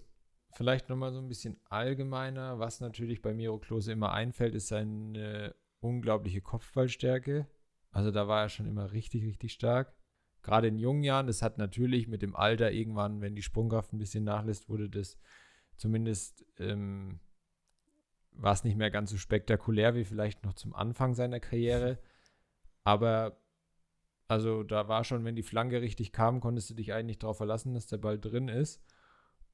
Vielleicht 0.53 0.89
nochmal 0.89 1.11
so 1.11 1.19
ein 1.19 1.27
bisschen 1.27 1.59
allgemeiner, 1.69 2.59
was 2.59 2.79
natürlich 2.79 3.21
bei 3.21 3.33
Miro 3.33 3.59
Klose 3.59 3.91
immer 3.91 4.11
einfällt, 4.11 4.55
ist 4.55 4.67
seine 4.67 5.55
unglaubliche 5.79 6.41
Kopfballstärke. 6.41 7.47
Also 7.91 8.11
da 8.11 8.27
war 8.27 8.43
er 8.43 8.49
schon 8.49 8.67
immer 8.67 8.91
richtig, 8.91 9.23
richtig 9.23 9.53
stark. 9.53 9.93
Gerade 10.41 10.67
in 10.67 10.77
jungen 10.77 11.03
Jahren, 11.03 11.27
das 11.27 11.41
hat 11.41 11.57
natürlich 11.57 12.07
mit 12.07 12.21
dem 12.21 12.35
Alter 12.35 12.71
irgendwann, 12.71 13.21
wenn 13.21 13.35
die 13.35 13.41
Sprungkraft 13.41 13.93
ein 13.93 13.97
bisschen 13.97 14.23
nachlässt, 14.23 14.69
wurde 14.69 14.89
das 14.89 15.17
zumindest 15.75 16.45
ähm, 16.57 17.19
war 18.31 18.53
es 18.53 18.63
nicht 18.63 18.77
mehr 18.77 18.91
ganz 18.91 19.09
so 19.11 19.17
spektakulär 19.17 19.95
wie 19.95 20.05
vielleicht 20.05 20.43
noch 20.43 20.53
zum 20.53 20.73
Anfang 20.73 21.13
seiner 21.15 21.39
Karriere. 21.39 21.99
Aber 22.83 23.37
also 24.27 24.63
da 24.63 24.87
war 24.87 25.03
schon, 25.03 25.23
wenn 25.23 25.35
die 25.35 25.43
Flanke 25.43 25.81
richtig 25.81 26.11
kam, 26.11 26.39
konntest 26.39 26.69
du 26.69 26.73
dich 26.73 26.93
eigentlich 26.93 27.19
darauf 27.19 27.37
verlassen, 27.37 27.73
dass 27.73 27.87
der 27.87 27.97
Ball 27.97 28.19
drin 28.19 28.49
ist. 28.49 28.81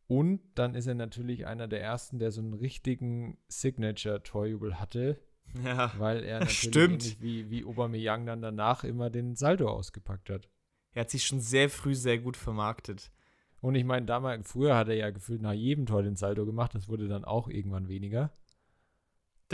Und 0.07 0.41
dann 0.55 0.75
ist 0.75 0.87
er 0.87 0.95
natürlich 0.95 1.45
einer 1.45 1.67
der 1.67 1.81
ersten, 1.81 2.19
der 2.19 2.31
so 2.31 2.41
einen 2.41 2.53
richtigen 2.53 3.37
Signature-Torjubel 3.47 4.79
hatte. 4.79 5.19
Ja, 5.63 5.91
weil 5.99 6.23
er 6.23 6.39
natürlich 6.39 6.57
stimmt. 6.57 7.21
wie, 7.21 7.51
wie 7.51 7.65
Aubameyang 7.65 8.25
dann 8.25 8.41
danach 8.41 8.83
immer 8.85 9.11
den 9.11 9.35
Saldo 9.35 9.67
ausgepackt 9.67 10.29
hat. 10.31 10.49
Er 10.93 11.01
hat 11.01 11.11
sich 11.11 11.25
schon 11.25 11.41
sehr 11.41 11.69
früh 11.69 11.93
sehr 11.93 12.17
gut 12.17 12.37
vermarktet. 12.37 13.11
Und 13.59 13.75
ich 13.75 13.83
meine, 13.83 14.05
damals, 14.05 14.49
früher 14.49 14.75
hat 14.75 14.87
er 14.87 14.95
ja 14.95 15.11
gefühlt 15.11 15.41
nach 15.41 15.53
jedem 15.53 15.85
Tor 15.85 16.01
den 16.01 16.15
Saldo 16.15 16.45
gemacht. 16.45 16.73
Das 16.73 16.87
wurde 16.87 17.07
dann 17.07 17.23
auch 17.23 17.49
irgendwann 17.49 17.87
weniger. 17.87 18.31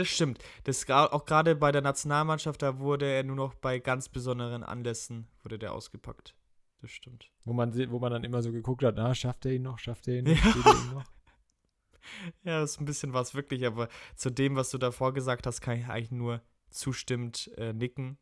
Das 0.00 0.08
stimmt. 0.08 0.42
Das 0.64 0.88
auch 0.88 1.26
gerade 1.26 1.54
bei 1.54 1.72
der 1.72 1.82
Nationalmannschaft, 1.82 2.62
da 2.62 2.78
wurde 2.78 3.04
er 3.04 3.22
nur 3.22 3.36
noch 3.36 3.52
bei 3.52 3.78
ganz 3.80 4.08
besonderen 4.08 4.62
Anlässen 4.62 5.28
wurde 5.42 5.58
der 5.58 5.74
ausgepackt. 5.74 6.34
Das 6.80 6.90
stimmt. 6.90 7.30
Wo 7.44 7.52
man, 7.52 7.76
wo 7.90 7.98
man 7.98 8.10
dann 8.10 8.24
immer 8.24 8.42
so 8.42 8.50
geguckt 8.50 8.82
hat, 8.82 8.94
na, 8.96 9.14
schafft 9.14 9.44
er 9.44 9.52
ihn 9.52 9.60
noch, 9.60 9.78
schafft 9.78 10.08
er 10.08 10.20
ihn 10.20 10.24
noch, 10.24 10.32
ja. 10.32 10.72
ihn 10.72 10.94
noch? 10.94 11.04
ja, 12.44 12.60
das 12.60 12.70
ist 12.70 12.80
ein 12.80 12.86
bisschen 12.86 13.12
was 13.12 13.34
wirklich, 13.34 13.66
aber 13.66 13.90
zu 14.16 14.30
dem, 14.30 14.56
was 14.56 14.70
du 14.70 14.78
davor 14.78 15.12
gesagt 15.12 15.46
hast, 15.46 15.60
kann 15.60 15.76
ich 15.76 15.86
eigentlich 15.86 16.12
nur 16.12 16.40
zustimmend 16.70 17.50
äh, 17.58 17.74
nicken. 17.74 18.16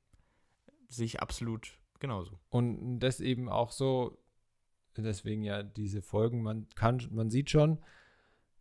Sehe 0.89 1.07
ich 1.07 1.21
absolut 1.21 1.79
genauso. 2.01 2.41
Und 2.49 2.99
das 2.99 3.21
eben 3.21 3.49
auch 3.49 3.71
so, 3.71 4.19
deswegen 4.97 5.45
ja 5.45 5.63
diese 5.63 6.03
Folgen, 6.03 6.43
man 6.43 6.69
kann, 6.75 7.07
man 7.13 7.31
sieht 7.31 7.51
schon, 7.51 7.79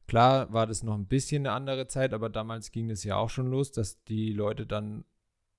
Klar 0.08 0.52
war 0.54 0.65
das 0.65 0.84
noch 0.84 0.96
ein 0.96 1.08
bisschen 1.08 1.46
eine 1.46 1.56
andere 1.56 1.88
Zeit, 1.88 2.13
aber 2.13 2.30
damals 2.30 2.72
ging 2.72 2.89
es 2.89 3.04
ja 3.04 3.17
auch 3.17 3.30
schon 3.30 3.48
los, 3.48 3.72
dass 3.72 4.04
die 4.06 4.32
Leute 4.32 4.65
dann 4.65 5.04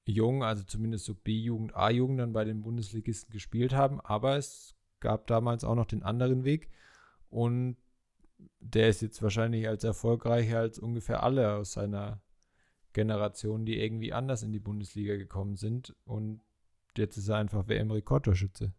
jung, 0.06 0.42
also 0.42 0.64
zumindest 0.64 1.04
so 1.04 1.14
B-Jugend, 1.14 1.76
A-Jugend 1.76 2.18
dann 2.20 2.32
bei 2.32 2.44
den 2.44 2.62
Bundesligisten 2.62 3.30
gespielt 3.30 3.74
haben. 3.74 4.00
Aber 4.00 4.36
es 4.36 4.74
gab 5.00 5.26
damals 5.26 5.64
auch 5.64 5.74
noch 5.74 5.84
den 5.86 6.02
anderen 6.02 6.44
Weg 6.44 6.70
und 7.28 7.76
der 8.60 8.88
ist 8.88 9.02
jetzt 9.02 9.22
wahrscheinlich 9.22 9.68
als 9.68 9.84
erfolgreicher 9.84 10.60
als 10.60 10.78
ungefähr 10.78 11.22
alle 11.22 11.54
aus 11.54 11.72
seiner 11.72 12.22
Generation, 12.92 13.66
die 13.66 13.80
irgendwie 13.80 14.12
anders 14.12 14.42
in 14.42 14.52
die 14.52 14.58
Bundesliga 14.60 15.16
gekommen 15.16 15.56
sind. 15.56 15.94
Und 16.04 16.40
jetzt 16.96 17.16
ist 17.16 17.28
er 17.28 17.36
einfach 17.36 17.68
WM-Rekordtorschütze. 17.68 18.72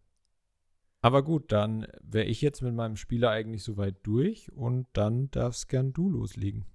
Aber 1.02 1.22
gut, 1.22 1.50
dann 1.52 1.86
wäre 2.02 2.26
ich 2.26 2.42
jetzt 2.42 2.62
mit 2.62 2.74
meinem 2.74 2.96
Spieler 2.96 3.30
eigentlich 3.30 3.62
soweit 3.62 3.96
durch 4.02 4.52
und 4.52 4.86
dann 4.92 5.30
darfst 5.30 5.68
gern 5.68 5.92
du 5.92 6.10
loslegen. 6.10 6.66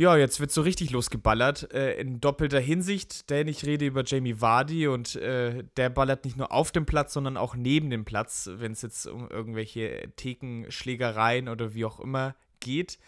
Ja, 0.00 0.16
jetzt 0.16 0.38
wird 0.38 0.52
so 0.52 0.62
richtig 0.62 0.90
losgeballert. 0.90 1.72
Äh, 1.74 2.00
in 2.00 2.20
doppelter 2.20 2.60
Hinsicht, 2.60 3.30
denn 3.30 3.48
ich 3.48 3.66
rede 3.66 3.84
über 3.84 4.04
Jamie 4.06 4.40
Vardy 4.40 4.86
und 4.86 5.16
äh, 5.16 5.64
der 5.76 5.90
ballert 5.90 6.24
nicht 6.24 6.36
nur 6.36 6.52
auf 6.52 6.70
dem 6.70 6.86
Platz, 6.86 7.12
sondern 7.12 7.36
auch 7.36 7.56
neben 7.56 7.90
dem 7.90 8.04
Platz, 8.04 8.48
wenn 8.52 8.70
es 8.70 8.82
jetzt 8.82 9.08
um 9.08 9.28
irgendwelche 9.28 10.12
Thekenschlägereien 10.14 11.48
oder 11.48 11.74
wie 11.74 11.84
auch 11.84 11.98
immer 11.98 12.36
geht. 12.60 13.00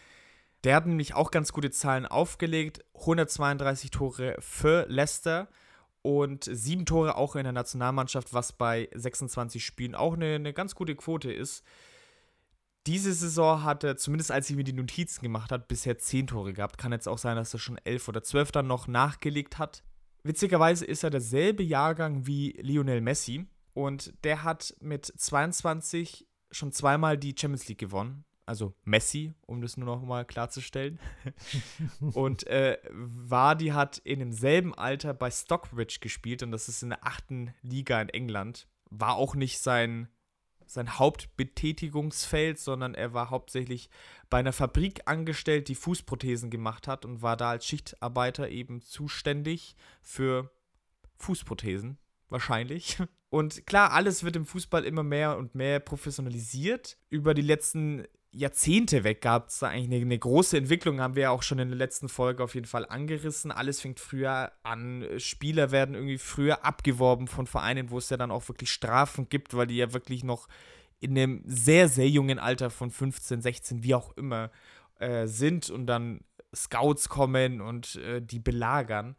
Der 0.65 0.75
hat 0.75 0.87
nämlich 0.87 1.15
auch 1.15 1.31
ganz 1.31 1.53
gute 1.53 1.71
Zahlen 1.71 2.07
aufgelegt. 2.07 2.85
132 2.95 3.93
Tore 3.93 4.35
für 4.41 4.85
Leicester 4.89 5.49
und 6.03 6.45
sieben 6.45 6.87
Tore 6.87 7.17
auch 7.17 7.37
in 7.37 7.45
der 7.45 7.53
Nationalmannschaft, 7.53 8.33
was 8.33 8.53
bei 8.53 8.89
26 8.95 9.65
Spielen 9.65 9.95
auch 9.95 10.15
eine, 10.15 10.35
eine 10.35 10.53
ganz 10.53 10.75
gute 10.75 10.95
Quote 10.95 11.33
ist. 11.33 11.65
Diese 12.87 13.13
Saison 13.13 13.63
hat 13.63 13.85
er, 13.85 13.97
zumindest 13.97 14.33
als 14.33 14.49
ich 14.49 14.57
mir 14.57 14.65
die 14.65 14.73
Notizen 14.73 15.23
gemacht 15.23 15.53
habe, 15.53 15.65
bisher 15.69 15.99
zehn 15.99 16.27
Tore 16.27 16.55
gehabt. 16.55 16.79
Kann 16.79 16.93
jetzt 16.93 17.09
auch 17.09 17.19
sein, 17.19 17.37
dass 17.37 17.53
er 17.53 17.61
schon 17.61 17.79
elf 17.85 18.09
oder 18.09 18.23
zwölf 18.23 18.53
dann 18.53 18.67
noch 18.67 18.89
nachgelegt 18.89 19.59
hat. 19.59 19.83
Witzigerweise 20.23 20.87
ist 20.87 21.05
er 21.05 21.11
derselbe 21.11 21.63
Jahrgang 21.63 22.27
wie 22.27 22.53
Lionel 22.61 23.01
Messi 23.01 23.47
und 23.75 24.15
der 24.25 24.45
hat 24.45 24.75
mit 24.81 25.07
22 25.07 26.27
schon 26.51 26.73
zweimal 26.73 27.19
die 27.19 27.35
Champions 27.39 27.69
League 27.69 27.79
gewonnen 27.79 28.25
also 28.51 28.75
Messi, 28.83 29.33
um 29.47 29.63
das 29.63 29.77
nur 29.77 29.87
noch 29.87 30.03
mal 30.03 30.25
klarzustellen. 30.25 30.99
und 32.15 32.49
äh, 32.49 32.79
Vardy 32.91 33.69
hat 33.69 33.99
in 33.99 34.19
demselben 34.19 34.75
Alter 34.75 35.15
bei 35.15 35.31
Stockbridge 35.31 35.99
gespielt 36.01 36.43
und 36.43 36.51
das 36.51 36.69
ist 36.69 36.83
in 36.83 36.89
der 36.89 37.07
achten 37.07 37.55
Liga 37.63 38.03
in 38.03 38.09
England. 38.09 38.67
War 38.91 39.15
auch 39.15 39.37
nicht 39.37 39.61
sein, 39.61 40.09
sein 40.67 40.99
Hauptbetätigungsfeld, 40.99 42.59
sondern 42.59 42.95
er 42.95 43.15
war 43.15 43.31
hauptsächlich 43.31 43.89
bei 44.31 44.41
einer 44.41 44.53
Fabrik 44.53 45.03
angestellt, 45.05 45.69
die 45.69 45.77
Fußprothesen 45.77 46.51
gemacht 46.51 46.89
hat 46.89 47.05
und 47.05 47.23
war 47.23 47.37
da 47.37 47.51
als 47.51 47.65
Schichtarbeiter 47.65 48.49
eben 48.49 48.81
zuständig 48.81 49.77
für 50.03 50.51
Fußprothesen. 51.19 51.99
wahrscheinlich. 52.29 52.99
Und 53.31 53.67
klar, 53.67 53.93
alles 53.93 54.25
wird 54.25 54.37
im 54.37 54.45
Fußball 54.45 54.85
immer 54.85 55.05
mehr 55.05 55.39
und 55.39 55.55
mehr 55.55 55.79
professionalisiert. 55.81 56.99
Über 57.09 57.33
die 57.33 57.43
letzten 57.43 58.05
Jahrzehnte 58.33 59.03
weg 59.03 59.23
gab 59.23 59.49
es 59.49 59.59
da 59.59 59.69
eigentlich 59.69 59.87
eine, 59.87 59.97
eine, 59.97 60.19
große 60.19 60.57
Entwicklung, 60.57 61.01
haben 61.01 61.17
wir 61.17 61.25
ja 61.25 61.31
auch 61.31 61.43
schon 61.43 61.59
in 61.59 61.69
der 61.69 61.79
letzten 61.79 62.09
Folge 62.09 62.45
auf 62.45 62.55
jeden 62.55 62.67
Fall 62.67 62.87
angerissen. 62.87 63.51
Alles 63.51 63.81
fängt 63.81 63.99
früher 63.99 64.53
an, 64.63 65.05
Spieler 65.19 65.71
werden 65.71 65.95
irgendwie 65.95 66.19
früher 66.19 66.65
abgeworben 66.65 67.27
von 67.27 67.47
Vereinen, 67.47 67.91
wo 67.91 67.99
es 67.99 68.11
ja 68.11 68.17
dann 68.17 68.31
auch 68.31 68.49
wirklich 68.49 68.71
Strafen 68.71 69.29
gibt, 69.29 69.55
weil 69.55 69.67
die 69.67 69.77
ja 69.77 69.93
wirklich 69.93 70.23
noch 70.23 70.49
in 71.01 71.13
einem 71.13 71.43
sehr, 71.45 71.89
sehr 71.89 72.09
jungen 72.09 72.39
Alter 72.39 72.71
von 72.71 72.91
15, 72.91 73.43
16, 73.43 73.83
wie 73.83 73.95
auch 73.95 74.17
immer, 74.17 74.51
äh, 74.99 75.27
sind 75.27 75.71
und 75.71 75.87
dann 75.87 76.21
Scouts 76.55 77.09
kommen 77.09 77.61
und 77.61 77.97
äh, 77.97 78.21
die 78.21 78.39
belagern. 78.39 79.17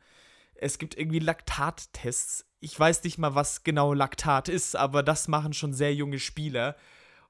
Es 0.54 0.78
gibt 0.78 0.98
irgendwie 0.98 1.20
Laktattests. 1.20 2.46
Ich 2.62 2.80
weiß 2.80 3.04
nicht 3.04 3.18
mal, 3.18 3.36
was 3.36 3.64
genau 3.64 3.94
Laktat 3.94 4.48
ist, 4.48 4.76
aber 4.76 5.04
das 5.04 5.28
machen 5.28 5.52
schon 5.52 5.74
sehr 5.74 5.94
junge 5.94 6.20
Spieler. 6.20 6.78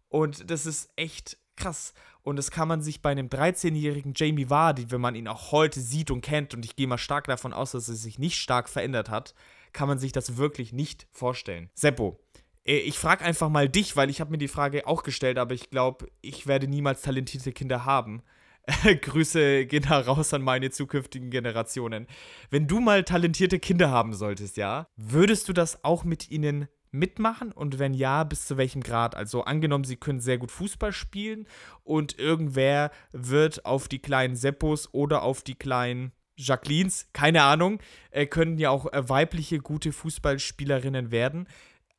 Und 0.10 0.52
das 0.52 0.66
ist 0.66 0.92
echt 0.96 1.38
krass. 1.56 1.94
Und 2.22 2.36
das 2.36 2.52
kann 2.52 2.68
man 2.68 2.82
sich 2.82 3.02
bei 3.02 3.12
einem 3.12 3.28
13-jährigen 3.28 4.14
Jamie 4.16 4.50
Vardy, 4.50 4.92
wenn 4.92 5.02
man 5.02 5.16
ihn 5.16 5.28
auch 5.28 5.52
heute 5.52 5.80
sieht 5.80 6.12
und 6.12 6.22
kennt, 6.22 6.54
und 6.54 6.66
ich 6.66 6.76
gehe 6.76 6.86
mal 6.86 6.98
stark 6.98 7.26
davon 7.26 7.54
aus, 7.54 7.72
dass 7.72 7.90
er 7.90 7.96
sich 7.96 8.20
nicht 8.20 8.38
stark 8.38 8.70
verändert 8.70 9.10
hat, 9.10 9.34
kann 9.74 9.88
man 9.88 9.98
sich 9.98 10.12
das 10.12 10.38
wirklich 10.38 10.74
nicht 10.74 11.08
vorstellen. 11.12 11.70
Seppo, 11.74 12.20
äh, 12.66 12.78
ich 12.78 13.00
frage 13.00 13.24
einfach 13.24 13.50
mal 13.50 13.70
dich, 13.70 13.96
weil 13.96 14.10
ich 14.10 14.22
habe 14.22 14.32
mir 14.32 14.38
die 14.38 14.48
Frage 14.48 14.86
auch 14.86 15.04
gestellt, 15.04 15.38
aber 15.38 15.54
ich 15.54 15.70
glaube, 15.70 16.10
ich 16.22 16.46
werde 16.46 16.68
niemals 16.68 17.02
talentierte 17.02 17.54
Kinder 17.54 17.86
haben. 17.86 18.22
Grüße 19.02 19.66
gehen 19.66 19.86
da 19.88 20.00
raus 20.00 20.34
an 20.34 20.42
meine 20.42 20.70
zukünftigen 20.70 21.30
Generationen. 21.30 22.08
Wenn 22.50 22.68
du 22.68 22.80
mal 22.80 23.04
talentierte 23.04 23.60
Kinder 23.60 23.90
haben 23.90 24.14
solltest, 24.14 24.58
ja, 24.58 24.88
würdest 24.96 25.50
du 25.50 25.54
das 25.54 25.84
auch 25.84 26.04
mit 26.04 26.30
ihnen 26.30 26.68
mitmachen? 26.92 27.52
Und 27.52 27.80
wenn 27.80 27.94
ja, 27.94 28.24
bis 28.24 28.46
zu 28.46 28.58
welchem 28.58 28.84
Grad? 28.84 29.16
Also 29.16 29.44
angenommen, 29.44 29.84
sie 29.84 29.96
können 29.96 30.20
sehr 30.20 30.38
gut 30.38 30.52
Fußball 30.52 30.94
spielen 30.94 31.48
und 31.84 32.20
irgendwer 32.20 32.92
wird 33.12 33.66
auf 33.66 33.88
die 33.88 34.00
kleinen 34.00 34.36
Seppos 34.36 34.94
oder 34.94 35.24
auf 35.24 35.42
die 35.42 35.56
kleinen 35.56 36.12
Jacquelines, 36.38 37.08
keine 37.14 37.44
Ahnung, 37.44 37.80
äh, 38.10 38.26
können 38.26 38.58
ja 38.58 38.70
auch 38.70 38.92
äh, 38.92 39.08
weibliche 39.10 39.60
gute 39.60 39.92
Fußballspielerinnen 39.92 41.12
werden, 41.12 41.48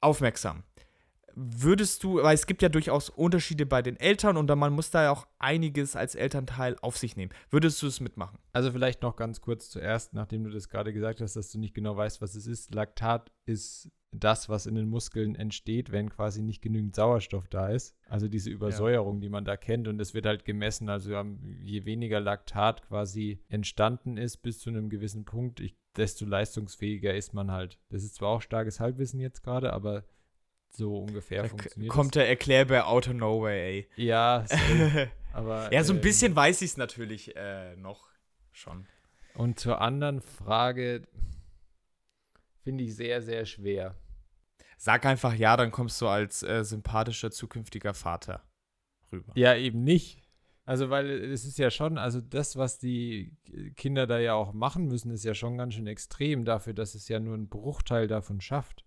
aufmerksam. 0.00 0.64
Würdest 1.34 2.04
du, 2.04 2.22
weil 2.22 2.34
es 2.34 2.46
gibt 2.46 2.62
ja 2.62 2.68
durchaus 2.68 3.10
Unterschiede 3.10 3.66
bei 3.66 3.82
den 3.82 3.96
Eltern 3.96 4.36
und 4.36 4.48
man 4.54 4.72
muss 4.72 4.90
da 4.90 5.04
ja 5.04 5.10
auch 5.10 5.26
einiges 5.38 5.96
als 5.96 6.14
Elternteil 6.14 6.76
auf 6.80 6.98
sich 6.98 7.16
nehmen. 7.16 7.32
Würdest 7.50 7.82
du 7.82 7.86
es 7.86 8.00
mitmachen? 8.00 8.38
Also 8.52 8.72
vielleicht 8.72 9.02
noch 9.02 9.16
ganz 9.16 9.40
kurz 9.40 9.70
zuerst, 9.70 10.14
nachdem 10.14 10.44
du 10.44 10.50
das 10.50 10.68
gerade 10.68 10.92
gesagt 10.92 11.20
hast, 11.20 11.36
dass 11.36 11.50
du 11.50 11.58
nicht 11.58 11.74
genau 11.74 11.96
weißt, 11.96 12.20
was 12.20 12.34
es 12.34 12.46
ist. 12.46 12.74
Laktat 12.74 13.32
ist 13.46 13.90
das, 14.12 14.48
was 14.48 14.66
in 14.66 14.74
den 14.74 14.88
Muskeln 14.88 15.34
entsteht, 15.34 15.90
wenn 15.90 16.10
quasi 16.10 16.42
nicht 16.42 16.60
genügend 16.60 16.94
Sauerstoff 16.94 17.48
da 17.48 17.68
ist. 17.68 17.96
Also 18.08 18.28
diese 18.28 18.50
Übersäuerung, 18.50 19.16
ja. 19.16 19.20
die 19.22 19.28
man 19.30 19.44
da 19.44 19.56
kennt. 19.56 19.88
Und 19.88 20.00
es 20.00 20.12
wird 20.12 20.26
halt 20.26 20.44
gemessen. 20.44 20.88
Also 20.90 21.12
je 21.62 21.84
weniger 21.86 22.20
Laktat 22.20 22.82
quasi 22.82 23.40
entstanden 23.48 24.18
ist 24.18 24.38
bis 24.38 24.58
zu 24.58 24.70
einem 24.70 24.90
gewissen 24.90 25.24
Punkt, 25.24 25.60
ich, 25.60 25.74
desto 25.96 26.26
leistungsfähiger 26.26 27.14
ist 27.14 27.32
man 27.32 27.50
halt. 27.50 27.78
Das 27.88 28.04
ist 28.04 28.16
zwar 28.16 28.28
auch 28.28 28.42
starkes 28.42 28.80
Halbwissen 28.80 29.18
jetzt 29.18 29.42
gerade, 29.42 29.72
aber 29.72 30.04
so 30.74 30.98
ungefähr 30.98 31.42
da 31.42 31.48
funktioniert 31.48 31.92
kommt 31.92 32.16
das. 32.16 32.22
der 32.22 32.28
Erklärbär 32.28 32.88
out 32.88 33.08
of 33.08 33.14
nowhere, 33.14 33.54
ey. 33.54 33.88
Ja, 33.96 34.44
aber. 35.32 35.72
ja, 35.72 35.84
so 35.84 35.92
ein 35.92 35.96
ähm, 35.96 36.02
bisschen 36.02 36.34
weiß 36.34 36.62
ich 36.62 36.70
es 36.72 36.76
natürlich 36.76 37.36
äh, 37.36 37.76
noch 37.76 38.08
schon. 38.52 38.86
Und 39.34 39.58
zur 39.60 39.80
anderen 39.80 40.20
Frage 40.20 41.02
finde 42.62 42.84
ich 42.84 42.96
sehr, 42.96 43.22
sehr 43.22 43.44
schwer. 43.46 43.96
Sag 44.76 45.06
einfach 45.06 45.34
ja, 45.34 45.56
dann 45.56 45.70
kommst 45.70 46.00
du 46.00 46.08
als 46.08 46.42
äh, 46.42 46.64
sympathischer 46.64 47.30
zukünftiger 47.30 47.94
Vater 47.94 48.42
rüber. 49.12 49.32
Ja, 49.36 49.54
eben 49.54 49.84
nicht. 49.84 50.22
Also, 50.64 50.90
weil 50.90 51.10
es 51.10 51.44
ist 51.44 51.58
ja 51.58 51.70
schon, 51.70 51.98
also 51.98 52.20
das, 52.20 52.56
was 52.56 52.78
die 52.78 53.36
Kinder 53.76 54.06
da 54.06 54.18
ja 54.18 54.34
auch 54.34 54.52
machen 54.52 54.86
müssen, 54.86 55.10
ist 55.10 55.24
ja 55.24 55.34
schon 55.34 55.58
ganz 55.58 55.74
schön 55.74 55.88
extrem 55.88 56.44
dafür, 56.44 56.72
dass 56.72 56.94
es 56.94 57.08
ja 57.08 57.18
nur 57.18 57.34
einen 57.34 57.48
Bruchteil 57.48 58.06
davon 58.06 58.40
schafft. 58.40 58.84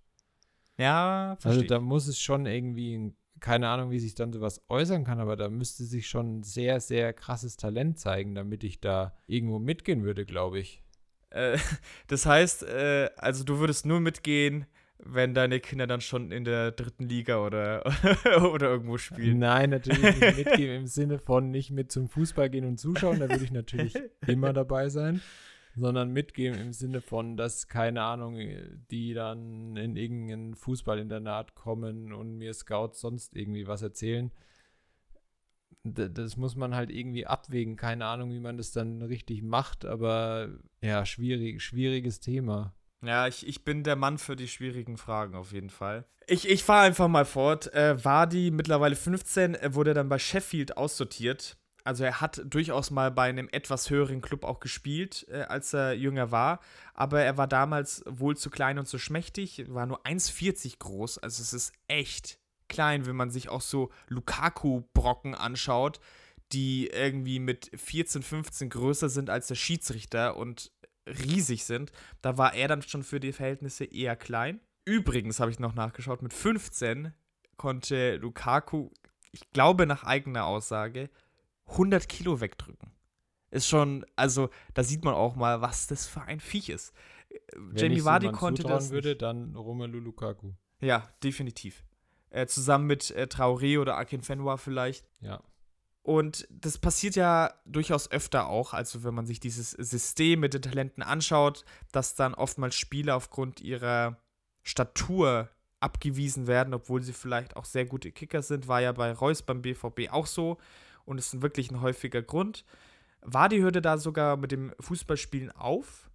Ja, 0.78 1.38
verstehe. 1.40 1.64
Also 1.64 1.68
da 1.68 1.80
muss 1.80 2.08
es 2.08 2.20
schon 2.20 2.46
irgendwie, 2.46 3.14
keine 3.40 3.70
Ahnung, 3.70 3.92
wie 3.92 4.00
sich 4.00 4.16
dann 4.16 4.34
sowas 4.34 4.64
äußern 4.70 5.04
kann, 5.04 5.20
aber 5.20 5.36
da 5.36 5.50
müsste 5.50 5.84
sich 5.86 6.08
schon 6.08 6.40
ein 6.40 6.44
sehr, 6.44 6.80
sehr 6.80 7.14
krasses 7.14 7.58
Talent 7.58 8.00
zeigen, 8.00 8.36
damit 8.36 8.64
ich 8.64 8.82
da 8.82 9.16
irgendwo 9.28 9.60
mitgehen 9.60 10.04
würde, 10.04 10.26
glaube 10.26 10.60
ich. 10.60 10.84
Äh, 11.30 11.58
das 12.08 12.26
heißt, 12.26 12.64
äh, 12.64 13.10
also 13.18 13.44
du 13.44 13.60
würdest 13.60 13.86
nur 13.86 14.00
mitgehen, 14.00 14.66
wenn 14.98 15.34
deine 15.34 15.60
Kinder 15.60 15.88
dann 15.88 16.02
schon 16.02 16.32
in 16.32 16.46
der 16.46 16.72
dritten 16.72 17.08
Liga 17.08 17.46
oder, 17.46 17.86
oder 18.54 18.70
irgendwo 18.70 18.98
spielen. 18.98 19.40
Nein, 19.40 19.70
natürlich 19.70 20.02
nicht 20.22 20.38
mitgehen 20.46 20.82
im 20.82 20.88
Sinne 20.88 21.20
von 21.20 21.52
nicht 21.52 21.72
mit 21.72 21.92
zum 21.92 22.08
Fußball 22.08 22.50
gehen 22.50 22.66
und 22.66 22.80
zuschauen, 22.80 23.20
da 23.20 23.30
würde 23.30 23.44
ich 23.44 23.52
natürlich 23.52 23.94
immer 24.26 24.54
dabei 24.54 24.90
sein, 24.90 25.22
sondern 25.76 26.12
mitgehen 26.12 26.56
im 26.56 26.74
Sinne 26.74 27.02
von, 27.02 27.38
dass, 27.38 27.68
keine 27.68 28.04
Ahnung, 28.04 28.38
die 28.92 29.14
dann 29.14 29.76
in 29.76 29.96
irgendein 29.96 30.56
Fußballinternat 30.56 31.56
kommen 31.56 32.14
und 32.14 32.38
mir 32.38 32.54
Scouts 32.54 33.02
sonst 33.02 33.36
irgendwie 33.36 33.68
was 33.68 33.82
erzählen. 33.82 34.32
Das 35.84 36.38
muss 36.38 36.56
man 36.56 36.74
halt 36.74 36.90
irgendwie 36.90 37.28
abwägen. 37.28 37.76
Keine 37.76 38.06
Ahnung, 38.06 38.32
wie 38.32 38.40
man 38.40 38.58
das 38.58 38.72
dann 38.72 39.02
richtig 39.02 39.44
macht, 39.44 39.86
aber 39.86 40.50
ja, 40.82 41.06
schwierig, 41.06 41.62
schwieriges 41.62 42.20
Thema. 42.20 42.74
Ja, 43.04 43.28
ich, 43.28 43.46
ich 43.46 43.64
bin 43.64 43.84
der 43.84 43.96
Mann 43.96 44.18
für 44.18 44.36
die 44.36 44.48
schwierigen 44.48 44.98
Fragen 44.98 45.36
auf 45.36 45.52
jeden 45.52 45.70
Fall. 45.70 46.06
Ich, 46.28 46.50
ich 46.50 46.64
fahre 46.64 46.86
einfach 46.86 47.08
mal 47.08 47.26
fort. 47.26 47.72
Äh, 47.74 48.04
Vardy, 48.04 48.50
mittlerweile 48.50 48.96
15, 48.96 49.58
wurde 49.70 49.94
dann 49.94 50.10
bei 50.10 50.18
Sheffield 50.18 50.76
aussortiert. 50.76 51.58
Also 51.86 52.04
er 52.04 52.20
hat 52.20 52.42
durchaus 52.44 52.90
mal 52.90 53.12
bei 53.12 53.30
einem 53.30 53.48
etwas 53.52 53.92
höheren 53.92 54.20
Club 54.20 54.44
auch 54.44 54.60
gespielt, 54.60 55.28
äh, 55.30 55.44
als 55.44 55.72
er 55.72 55.94
jünger 55.94 56.32
war. 56.32 56.60
Aber 56.96 57.22
er 57.22 57.38
war 57.38 57.48
damals 57.48 58.04
wohl 58.08 58.36
zu 58.36 58.50
klein 58.50 58.80
und 58.80 58.88
zu 58.88 58.98
schmächtig, 58.98 59.66
war 59.70 59.86
nur 59.86 60.04
1,40 60.04 60.80
groß. 60.80 61.20
Also 61.20 61.44
es 61.44 61.54
ist 61.54 61.74
echt 61.88 62.40
klein, 62.68 63.06
wenn 63.06 63.16
man 63.16 63.30
sich 63.30 63.50
auch 63.50 63.62
so 63.62 63.92
Lukaku-Brocken 64.08 65.36
anschaut, 65.36 66.00
die 66.52 66.88
irgendwie 66.88 67.40
mit 67.40 67.70
14, 67.76 68.24
15 68.24 68.70
größer 68.72 69.10
sind 69.10 69.30
als 69.30 69.48
der 69.48 69.56
Schiedsrichter 69.56 70.38
und 70.38 70.72
riesig 71.08 71.66
sind. 71.66 71.92
Da 72.24 72.40
war 72.40 72.56
er 72.56 72.68
dann 72.68 72.82
schon 72.82 73.04
für 73.04 73.20
die 73.20 73.32
Verhältnisse 73.32 73.86
eher 73.86 74.16
klein. 74.16 74.60
Übrigens 74.86 75.40
habe 75.40 75.52
ich 75.52 75.60
noch 75.60 75.76
nachgeschaut, 75.76 76.24
mit 76.24 76.34
15 76.34 77.14
konnte 77.58 78.18
Lukaku, 78.18 78.90
ich 79.32 79.52
glaube 79.52 79.86
nach 79.86 80.04
eigener 80.04 80.46
Aussage, 80.46 81.10
100 81.68 82.08
Kilo 82.08 82.40
wegdrücken. 82.42 82.92
Ist 83.52 83.68
schon, 83.68 84.06
also 84.16 84.50
da 84.74 84.84
sieht 84.84 85.04
man 85.04 85.14
auch 85.14 85.36
mal, 85.36 85.62
was 85.62 85.88
das 85.88 86.08
für 86.08 86.22
ein 86.22 86.40
Viech 86.40 86.70
ist. 86.70 86.94
Wenn 87.56 87.92
Jamie 87.92 88.06
Vardy 88.06 88.32
konnte 88.32 88.64
das. 88.64 88.92
würde, 88.92 89.16
dann 89.16 89.56
Romelu 89.56 90.00
Lukaku. 90.00 90.52
Ja, 90.82 91.08
definitiv. 91.24 91.84
Äh, 92.30 92.48
zusammen 92.48 92.86
mit 92.86 93.12
äh, 93.12 93.28
Traoré 93.30 93.80
oder 93.80 93.98
Akin 93.98 94.22
Fenwa 94.22 94.58
vielleicht. 94.58 95.08
Ja. 95.22 95.42
Und 96.02 96.48
das 96.52 96.78
passiert 96.78 97.16
ja 97.16 97.54
durchaus 97.66 98.12
öfter 98.12 98.48
auch, 98.48 98.74
also 98.74 99.04
wenn 99.04 99.16
man 99.16 99.26
sich 99.26 99.40
dieses 99.40 99.72
System 99.72 100.42
mit 100.42 100.54
den 100.54 100.62
Talenten 100.62 101.02
anschaut, 101.02 101.66
dass 101.92 102.14
dann 102.14 102.36
oftmals 102.36 102.76
Spieler 102.76 103.16
aufgrund 103.16 103.60
ihrer 103.60 104.20
Statur 104.62 105.50
abgewiesen 105.80 106.46
werden, 106.46 106.76
obwohl 106.76 107.02
sie 107.02 107.14
vielleicht 107.14 107.56
auch 107.56 107.66
sehr 107.66 107.86
gute 107.86 108.12
Kicker 108.12 108.44
sind, 108.44 108.68
war 108.68 108.82
ja 108.82 108.92
bei 108.92 109.12
Reus 109.14 109.42
beim 109.42 109.64
BVB 109.64 110.12
auch 110.12 110.28
so 110.28 110.58
und 111.06 111.18
ist 111.18 111.42
wirklich 111.42 111.72
ein 111.72 111.82
häufiger 111.82 112.22
Grund. 112.22 112.66
Wadi 113.22 113.60
hörte 113.60 113.82
da 113.82 113.98
sogar 113.98 114.38
mit 114.38 114.52
dem 114.52 114.74
Fußballspielen 114.80 115.52
auf, 115.52 116.10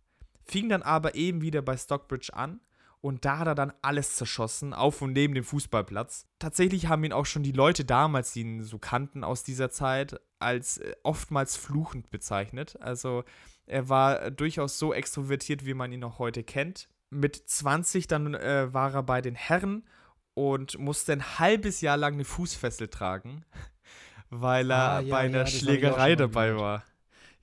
fing 0.45 0.69
dann 0.69 0.83
aber 0.83 1.15
eben 1.15 1.41
wieder 1.41 1.63
bei 1.63 1.77
Stockbridge 1.77 2.35
an 2.35 2.61
und 3.01 3.25
da 3.25 3.39
hat 3.39 3.47
er 3.47 3.55
dann 3.55 3.73
alles 3.81 4.17
zerschossen, 4.17 4.75
auf 4.75 5.01
und 5.01 5.13
neben 5.13 5.35
dem 5.35 5.45
Fußballplatz. 5.45 6.27
Tatsächlich 6.39 6.87
haben 6.87 7.05
ihn 7.05 7.13
auch 7.13 7.27
schon 7.27 7.43
die 7.43 7.53
Leute 7.53 7.85
damals, 7.85 8.33
die 8.33 8.43
ihn 8.43 8.63
so 8.63 8.79
kannten 8.79 9.25
aus 9.25 9.43
dieser 9.43 9.71
Zeit, 9.71 10.21
als 10.39 10.79
äh, 10.79 10.95
oftmals 11.03 11.57
fluchend 11.57 12.11
bezeichnet. 12.11 12.77
Also 12.81 13.25
er 13.67 13.89
war 13.89 14.31
durchaus 14.31 14.79
so 14.79 14.93
extrovertiert, 14.93 15.65
wie 15.65 15.75
man 15.75 15.93
ihn 15.93 16.05
auch 16.05 16.19
heute 16.19 16.43
kennt. 16.43 16.89
Mit 17.09 17.37
20 17.37 18.07
dann 18.07 18.35
äh, 18.35 18.73
war 18.73 18.93
er 18.95 19.03
bei 19.03 19.23
den 19.23 19.35
Herren 19.35 19.85
und 20.35 20.79
musste 20.79 21.13
ein 21.13 21.39
halbes 21.39 21.81
Jahr 21.81 21.97
lang 21.97 22.15
eine 22.15 22.25
Fußfessel 22.25 22.89
tragen, 22.89 23.45
weil 24.31 24.71
er 24.71 24.77
ah, 24.77 25.01
ja, 25.01 25.11
bei 25.11 25.19
einer 25.19 25.39
ja, 25.41 25.47
Schlägerei 25.47 26.17
dabei 26.17 26.57
war. 26.57 26.85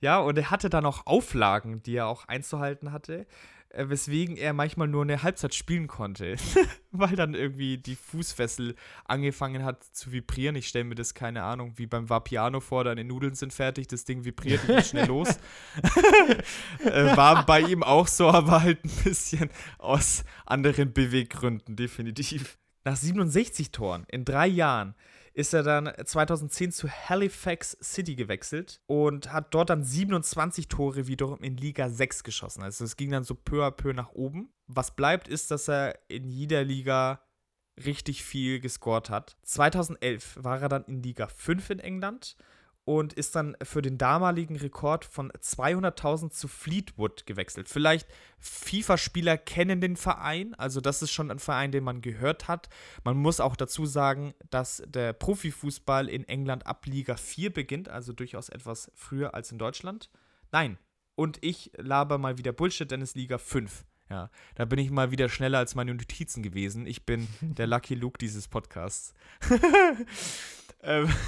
Ja, 0.00 0.18
und 0.18 0.38
er 0.38 0.50
hatte 0.50 0.70
dann 0.70 0.86
auch 0.86 1.06
Auflagen, 1.06 1.82
die 1.82 1.96
er 1.96 2.06
auch 2.06 2.26
einzuhalten 2.26 2.92
hatte. 2.92 3.26
äh, 3.70 3.88
weswegen 3.88 4.36
er 4.36 4.52
manchmal 4.52 4.88
nur 4.88 5.02
eine 5.02 5.22
Halbzeit 5.22 5.54
spielen 5.54 5.86
konnte, 5.86 6.36
weil 6.90 7.16
dann 7.16 7.34
irgendwie 7.34 7.78
die 7.78 7.96
Fußfessel 7.96 8.74
angefangen 9.04 9.64
hat 9.64 9.84
zu 9.84 10.12
vibrieren. 10.12 10.56
Ich 10.56 10.68
stelle 10.68 10.84
mir 10.84 10.94
das, 10.94 11.14
keine 11.14 11.42
Ahnung, 11.42 11.74
wie 11.76 11.86
beim 11.86 12.08
Vapiano 12.08 12.60
vor, 12.60 12.84
deine 12.84 13.04
Nudeln 13.04 13.34
sind 13.34 13.52
fertig, 13.52 13.86
das 13.86 14.04
Ding 14.04 14.24
vibriert, 14.24 14.66
geht 14.66 14.86
schnell 14.86 15.06
los. 15.08 15.28
äh, 16.84 17.16
war 17.16 17.44
bei 17.46 17.60
ihm 17.60 17.82
auch 17.82 18.08
so, 18.08 18.28
aber 18.28 18.62
halt 18.62 18.84
ein 18.84 18.90
bisschen 19.04 19.50
aus 19.78 20.24
anderen 20.46 20.92
Beweggründen, 20.92 21.76
definitiv. 21.76 22.58
Nach 22.84 22.96
67 22.96 23.70
Toren 23.70 24.04
in 24.08 24.24
drei 24.24 24.46
Jahren 24.46 24.94
ist 25.38 25.54
er 25.54 25.62
dann 25.62 25.92
2010 26.04 26.72
zu 26.72 26.90
Halifax 26.90 27.78
City 27.80 28.16
gewechselt 28.16 28.80
und 28.86 29.32
hat 29.32 29.54
dort 29.54 29.70
dann 29.70 29.84
27 29.84 30.66
Tore 30.66 31.06
wiederum 31.06 31.40
in 31.44 31.56
Liga 31.56 31.88
6 31.88 32.24
geschossen. 32.24 32.64
Also 32.64 32.84
es 32.84 32.96
ging 32.96 33.12
dann 33.12 33.22
so 33.22 33.36
peu 33.36 33.64
à 33.64 33.70
peu 33.70 33.92
nach 33.92 34.10
oben. 34.10 34.52
Was 34.66 34.96
bleibt, 34.96 35.28
ist, 35.28 35.52
dass 35.52 35.68
er 35.68 35.96
in 36.08 36.28
jeder 36.28 36.64
Liga 36.64 37.22
richtig 37.86 38.24
viel 38.24 38.58
gescored 38.58 39.10
hat. 39.10 39.36
2011 39.42 40.38
war 40.42 40.60
er 40.60 40.68
dann 40.68 40.84
in 40.86 41.04
Liga 41.04 41.28
5 41.28 41.70
in 41.70 41.78
England 41.78 42.36
und 42.88 43.12
ist 43.12 43.36
dann 43.36 43.54
für 43.62 43.82
den 43.82 43.98
damaligen 43.98 44.56
Rekord 44.56 45.04
von 45.04 45.30
200.000 45.30 46.30
zu 46.30 46.48
Fleetwood 46.48 47.26
gewechselt. 47.26 47.68
Vielleicht 47.68 48.08
FIFA-Spieler 48.38 49.36
kennen 49.36 49.82
den 49.82 49.94
Verein, 49.94 50.54
also 50.54 50.80
das 50.80 51.02
ist 51.02 51.10
schon 51.10 51.30
ein 51.30 51.38
Verein, 51.38 51.70
den 51.70 51.84
man 51.84 52.00
gehört 52.00 52.48
hat. 52.48 52.70
Man 53.04 53.18
muss 53.18 53.40
auch 53.40 53.56
dazu 53.56 53.84
sagen, 53.84 54.32
dass 54.48 54.82
der 54.86 55.12
Profifußball 55.12 56.08
in 56.08 56.26
England 56.28 56.66
ab 56.66 56.86
Liga 56.86 57.16
4 57.16 57.52
beginnt, 57.52 57.90
also 57.90 58.14
durchaus 58.14 58.48
etwas 58.48 58.90
früher 58.94 59.34
als 59.34 59.52
in 59.52 59.58
Deutschland. 59.58 60.08
Nein, 60.50 60.78
und 61.14 61.44
ich 61.44 61.70
laber 61.76 62.16
mal 62.16 62.38
wieder 62.38 62.54
Bullshit, 62.54 62.90
denn 62.90 63.02
es 63.02 63.10
ist 63.10 63.16
Liga 63.16 63.36
5. 63.36 63.84
Ja, 64.08 64.30
da 64.54 64.64
bin 64.64 64.78
ich 64.78 64.90
mal 64.90 65.10
wieder 65.10 65.28
schneller 65.28 65.58
als 65.58 65.74
meine 65.74 65.92
Notizen 65.92 66.42
gewesen. 66.42 66.86
Ich 66.86 67.04
bin 67.04 67.28
der 67.42 67.66
Lucky 67.66 67.96
Luke 67.96 68.16
dieses 68.16 68.48
Podcasts. 68.48 69.12
ähm 70.82 71.12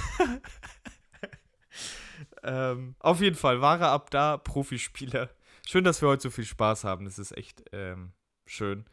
ähm, 2.43 2.95
auf 2.99 3.21
jeden 3.21 3.35
Fall 3.35 3.61
war 3.61 3.79
er 3.79 3.89
ab 3.89 4.09
da 4.09 4.37
Profispieler. 4.37 5.29
Schön, 5.67 5.83
dass 5.83 6.01
wir 6.01 6.09
heute 6.09 6.23
so 6.23 6.29
viel 6.29 6.45
Spaß 6.45 6.83
haben. 6.83 7.05
Das 7.05 7.19
ist 7.19 7.37
echt 7.37 7.63
ähm, 7.71 8.13
schön. 8.45 8.85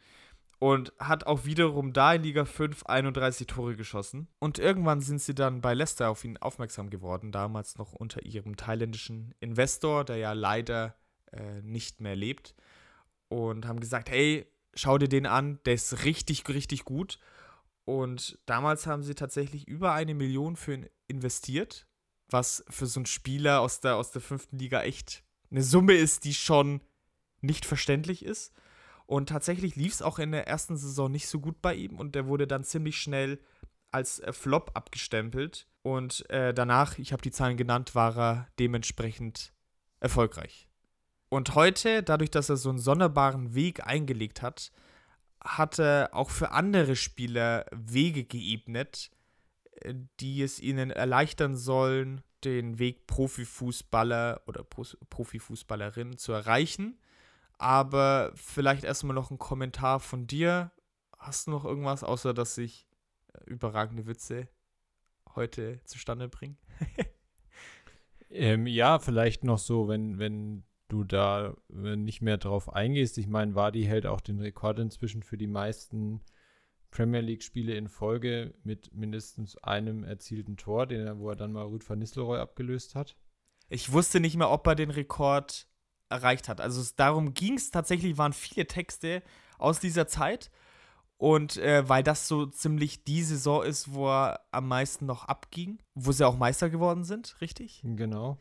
Und 0.59 0.93
hat 0.99 1.25
auch 1.25 1.45
wiederum 1.45 1.93
da 1.93 2.13
in 2.13 2.23
Liga 2.23 2.43
5 2.43 2.85
31 2.85 3.47
Tore 3.47 3.75
geschossen. 3.75 4.27
Und 4.39 4.59
irgendwann 4.59 4.99
sind 4.99 5.21
sie 5.21 5.33
dann 5.33 5.61
bei 5.61 5.73
Leicester 5.73 6.09
auf 6.09 6.23
ihn 6.25 6.37
aufmerksam 6.37 6.89
geworden. 6.89 7.31
Damals 7.31 7.77
noch 7.77 7.93
unter 7.93 8.25
ihrem 8.25 8.57
thailändischen 8.57 9.33
Investor, 9.39 10.03
der 10.03 10.17
ja 10.17 10.33
leider 10.33 10.95
äh, 11.31 11.61
nicht 11.61 12.01
mehr 12.01 12.15
lebt. 12.15 12.55
Und 13.29 13.65
haben 13.67 13.79
gesagt: 13.79 14.09
Hey, 14.09 14.51
schau 14.73 14.97
dir 14.97 15.07
den 15.07 15.25
an, 15.25 15.59
der 15.65 15.75
ist 15.75 16.03
richtig, 16.03 16.47
richtig 16.49 16.83
gut. 16.83 17.19
Und 17.85 18.37
damals 18.45 18.85
haben 18.85 19.01
sie 19.01 19.15
tatsächlich 19.15 19.67
über 19.67 19.93
eine 19.93 20.13
Million 20.13 20.55
für 20.55 20.73
ihn 20.73 20.89
investiert 21.07 21.87
was 22.29 22.63
für 22.69 22.85
so 22.85 22.99
einen 22.99 23.05
Spieler 23.05 23.61
aus 23.61 23.79
der, 23.79 23.95
aus 23.95 24.11
der 24.11 24.21
fünften 24.21 24.57
Liga 24.57 24.81
echt 24.83 25.23
eine 25.51 25.63
Summe 25.63 25.93
ist, 25.93 26.25
die 26.25 26.33
schon 26.33 26.81
nicht 27.41 27.65
verständlich 27.65 28.23
ist. 28.23 28.53
Und 29.05 29.29
tatsächlich 29.29 29.75
lief 29.75 29.93
es 29.93 30.01
auch 30.01 30.19
in 30.19 30.31
der 30.31 30.47
ersten 30.47 30.77
Saison 30.77 31.11
nicht 31.11 31.27
so 31.27 31.39
gut 31.39 31.61
bei 31.61 31.73
ihm 31.73 31.97
und 31.97 32.13
der 32.13 32.27
wurde 32.27 32.45
dann 32.45 32.63
ziemlich 32.63 32.97
schnell 33.01 33.39
als 33.91 34.19
äh, 34.19 34.33
Flop 34.33 34.71
abgestempelt. 34.75 35.67
Und 35.81 36.29
äh, 36.29 36.53
danach, 36.53 36.99
ich 36.99 37.11
habe 37.11 37.21
die 37.21 37.31
Zahlen 37.31 37.57
genannt, 37.57 37.95
war 37.95 38.17
er 38.17 38.47
dementsprechend 38.59 39.53
erfolgreich. 39.99 40.67
Und 41.29 41.55
heute, 41.55 42.03
dadurch, 42.03 42.31
dass 42.31 42.49
er 42.49 42.57
so 42.57 42.69
einen 42.69 42.79
sonderbaren 42.79 43.55
Weg 43.55 43.85
eingelegt 43.85 44.41
hat, 44.41 44.71
hat 45.43 45.79
er 45.79 46.09
auch 46.13 46.29
für 46.29 46.51
andere 46.51 46.95
Spieler 46.95 47.65
Wege 47.71 48.25
geebnet, 48.25 49.11
die 50.19 50.41
es 50.41 50.59
ihnen 50.59 50.91
erleichtern 50.91 51.55
sollen, 51.55 52.21
den 52.43 52.79
Weg 52.79 53.07
Profifußballer 53.07 54.41
oder 54.47 54.63
Profifußballerin 54.63 56.17
zu 56.17 56.31
erreichen. 56.31 56.97
Aber 57.57 58.31
vielleicht 58.35 58.85
erstmal 58.85 59.15
noch 59.15 59.31
ein 59.31 59.37
Kommentar 59.37 59.99
von 59.99 60.27
dir. 60.27 60.71
Hast 61.17 61.47
du 61.47 61.51
noch 61.51 61.65
irgendwas, 61.65 62.03
außer 62.03 62.33
dass 62.33 62.57
ich 62.57 62.87
äh, 63.33 63.43
überragende 63.49 64.07
Witze 64.07 64.47
heute 65.35 65.81
zustande 65.83 66.29
bringe? 66.29 66.55
ähm, 68.29 68.65
ja, 68.65 68.99
vielleicht 68.99 69.43
noch 69.43 69.59
so, 69.59 69.89
wenn, 69.89 70.17
wenn 70.19 70.63
du 70.87 71.03
da 71.03 71.55
nicht 71.67 72.21
mehr 72.21 72.37
drauf 72.37 72.73
eingehst. 72.73 73.17
Ich 73.17 73.27
meine, 73.27 73.55
Wadi 73.55 73.83
hält 73.83 74.05
auch 74.05 74.21
den 74.21 74.39
Rekord 74.39 74.79
inzwischen 74.79 75.21
für 75.21 75.37
die 75.37 75.47
meisten 75.47 76.21
Premier 76.91 77.21
League-Spiele 77.21 77.75
in 77.75 77.87
Folge 77.87 78.53
mit 78.63 78.93
mindestens 78.93 79.57
einem 79.57 80.03
erzielten 80.03 80.57
Tor, 80.57 80.87
den 80.87 81.05
er, 81.05 81.19
wo 81.19 81.29
er 81.29 81.35
dann 81.35 81.51
mal 81.51 81.63
Ruud 81.63 81.87
van 81.87 81.99
Nistelrooy 81.99 82.39
abgelöst 82.39 82.95
hat. 82.95 83.15
Ich 83.69 83.91
wusste 83.91 84.19
nicht 84.19 84.35
mehr, 84.35 84.49
ob 84.49 84.65
er 84.67 84.75
den 84.75 84.89
Rekord 84.89 85.67
erreicht 86.09 86.49
hat. 86.49 86.59
Also 86.59 86.81
es, 86.81 86.95
darum 86.95 87.33
ging 87.33 87.55
es 87.55 87.69
tatsächlich, 87.69 88.17
waren 88.17 88.33
viele 88.33 88.65
Texte 88.65 89.21
aus 89.59 89.79
dieser 89.79 90.07
Zeit. 90.07 90.49
Und 91.17 91.57
äh, 91.57 91.87
weil 91.87 92.01
das 92.01 92.27
so 92.29 92.45
ziemlich 92.45 93.03
die 93.03 93.23
Saison 93.23 93.63
ist, 93.63 93.93
wo 93.93 94.07
er 94.07 94.39
am 94.51 94.67
meisten 94.69 95.05
noch 95.05 95.25
abging, 95.25 95.79
wo 95.93 96.13
sie 96.13 96.25
auch 96.25 96.37
Meister 96.37 96.69
geworden 96.69 97.03
sind, 97.03 97.35
richtig? 97.41 97.81
Genau. 97.83 98.37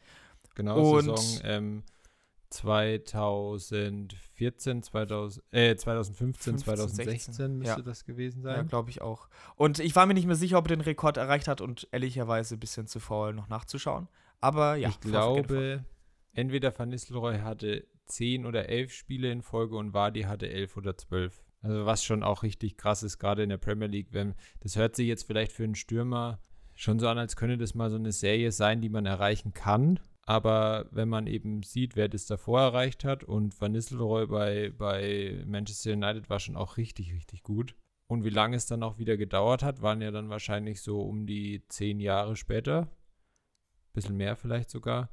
Genau, 0.54 0.96
Und 0.96 1.18
Saison 1.18 1.40
ähm, 1.42 1.82
2014, 2.50 4.82
2000, 4.82 5.44
äh, 5.52 5.76
2015, 5.76 6.54
15, 6.54 6.64
2016 6.64 7.34
16. 7.34 7.58
müsste 7.58 7.80
ja. 7.80 7.82
das 7.82 8.04
gewesen 8.04 8.42
sein. 8.42 8.56
Ja, 8.56 8.62
glaube 8.62 8.90
ich 8.90 9.02
auch. 9.02 9.28
Und 9.56 9.78
ich 9.78 9.94
war 9.96 10.06
mir 10.06 10.14
nicht 10.14 10.26
mehr 10.26 10.36
sicher, 10.36 10.58
ob 10.58 10.66
er 10.66 10.76
den 10.76 10.80
Rekord 10.80 11.16
erreicht 11.16 11.48
hat 11.48 11.60
und 11.60 11.88
ehrlicherweise 11.92 12.56
ein 12.56 12.60
bisschen 12.60 12.86
zu 12.86 13.00
faul 13.00 13.34
noch 13.34 13.48
nachzuschauen. 13.48 14.08
Aber 14.40 14.76
ja. 14.76 14.88
Ich 14.88 15.00
glaube, 15.00 15.84
entweder 16.32 16.76
Van 16.76 16.88
Nistelrooy 16.88 17.40
hatte 17.40 17.86
10 18.06 18.46
oder 18.46 18.68
11 18.68 18.92
Spiele 18.92 19.30
in 19.30 19.42
Folge 19.42 19.76
und 19.76 19.92
Wadi 19.92 20.22
hatte 20.22 20.48
11 20.48 20.76
oder 20.76 20.96
12. 20.96 21.42
Also 21.60 21.86
was 21.86 22.04
schon 22.04 22.22
auch 22.22 22.42
richtig 22.42 22.76
krass 22.76 23.02
ist, 23.02 23.18
gerade 23.18 23.42
in 23.42 23.50
der 23.50 23.58
Premier 23.58 23.88
League. 23.88 24.08
Wenn, 24.12 24.34
das 24.60 24.76
hört 24.76 24.96
sich 24.96 25.08
jetzt 25.08 25.24
vielleicht 25.24 25.52
für 25.52 25.64
einen 25.64 25.74
Stürmer 25.74 26.40
schon 26.74 27.00
so 27.00 27.08
an, 27.08 27.18
als 27.18 27.36
könnte 27.36 27.58
das 27.58 27.74
mal 27.74 27.90
so 27.90 27.96
eine 27.96 28.12
Serie 28.12 28.52
sein, 28.52 28.80
die 28.80 28.88
man 28.88 29.04
erreichen 29.04 29.52
kann. 29.52 29.98
Aber 30.28 30.84
wenn 30.90 31.08
man 31.08 31.26
eben 31.26 31.62
sieht, 31.62 31.96
wer 31.96 32.06
das 32.06 32.26
davor 32.26 32.60
erreicht 32.60 33.02
hat 33.02 33.24
und 33.24 33.58
Van 33.58 33.72
Nistelrooy 33.72 34.26
bei, 34.26 34.70
bei 34.76 35.42
Manchester 35.46 35.94
United 35.94 36.28
war 36.28 36.38
schon 36.38 36.54
auch 36.54 36.76
richtig, 36.76 37.14
richtig 37.14 37.42
gut. 37.42 37.74
Und 38.08 38.24
wie 38.24 38.28
lange 38.28 38.54
es 38.54 38.66
dann 38.66 38.82
auch 38.82 38.98
wieder 38.98 39.16
gedauert 39.16 39.62
hat, 39.62 39.80
waren 39.80 40.02
ja 40.02 40.10
dann 40.10 40.28
wahrscheinlich 40.28 40.82
so 40.82 41.00
um 41.00 41.24
die 41.26 41.66
zehn 41.68 41.98
Jahre 41.98 42.36
später, 42.36 42.88
bisschen 43.94 44.18
mehr 44.18 44.36
vielleicht 44.36 44.68
sogar, 44.68 45.08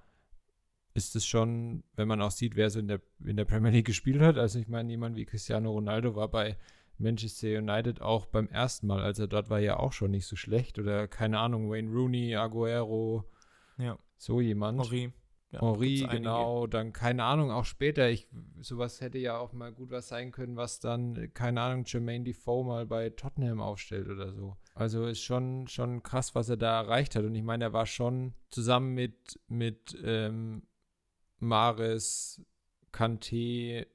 ist 0.93 1.16
es 1.16 1.26
schon, 1.26 1.86
wenn 1.93 2.09
man 2.09 2.22
auch 2.22 2.32
sieht, 2.32 2.57
wer 2.57 2.70
so 2.70 2.80
in 2.80 2.89
der, 2.89 2.99
in 3.24 3.38
der 3.38 3.45
Premier 3.45 3.72
League 3.72 3.88
gespielt 3.88 4.20
hat. 4.20 4.38
Also 4.38 4.59
ich 4.59 4.68
meine, 4.68 4.89
jemand 4.91 5.16
wie 5.16 5.24
Cristiano 5.24 5.72
Ronaldo 5.72 6.18
war 6.18 6.28
bei 6.28 6.57
Manchester 6.97 7.57
United 7.57 8.01
auch 8.01 8.26
beim 8.26 8.49
ersten 8.49 8.88
Mal, 8.88 9.01
als 9.01 9.20
er 9.20 9.28
dort 9.28 9.49
war, 9.49 9.61
ja 9.61 9.78
auch 9.80 9.93
schon 9.93 10.11
nicht 10.11 10.26
so 10.26 10.36
schlecht. 10.36 10.78
Oder 10.78 11.07
keine 11.07 11.39
Ahnung, 11.39 11.72
Wayne 11.72 11.89
Rooney, 11.89 12.36
Aguero, 12.36 13.24
ja. 13.78 13.97
So 14.18 14.41
jemand. 14.41 14.82
Henri. 14.82 15.11
Ja, 15.51 15.61
Henri, 15.61 16.07
genau. 16.09 16.68
Dann, 16.68 16.91
keine 16.91 17.24
Ahnung, 17.24 17.51
auch 17.51 17.66
später. 17.66 18.09
Ich, 18.09 18.28
sowas 18.61 18.99
hätte 18.99 19.18
ja 19.18 19.38
auch 19.38 19.53
mal 19.53 19.72
gut 19.72 19.91
was 19.91 20.07
sein 20.07 20.32
können, 20.32 20.55
was 20.55 20.80
dann, 20.80 21.34
keine 21.34 21.61
Ahnung, 21.61 21.86
Jermaine 21.86 22.26
Defoe 22.26 22.66
mal 22.66 22.86
bei 22.86 23.09
Tottenham 23.11 23.61
aufstellt 23.61 24.09
oder 24.09 24.34
so. 24.34 24.57
Also 24.74 25.05
ist 25.05 25.22
schon, 25.22 25.68
schon 25.68 26.03
krass, 26.03 26.36
was 26.36 26.49
er 26.49 26.57
da 26.57 26.82
erreicht 26.82 27.16
hat. 27.16 27.24
Und 27.24 27.36
ich 27.36 27.43
meine, 27.43 27.66
er 27.66 27.74
war 27.74 27.86
schon 27.86 28.34
zusammen 28.49 28.93
mit, 28.93 29.39
mit 29.47 29.97
ähm, 30.03 30.63
Mares, 31.39 32.41
Kanté, 32.91 33.88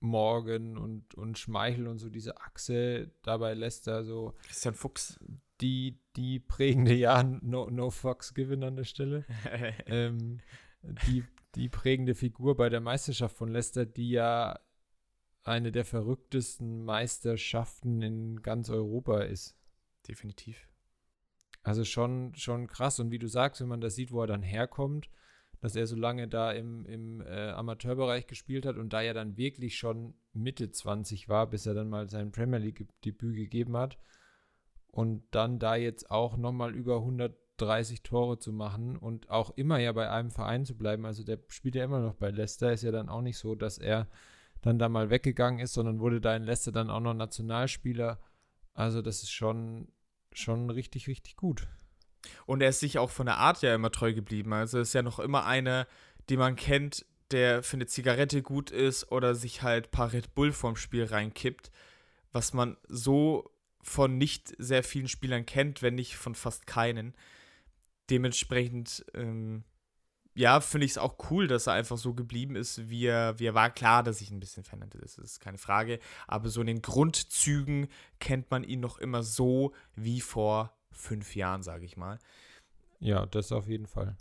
Morgan 0.00 0.76
und, 0.76 1.14
und 1.14 1.38
Schmeichel 1.38 1.88
und 1.88 1.98
so 1.98 2.08
diese 2.10 2.38
Achse 2.40 3.10
dabei 3.22 3.54
lässt 3.54 3.88
er 3.88 4.04
so. 4.04 4.34
Christian 4.42 4.74
Fuchs 4.74 5.18
die, 5.60 5.98
die 6.16 6.38
prägende, 6.38 6.94
ja, 6.94 7.22
no, 7.22 7.70
no 7.70 7.90
Fox 7.90 8.34
Given 8.34 8.62
an 8.62 8.76
der 8.76 8.84
Stelle. 8.84 9.24
ähm, 9.86 10.40
die, 10.82 11.24
die 11.54 11.68
prägende 11.68 12.14
Figur 12.14 12.56
bei 12.56 12.68
der 12.68 12.80
Meisterschaft 12.80 13.36
von 13.36 13.48
Leicester, 13.48 13.86
die 13.86 14.10
ja 14.10 14.58
eine 15.44 15.72
der 15.72 15.84
verrücktesten 15.84 16.84
Meisterschaften 16.84 18.02
in 18.02 18.42
ganz 18.42 18.68
Europa 18.68 19.20
ist. 19.20 19.56
Definitiv. 20.08 20.68
Also 21.62 21.84
schon, 21.84 22.34
schon 22.34 22.66
krass. 22.66 23.00
Und 23.00 23.10
wie 23.10 23.18
du 23.18 23.28
sagst, 23.28 23.60
wenn 23.60 23.68
man 23.68 23.80
das 23.80 23.94
sieht, 23.94 24.12
wo 24.12 24.20
er 24.20 24.26
dann 24.26 24.42
herkommt, 24.42 25.08
dass 25.60 25.76
er 25.76 25.86
so 25.86 25.96
lange 25.96 26.28
da 26.28 26.52
im, 26.52 26.84
im 26.86 27.20
äh, 27.20 27.50
Amateurbereich 27.50 28.26
gespielt 28.26 28.66
hat 28.66 28.76
und 28.76 28.92
da 28.92 29.00
ja 29.00 29.14
dann 29.14 29.36
wirklich 29.36 29.76
schon 29.76 30.14
Mitte 30.32 30.70
20 30.70 31.28
war, 31.28 31.48
bis 31.48 31.66
er 31.66 31.74
dann 31.74 31.88
mal 31.88 32.08
sein 32.08 32.32
Premier 32.32 32.58
League-Debüt 32.58 33.36
gegeben 33.36 33.76
hat 33.76 33.98
und 34.96 35.22
dann 35.30 35.58
da 35.58 35.76
jetzt 35.76 36.10
auch 36.10 36.36
nochmal 36.36 36.74
über 36.74 36.96
130 36.96 38.02
Tore 38.02 38.38
zu 38.38 38.52
machen 38.52 38.96
und 38.96 39.30
auch 39.30 39.50
immer 39.56 39.78
ja 39.78 39.92
bei 39.92 40.10
einem 40.10 40.30
Verein 40.30 40.64
zu 40.64 40.76
bleiben. 40.76 41.04
Also 41.04 41.24
der 41.24 41.38
spielt 41.48 41.74
ja 41.74 41.84
immer 41.84 42.00
noch 42.00 42.14
bei 42.14 42.30
Leicester, 42.30 42.72
ist 42.72 42.82
ja 42.82 42.92
dann 42.92 43.08
auch 43.08 43.22
nicht 43.22 43.38
so, 43.38 43.54
dass 43.54 43.78
er 43.78 44.08
dann 44.62 44.78
da 44.78 44.88
mal 44.88 45.10
weggegangen 45.10 45.60
ist, 45.60 45.74
sondern 45.74 46.00
wurde 46.00 46.20
da 46.20 46.34
in 46.34 46.44
Leicester 46.44 46.72
dann 46.72 46.90
auch 46.90 47.00
noch 47.00 47.14
Nationalspieler. 47.14 48.18
Also 48.74 49.02
das 49.02 49.22
ist 49.22 49.30
schon, 49.30 49.88
schon 50.32 50.70
richtig, 50.70 51.08
richtig 51.08 51.36
gut. 51.36 51.68
Und 52.46 52.62
er 52.62 52.70
ist 52.70 52.80
sich 52.80 52.98
auch 52.98 53.10
von 53.10 53.26
der 53.26 53.38
Art 53.38 53.62
ja 53.62 53.74
immer 53.74 53.90
treu 53.90 54.12
geblieben. 54.14 54.52
Also 54.52 54.78
ist 54.80 54.94
ja 54.94 55.02
noch 55.02 55.18
immer 55.18 55.46
einer, 55.46 55.86
den 56.28 56.38
man 56.38 56.56
kennt, 56.56 57.04
der 57.30 57.62
für 57.62 57.76
eine 57.76 57.86
Zigarette 57.86 58.42
gut 58.42 58.70
ist 58.70 59.10
oder 59.10 59.34
sich 59.34 59.62
halt 59.62 59.88
ein 59.88 59.90
paar 59.90 60.12
Red 60.12 60.34
Bull 60.34 60.52
vorm 60.52 60.76
Spiel 60.76 61.04
reinkippt, 61.04 61.70
was 62.32 62.52
man 62.52 62.76
so 62.88 63.50
von 63.82 64.18
nicht 64.18 64.54
sehr 64.58 64.82
vielen 64.82 65.08
Spielern 65.08 65.46
kennt, 65.46 65.82
wenn 65.82 65.94
nicht 65.94 66.16
von 66.16 66.34
fast 66.34 66.66
keinen. 66.66 67.14
Dementsprechend, 68.10 69.04
ähm, 69.14 69.64
ja, 70.34 70.60
finde 70.60 70.84
ich 70.84 70.92
es 70.92 70.98
auch 70.98 71.16
cool, 71.30 71.46
dass 71.46 71.66
er 71.66 71.72
einfach 71.72 71.96
so 71.96 72.12
geblieben 72.12 72.56
ist, 72.56 72.90
wie 72.90 73.06
er, 73.06 73.38
wie 73.38 73.46
er 73.46 73.54
war. 73.54 73.70
Klar, 73.70 74.02
dass 74.02 74.20
ich 74.20 74.30
ein 74.30 74.40
bisschen 74.40 74.64
verändert 74.64 74.94
ist, 74.96 75.18
ist 75.18 75.40
keine 75.40 75.58
Frage. 75.58 75.98
Aber 76.26 76.48
so 76.50 76.60
in 76.60 76.66
den 76.66 76.82
Grundzügen 76.82 77.88
kennt 78.20 78.50
man 78.50 78.62
ihn 78.62 78.80
noch 78.80 78.98
immer 78.98 79.22
so 79.22 79.72
wie 79.94 80.20
vor 80.20 80.75
fünf 80.96 81.36
Jahren, 81.36 81.62
sage 81.62 81.84
ich 81.84 81.96
mal. 81.96 82.18
Ja, 83.00 83.26
das 83.26 83.52
auf 83.52 83.68
jeden 83.68 83.86
Fall. 83.86 84.16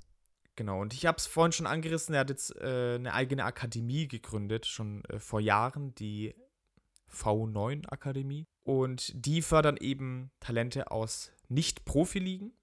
Genau, 0.55 0.82
und 0.82 0.93
ich 0.93 1.05
habe 1.05 1.17
es 1.17 1.28
vorhin 1.28 1.51
schon 1.51 1.67
angerissen, 1.67 2.15
er 2.15 2.21
hat 2.21 2.30
jetzt 2.30 2.55
äh, 2.55 2.95
eine 2.95 3.13
eigene 3.13 3.43
Akademie 3.43 4.07
gegründet, 4.07 4.65
schon 4.65 5.03
äh, 5.05 5.19
vor 5.19 5.41
Jahren, 5.41 5.93
die 5.95 6.34
V9 7.11 7.88
Akademie. 7.89 8.47
Und 8.63 9.11
die 9.13 9.41
fördern 9.41 9.78
eben 9.78 10.32
Talente 10.39 10.91
aus 10.91 11.32
Nicht-Profiligen, 11.49 12.53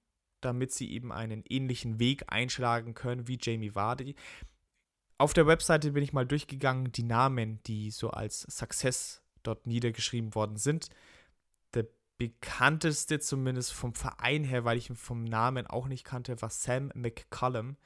damit 0.40 0.72
sie 0.72 0.90
eben 0.90 1.12
einen 1.12 1.44
ähnlichen 1.48 1.98
Weg 1.98 2.24
einschlagen 2.28 2.94
können 2.94 3.28
wie 3.28 3.38
Jamie 3.40 3.74
Vardy. 3.74 4.16
Auf 5.18 5.34
der 5.34 5.46
Webseite 5.46 5.92
bin 5.92 6.02
ich 6.02 6.12
mal 6.12 6.26
durchgegangen, 6.26 6.90
die 6.90 7.04
Namen, 7.04 7.62
die 7.64 7.90
so 7.90 8.10
als 8.10 8.40
Success 8.42 9.22
dort 9.42 9.66
niedergeschrieben 9.66 10.34
worden 10.34 10.56
sind. 10.56 10.88
Bekannteste, 12.28 13.18
zumindest 13.18 13.72
vom 13.72 13.94
Verein 13.94 14.44
her, 14.44 14.64
weil 14.64 14.78
ich 14.78 14.88
ihn 14.88 14.96
vom 14.96 15.24
Namen 15.24 15.66
auch 15.66 15.88
nicht 15.88 16.04
kannte, 16.04 16.40
war 16.40 16.50
Sam 16.50 16.92
McCullum. 16.94 17.76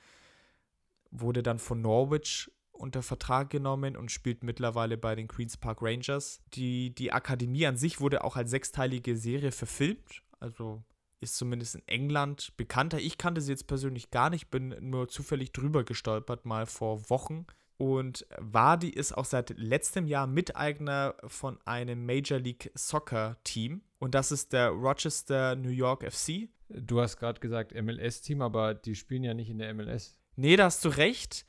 Wurde 1.10 1.42
dann 1.42 1.58
von 1.58 1.80
Norwich 1.80 2.50
unter 2.72 3.02
Vertrag 3.02 3.48
genommen 3.48 3.96
und 3.96 4.12
spielt 4.12 4.44
mittlerweile 4.44 4.98
bei 4.98 5.14
den 5.14 5.26
Queen's 5.26 5.56
Park 5.56 5.78
Rangers. 5.80 6.42
Die, 6.52 6.94
die 6.94 7.12
Akademie 7.12 7.66
an 7.66 7.78
sich 7.78 7.98
wurde 7.98 8.24
auch 8.24 8.36
als 8.36 8.50
sechsteilige 8.50 9.16
Serie 9.16 9.52
verfilmt, 9.52 10.22
also 10.38 10.84
ist 11.20 11.36
zumindest 11.36 11.76
in 11.76 11.88
England 11.88 12.52
bekannter. 12.58 12.98
Ich 12.98 13.16
kannte 13.16 13.40
sie 13.40 13.52
jetzt 13.52 13.66
persönlich 13.66 14.10
gar 14.10 14.28
nicht, 14.28 14.50
bin 14.50 14.76
nur 14.80 15.08
zufällig 15.08 15.52
drüber 15.52 15.82
gestolpert, 15.82 16.44
mal 16.44 16.66
vor 16.66 17.08
Wochen. 17.08 17.46
Und 17.78 18.26
Wadi 18.38 18.88
ist 18.88 19.12
auch 19.12 19.26
seit 19.26 19.50
letztem 19.58 20.06
Jahr 20.06 20.26
Miteigner 20.26 21.14
von 21.26 21.58
einem 21.66 22.06
Major 22.06 22.38
League 22.38 22.70
Soccer 22.74 23.36
Team. 23.44 23.82
Und 23.98 24.14
das 24.14 24.32
ist 24.32 24.52
der 24.52 24.70
Rochester 24.70 25.56
New 25.56 25.70
York 25.70 26.10
FC. 26.10 26.48
Du 26.68 27.00
hast 27.00 27.18
gerade 27.18 27.38
gesagt 27.40 27.74
MLS-Team, 27.74 28.40
aber 28.42 28.74
die 28.74 28.94
spielen 28.94 29.24
ja 29.24 29.34
nicht 29.34 29.50
in 29.50 29.58
der 29.58 29.72
MLS. 29.74 30.18
Nee, 30.36 30.56
da 30.56 30.64
hast 30.64 30.84
du 30.84 30.88
recht 30.88 31.46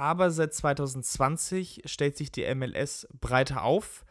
aber 0.00 0.30
seit 0.30 0.54
2020 0.54 1.82
stellt 1.84 2.16
sich 2.16 2.32
die 2.32 2.54
MLS 2.54 3.06
breiter 3.20 3.64
auf. 3.64 4.06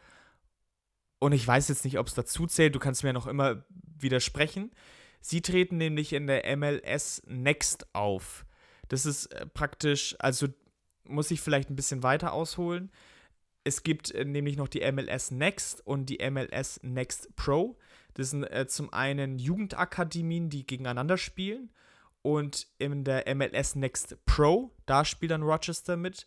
Und 1.18 1.32
ich 1.32 1.44
weiß 1.44 1.66
jetzt 1.68 1.84
nicht, 1.84 1.98
ob 1.98 2.06
es 2.06 2.14
dazu 2.14 2.46
zählt, 2.46 2.76
du 2.76 2.78
kannst 2.78 3.02
mir 3.02 3.12
noch 3.12 3.26
immer 3.26 3.64
widersprechen. 3.70 4.70
Sie 5.20 5.42
treten 5.42 5.78
nämlich 5.78 6.12
in 6.12 6.28
der 6.28 6.56
MLS 6.56 7.22
Next 7.26 7.92
auf. 7.92 8.46
Das 8.86 9.04
ist 9.04 9.26
äh, 9.32 9.46
praktisch, 9.46 10.14
also 10.20 10.46
muss 11.10 11.30
ich 11.30 11.40
vielleicht 11.40 11.70
ein 11.70 11.76
bisschen 11.76 12.02
weiter 12.02 12.32
ausholen. 12.32 12.90
Es 13.64 13.82
gibt 13.82 14.10
äh, 14.12 14.24
nämlich 14.24 14.56
noch 14.56 14.68
die 14.68 14.90
MLS 14.90 15.30
Next 15.30 15.86
und 15.86 16.06
die 16.06 16.18
MLS 16.30 16.80
Next 16.82 17.34
Pro. 17.36 17.76
Das 18.14 18.30
sind 18.30 18.44
äh, 18.44 18.66
zum 18.66 18.92
einen 18.92 19.38
Jugendakademien, 19.38 20.50
die 20.50 20.66
gegeneinander 20.66 21.18
spielen 21.18 21.70
und 22.22 22.68
in 22.78 23.04
der 23.04 23.34
MLS 23.34 23.74
Next 23.76 24.16
Pro, 24.26 24.70
da 24.86 25.04
spielt 25.04 25.32
dann 25.32 25.42
Rochester 25.42 25.96
mit. 25.96 26.26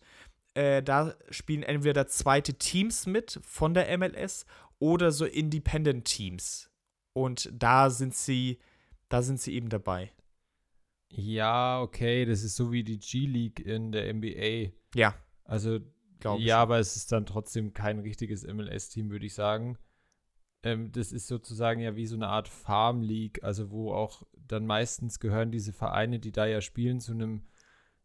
Äh, 0.54 0.82
da 0.82 1.14
spielen 1.30 1.62
entweder 1.62 2.06
zweite 2.06 2.54
Teams 2.54 3.06
mit 3.06 3.40
von 3.44 3.74
der 3.74 3.96
MLS 3.98 4.46
oder 4.78 5.12
so 5.12 5.24
Independent 5.24 6.04
Teams. 6.04 6.70
Und 7.12 7.48
da 7.52 7.90
sind 7.90 8.14
sie, 8.14 8.58
da 9.08 9.22
sind 9.22 9.40
sie 9.40 9.54
eben 9.54 9.68
dabei. 9.68 10.10
Ja, 11.16 11.80
okay, 11.80 12.24
das 12.24 12.42
ist 12.42 12.56
so 12.56 12.72
wie 12.72 12.82
die 12.82 12.98
G-League 12.98 13.60
in 13.60 13.92
der 13.92 14.12
NBA. 14.12 14.72
Ja. 14.94 15.14
Also, 15.44 15.78
glaube 16.18 16.40
ich. 16.40 16.48
Ja, 16.48 16.60
aber 16.60 16.78
es 16.78 16.96
ist 16.96 17.12
dann 17.12 17.24
trotzdem 17.24 17.72
kein 17.72 18.00
richtiges 18.00 18.44
MLS-Team, 18.44 19.10
würde 19.10 19.26
ich 19.26 19.34
sagen. 19.34 19.78
Ähm, 20.64 20.90
das 20.90 21.12
ist 21.12 21.28
sozusagen 21.28 21.80
ja 21.80 21.94
wie 21.94 22.06
so 22.06 22.16
eine 22.16 22.28
Art 22.28 22.48
Farm 22.48 23.02
League, 23.02 23.44
also 23.44 23.70
wo 23.70 23.92
auch 23.92 24.22
dann 24.34 24.66
meistens 24.66 25.20
gehören 25.20 25.52
diese 25.52 25.72
Vereine, 25.72 26.18
die 26.18 26.32
da 26.32 26.46
ja 26.46 26.60
spielen, 26.60 27.00
zu 27.00 27.12
einem 27.12 27.42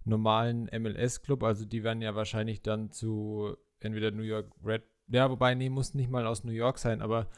normalen 0.03 0.65
MLS-Club. 0.65 1.43
Also 1.43 1.65
die 1.65 1.83
werden 1.83 2.01
ja 2.01 2.15
wahrscheinlich 2.15 2.61
dann 2.61 2.91
zu 2.91 3.55
entweder 3.79 4.11
New 4.11 4.23
York 4.23 4.51
Red, 4.63 4.83
ja, 5.07 5.31
wobei, 5.31 5.55
nee, 5.55 5.69
muss 5.69 5.95
nicht 5.95 6.11
mal 6.11 6.27
aus 6.27 6.43
New 6.43 6.51
York 6.51 6.77
sein, 6.77 7.01
aber 7.01 7.29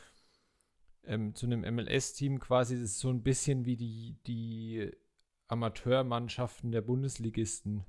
ähm, 1.06 1.34
zu 1.34 1.46
einem 1.46 1.62
MLS-Team 1.62 2.40
quasi, 2.40 2.76
das 2.76 2.84
ist 2.84 3.00
so 3.00 3.10
ein 3.10 3.24
bisschen 3.24 3.66
wie 3.66 3.78
die, 3.78 4.18
die 4.28 4.92
Amateurmannschaften 5.52 6.72
der 6.72 6.82
Bundesligisten. 6.82 7.86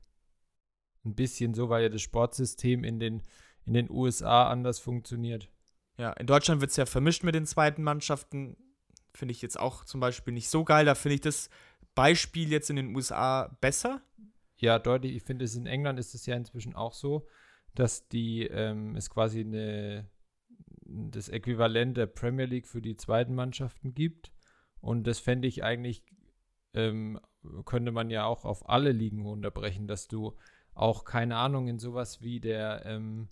Ein 1.04 1.14
bisschen 1.14 1.54
so, 1.54 1.68
weil 1.68 1.82
ja 1.82 1.88
das 1.88 2.02
Sportsystem 2.02 2.84
in 2.84 3.00
den, 3.00 3.22
in 3.64 3.74
den 3.74 3.90
USA 3.90 4.48
anders 4.48 4.78
funktioniert. 4.78 5.48
Ja, 5.98 6.12
in 6.12 6.26
Deutschland 6.26 6.60
wird 6.60 6.70
es 6.70 6.76
ja 6.76 6.86
vermischt 6.86 7.22
mit 7.22 7.34
den 7.34 7.46
zweiten 7.46 7.82
Mannschaften. 7.82 8.56
Finde 9.14 9.32
ich 9.32 9.42
jetzt 9.42 9.58
auch 9.58 9.84
zum 9.84 10.00
Beispiel 10.00 10.32
nicht 10.32 10.48
so 10.48 10.64
geil. 10.64 10.84
Da 10.84 10.94
finde 10.94 11.16
ich 11.16 11.20
das 11.20 11.50
Beispiel 11.94 12.50
jetzt 12.50 12.70
in 12.70 12.76
den 12.76 12.94
USA 12.96 13.56
besser. 13.60 14.02
Ja, 14.56 14.78
deutlich. 14.78 15.14
Ich 15.16 15.22
finde, 15.22 15.44
es 15.44 15.54
in 15.54 15.66
England 15.66 15.98
ist 15.98 16.14
es 16.14 16.26
ja 16.26 16.36
inzwischen 16.36 16.74
auch 16.74 16.94
so, 16.94 17.26
dass 17.74 18.08
die 18.08 18.46
ähm, 18.46 18.96
es 18.96 19.10
quasi 19.10 19.40
eine, 19.40 20.08
das 20.84 21.28
Äquivalent 21.28 21.96
der 21.96 22.06
Premier 22.06 22.46
League 22.46 22.66
für 22.66 22.80
die 22.80 22.96
zweiten 22.96 23.34
Mannschaften 23.34 23.94
gibt. 23.94 24.32
Und 24.80 25.06
das 25.06 25.18
fände 25.18 25.48
ich 25.48 25.62
eigentlich, 25.62 26.04
ähm, 26.74 27.20
könnte 27.64 27.92
man 27.92 28.10
ja 28.10 28.24
auch 28.24 28.44
auf 28.44 28.68
alle 28.68 28.92
Ligen 28.92 29.22
runterbrechen, 29.22 29.86
dass 29.86 30.08
du 30.08 30.36
auch, 30.74 31.04
keine 31.04 31.36
Ahnung, 31.36 31.68
in 31.68 31.78
sowas 31.78 32.22
wie 32.22 32.40
der 32.40 32.84
ähm, 32.86 33.28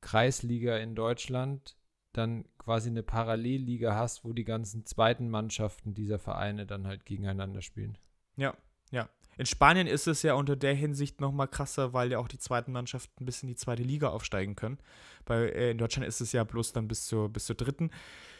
Kreisliga 0.00 0.76
in 0.76 0.94
Deutschland 0.94 1.76
dann 2.12 2.44
quasi 2.58 2.90
eine 2.90 3.02
Parallelliga 3.02 3.94
hast, 3.94 4.24
wo 4.24 4.32
die 4.32 4.44
ganzen 4.44 4.84
zweiten 4.86 5.28
Mannschaften 5.30 5.94
dieser 5.94 6.18
Vereine 6.18 6.66
dann 6.66 6.86
halt 6.86 7.04
gegeneinander 7.04 7.62
spielen. 7.62 7.98
Ja, 8.36 8.56
ja. 8.90 9.08
In 9.36 9.46
Spanien 9.46 9.86
ist 9.86 10.08
es 10.08 10.22
ja 10.22 10.34
unter 10.34 10.56
der 10.56 10.74
Hinsicht 10.74 11.20
noch 11.20 11.30
mal 11.30 11.46
krasser, 11.46 11.92
weil 11.92 12.10
ja 12.10 12.18
auch 12.18 12.26
die 12.26 12.38
zweiten 12.38 12.72
Mannschaften 12.72 13.24
bis 13.24 13.42
in 13.42 13.48
die 13.48 13.54
zweite 13.54 13.84
Liga 13.84 14.08
aufsteigen 14.08 14.56
können. 14.56 14.78
Bei, 15.24 15.48
äh, 15.48 15.70
in 15.70 15.78
Deutschland 15.78 16.08
ist 16.08 16.20
es 16.20 16.32
ja 16.32 16.42
bloß 16.42 16.72
dann 16.72 16.88
bis 16.88 17.06
zur, 17.06 17.28
bis 17.28 17.46
zur 17.46 17.54
dritten. 17.54 17.90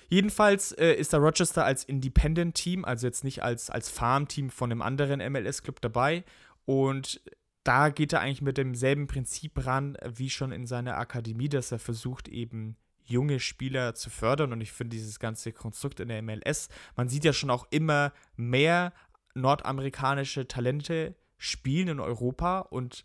Jedenfalls 0.09 0.73
äh, 0.73 0.93
ist 0.95 1.13
da 1.13 1.19
Rochester 1.19 1.65
als 1.65 1.85
Independent-Team, 1.85 2.85
also 2.85 3.07
jetzt 3.07 3.23
nicht 3.23 3.45
als, 3.45 3.71
als 3.71 3.91
Farm-Team 3.91 4.51
von 4.51 4.73
einem 4.73 4.83
anderen 4.83 5.21
MLS-Club 5.33 5.81
dabei. 5.81 6.25
Und 6.65 7.21
da 7.63 7.91
geht 7.91 8.13
er 8.13 8.21
eigentlich 8.21 8.43
mit 8.43 8.59
demselben 8.59 9.07
Prinzip 9.07 9.67
ran, 9.67 9.97
wie 10.05 10.31
schon 10.31 10.51
in 10.51 10.67
seiner 10.67 10.97
Akademie, 10.97 11.49
dass 11.49 11.71
er 11.71 11.79
versucht, 11.79 12.27
eben 12.27 12.77
junge 13.05 13.41
Spieler 13.41 13.95
zu 13.95 14.11
fördern. 14.11 14.53
Und 14.53 14.63
ich 14.63 14.73
finde 14.73 14.97
dieses 14.97 15.19
ganze 15.19 15.53
Konstrukt 15.53 16.01
in 16.01 16.09
der 16.09 16.23
MLS, 16.23 16.69
man 16.97 17.09
sieht 17.09 17.25
ja 17.25 17.33
schon 17.33 17.51
auch 17.51 17.67
immer 17.71 18.13
mehr 18.37 18.93
nordamerikanische 19.41 20.49
Talente 20.49 21.15
spielen 21.37 21.89
in 21.89 22.01
Europa 22.01 22.61
und 22.61 23.05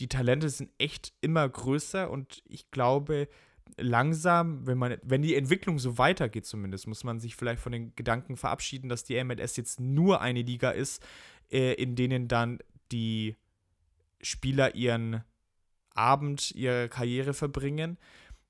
die 0.00 0.08
Talente 0.08 0.48
sind 0.48 0.70
echt 0.78 1.12
immer 1.20 1.48
größer 1.48 2.10
und 2.10 2.42
ich 2.46 2.70
glaube, 2.70 3.28
langsam, 3.76 4.66
wenn 4.66 4.78
man, 4.78 4.96
wenn 5.02 5.22
die 5.22 5.34
Entwicklung 5.34 5.78
so 5.78 5.98
weitergeht 5.98 6.46
zumindest, 6.46 6.86
muss 6.86 7.04
man 7.04 7.20
sich 7.20 7.36
vielleicht 7.36 7.60
von 7.60 7.72
den 7.72 7.94
Gedanken 7.96 8.36
verabschieden, 8.36 8.88
dass 8.88 9.04
die 9.04 9.22
MLS 9.22 9.56
jetzt 9.56 9.80
nur 9.80 10.20
eine 10.20 10.42
Liga 10.42 10.70
ist, 10.70 11.04
äh, 11.50 11.74
in 11.74 11.96
denen 11.96 12.28
dann 12.28 12.58
die 12.92 13.36
Spieler 14.20 14.74
ihren 14.74 15.22
Abend, 15.94 16.52
ihre 16.52 16.88
Karriere 16.88 17.34
verbringen, 17.34 17.98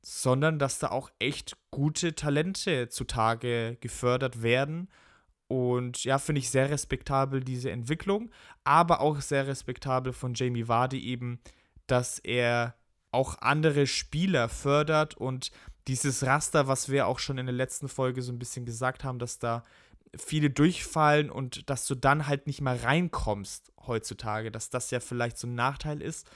sondern 0.02 0.58
dass 0.58 0.78
da 0.78 0.90
auch 0.90 1.10
echt 1.18 1.56
gute 1.70 2.14
Talente 2.14 2.88
zutage 2.88 3.76
gefördert 3.80 4.42
werden. 4.42 4.88
Und 5.48 6.04
ja, 6.04 6.18
finde 6.18 6.40
ich 6.40 6.50
sehr 6.50 6.70
respektabel 6.70 7.42
diese 7.42 7.70
Entwicklung, 7.70 8.30
aber 8.64 9.00
auch 9.00 9.20
sehr 9.20 9.46
respektabel 9.46 10.12
von 10.12 10.34
Jamie 10.34 10.68
Vardy 10.68 11.00
eben, 11.00 11.40
dass 11.86 12.18
er 12.18 12.74
auch 13.10 13.38
andere 13.40 13.86
Spieler 13.86 14.50
fördert 14.50 15.16
und 15.16 15.50
dieses 15.86 16.24
Raster, 16.24 16.68
was 16.68 16.90
wir 16.90 17.06
auch 17.06 17.18
schon 17.18 17.38
in 17.38 17.46
der 17.46 17.54
letzten 17.54 17.88
Folge 17.88 18.20
so 18.20 18.30
ein 18.30 18.38
bisschen 18.38 18.66
gesagt 18.66 19.04
haben, 19.04 19.18
dass 19.18 19.38
da 19.38 19.64
viele 20.16 20.50
durchfallen 20.50 21.30
und 21.30 21.68
dass 21.70 21.86
du 21.86 21.94
dann 21.94 22.26
halt 22.26 22.46
nicht 22.46 22.60
mehr 22.60 22.82
reinkommst 22.84 23.72
heutzutage, 23.86 24.50
dass 24.50 24.68
das 24.68 24.90
ja 24.90 25.00
vielleicht 25.00 25.38
so 25.38 25.46
ein 25.46 25.54
Nachteil 25.54 26.02
ist. 26.02 26.30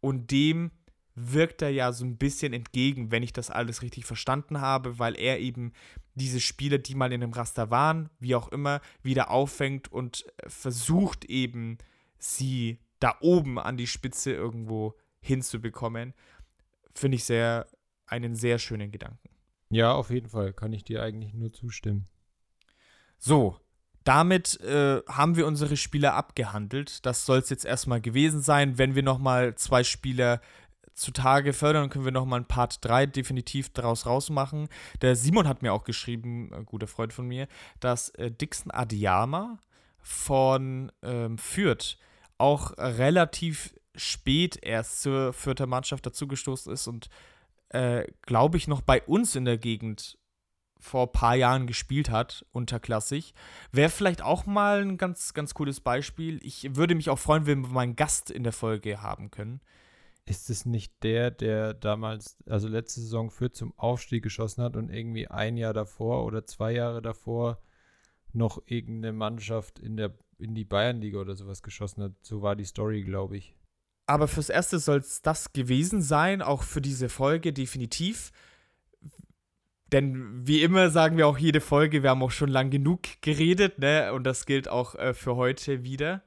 Und 0.00 0.30
dem 0.32 0.72
wirkt 1.16 1.62
er 1.62 1.70
ja 1.70 1.92
so 1.92 2.04
ein 2.04 2.18
bisschen 2.18 2.52
entgegen, 2.52 3.10
wenn 3.10 3.22
ich 3.22 3.32
das 3.32 3.50
alles 3.50 3.82
richtig 3.82 4.04
verstanden 4.04 4.60
habe, 4.60 4.98
weil 4.98 5.18
er 5.18 5.40
eben 5.40 5.72
diese 6.14 6.40
Spieler, 6.40 6.78
die 6.78 6.94
mal 6.94 7.12
in 7.12 7.22
dem 7.22 7.32
Raster 7.32 7.70
waren, 7.70 8.10
wie 8.20 8.34
auch 8.34 8.48
immer, 8.48 8.80
wieder 9.02 9.30
auffängt 9.30 9.90
und 9.90 10.26
versucht 10.46 11.24
eben, 11.24 11.78
sie 12.18 12.78
da 13.00 13.16
oben 13.20 13.58
an 13.58 13.76
die 13.76 13.86
Spitze 13.86 14.32
irgendwo 14.32 14.94
hinzubekommen. 15.20 16.14
Finde 16.94 17.16
ich 17.16 17.24
sehr, 17.24 17.66
einen 18.06 18.34
sehr 18.34 18.58
schönen 18.58 18.90
Gedanken. 18.90 19.30
Ja, 19.70 19.92
auf 19.92 20.10
jeden 20.10 20.28
Fall. 20.28 20.52
Kann 20.52 20.72
ich 20.72 20.84
dir 20.84 21.02
eigentlich 21.02 21.34
nur 21.34 21.52
zustimmen. 21.52 22.06
So, 23.18 23.58
damit 24.04 24.60
äh, 24.60 25.02
haben 25.08 25.36
wir 25.36 25.46
unsere 25.46 25.76
Spieler 25.76 26.14
abgehandelt. 26.14 27.04
Das 27.04 27.26
soll 27.26 27.38
es 27.38 27.50
jetzt 27.50 27.64
erstmal 27.64 28.00
gewesen 28.00 28.40
sein. 28.40 28.78
Wenn 28.78 28.94
wir 28.94 29.02
nochmal 29.02 29.56
zwei 29.56 29.82
Spieler 29.82 30.40
zutage 30.96 31.52
fördern, 31.52 31.90
können 31.90 32.04
wir 32.04 32.12
nochmal 32.12 32.40
ein 32.40 32.48
Part 32.48 32.84
3 32.84 33.06
definitiv 33.06 33.70
daraus 33.70 34.06
rausmachen. 34.06 34.68
Der 35.02 35.14
Simon 35.14 35.46
hat 35.46 35.62
mir 35.62 35.72
auch 35.72 35.84
geschrieben, 35.84 36.50
ein 36.52 36.64
guter 36.64 36.86
Freund 36.86 37.12
von 37.12 37.26
mir, 37.28 37.46
dass 37.80 38.08
äh, 38.10 38.30
Dixon 38.30 38.72
Adiyama 38.72 39.58
von 40.00 40.90
ähm, 41.02 41.38
Fürth 41.38 41.98
auch 42.38 42.72
relativ 42.78 43.74
spät 43.94 44.58
erst 44.62 45.02
zur 45.02 45.32
vierter 45.32 45.66
Mannschaft 45.66 46.04
dazugestoßen 46.06 46.72
ist 46.72 46.86
und 46.86 47.08
äh, 47.70 48.04
glaube 48.22 48.56
ich 48.56 48.68
noch 48.68 48.80
bei 48.80 49.02
uns 49.02 49.36
in 49.36 49.44
der 49.44 49.58
Gegend 49.58 50.18
vor 50.78 51.06
ein 51.06 51.12
paar 51.12 51.34
Jahren 51.34 51.66
gespielt 51.66 52.10
hat, 52.10 52.44
unterklassig. 52.52 53.34
Wäre 53.72 53.90
vielleicht 53.90 54.22
auch 54.22 54.46
mal 54.46 54.82
ein 54.82 54.98
ganz, 54.98 55.34
ganz 55.34 55.54
cooles 55.54 55.80
Beispiel. 55.80 56.38
Ich 56.42 56.76
würde 56.76 56.94
mich 56.94 57.10
auch 57.10 57.18
freuen, 57.18 57.46
wenn 57.46 57.62
wir 57.62 57.70
mal 57.70 57.80
einen 57.80 57.96
Gast 57.96 58.30
in 58.30 58.44
der 58.44 58.52
Folge 58.52 59.02
haben 59.02 59.30
können. 59.30 59.60
Ist 60.26 60.50
es 60.50 60.66
nicht 60.66 60.92
der, 61.02 61.30
der 61.30 61.72
damals, 61.72 62.36
also 62.46 62.68
letzte 62.68 63.00
Saison 63.00 63.30
für 63.30 63.52
zum 63.52 63.72
Aufstieg 63.78 64.22
geschossen 64.22 64.62
hat 64.62 64.76
und 64.76 64.90
irgendwie 64.90 65.28
ein 65.28 65.56
Jahr 65.56 65.72
davor 65.72 66.24
oder 66.24 66.44
zwei 66.44 66.72
Jahre 66.72 67.00
davor 67.00 67.62
noch 68.32 68.60
irgendeine 68.66 69.12
Mannschaft 69.12 69.78
in 69.78 69.96
der 69.96 70.12
in 70.38 70.54
die 70.54 70.64
Bayernliga 70.64 71.18
oder 71.18 71.34
sowas 71.34 71.62
geschossen 71.62 72.02
hat? 72.02 72.12
So 72.22 72.42
war 72.42 72.56
die 72.56 72.64
Story, 72.64 73.02
glaube 73.02 73.36
ich. 73.36 73.54
Aber 74.06 74.28
fürs 74.28 74.50
Erste 74.50 74.78
soll 74.78 74.98
es 74.98 75.22
das 75.22 75.52
gewesen 75.52 76.00
sein, 76.00 76.42
auch 76.42 76.62
für 76.62 76.80
diese 76.80 77.08
Folge 77.08 77.52
definitiv. 77.52 78.32
Denn 79.92 80.46
wie 80.46 80.62
immer 80.62 80.90
sagen 80.90 81.16
wir 81.16 81.26
auch 81.26 81.38
jede 81.38 81.60
Folge, 81.60 82.02
wir 82.02 82.10
haben 82.10 82.22
auch 82.22 82.30
schon 82.30 82.48
lang 82.48 82.70
genug 82.70 83.02
geredet, 83.20 83.78
ne? 83.78 84.12
Und 84.12 84.24
das 84.24 84.46
gilt 84.46 84.68
auch 84.68 84.94
äh, 84.96 85.14
für 85.14 85.36
heute 85.36 85.84
wieder. 85.84 86.22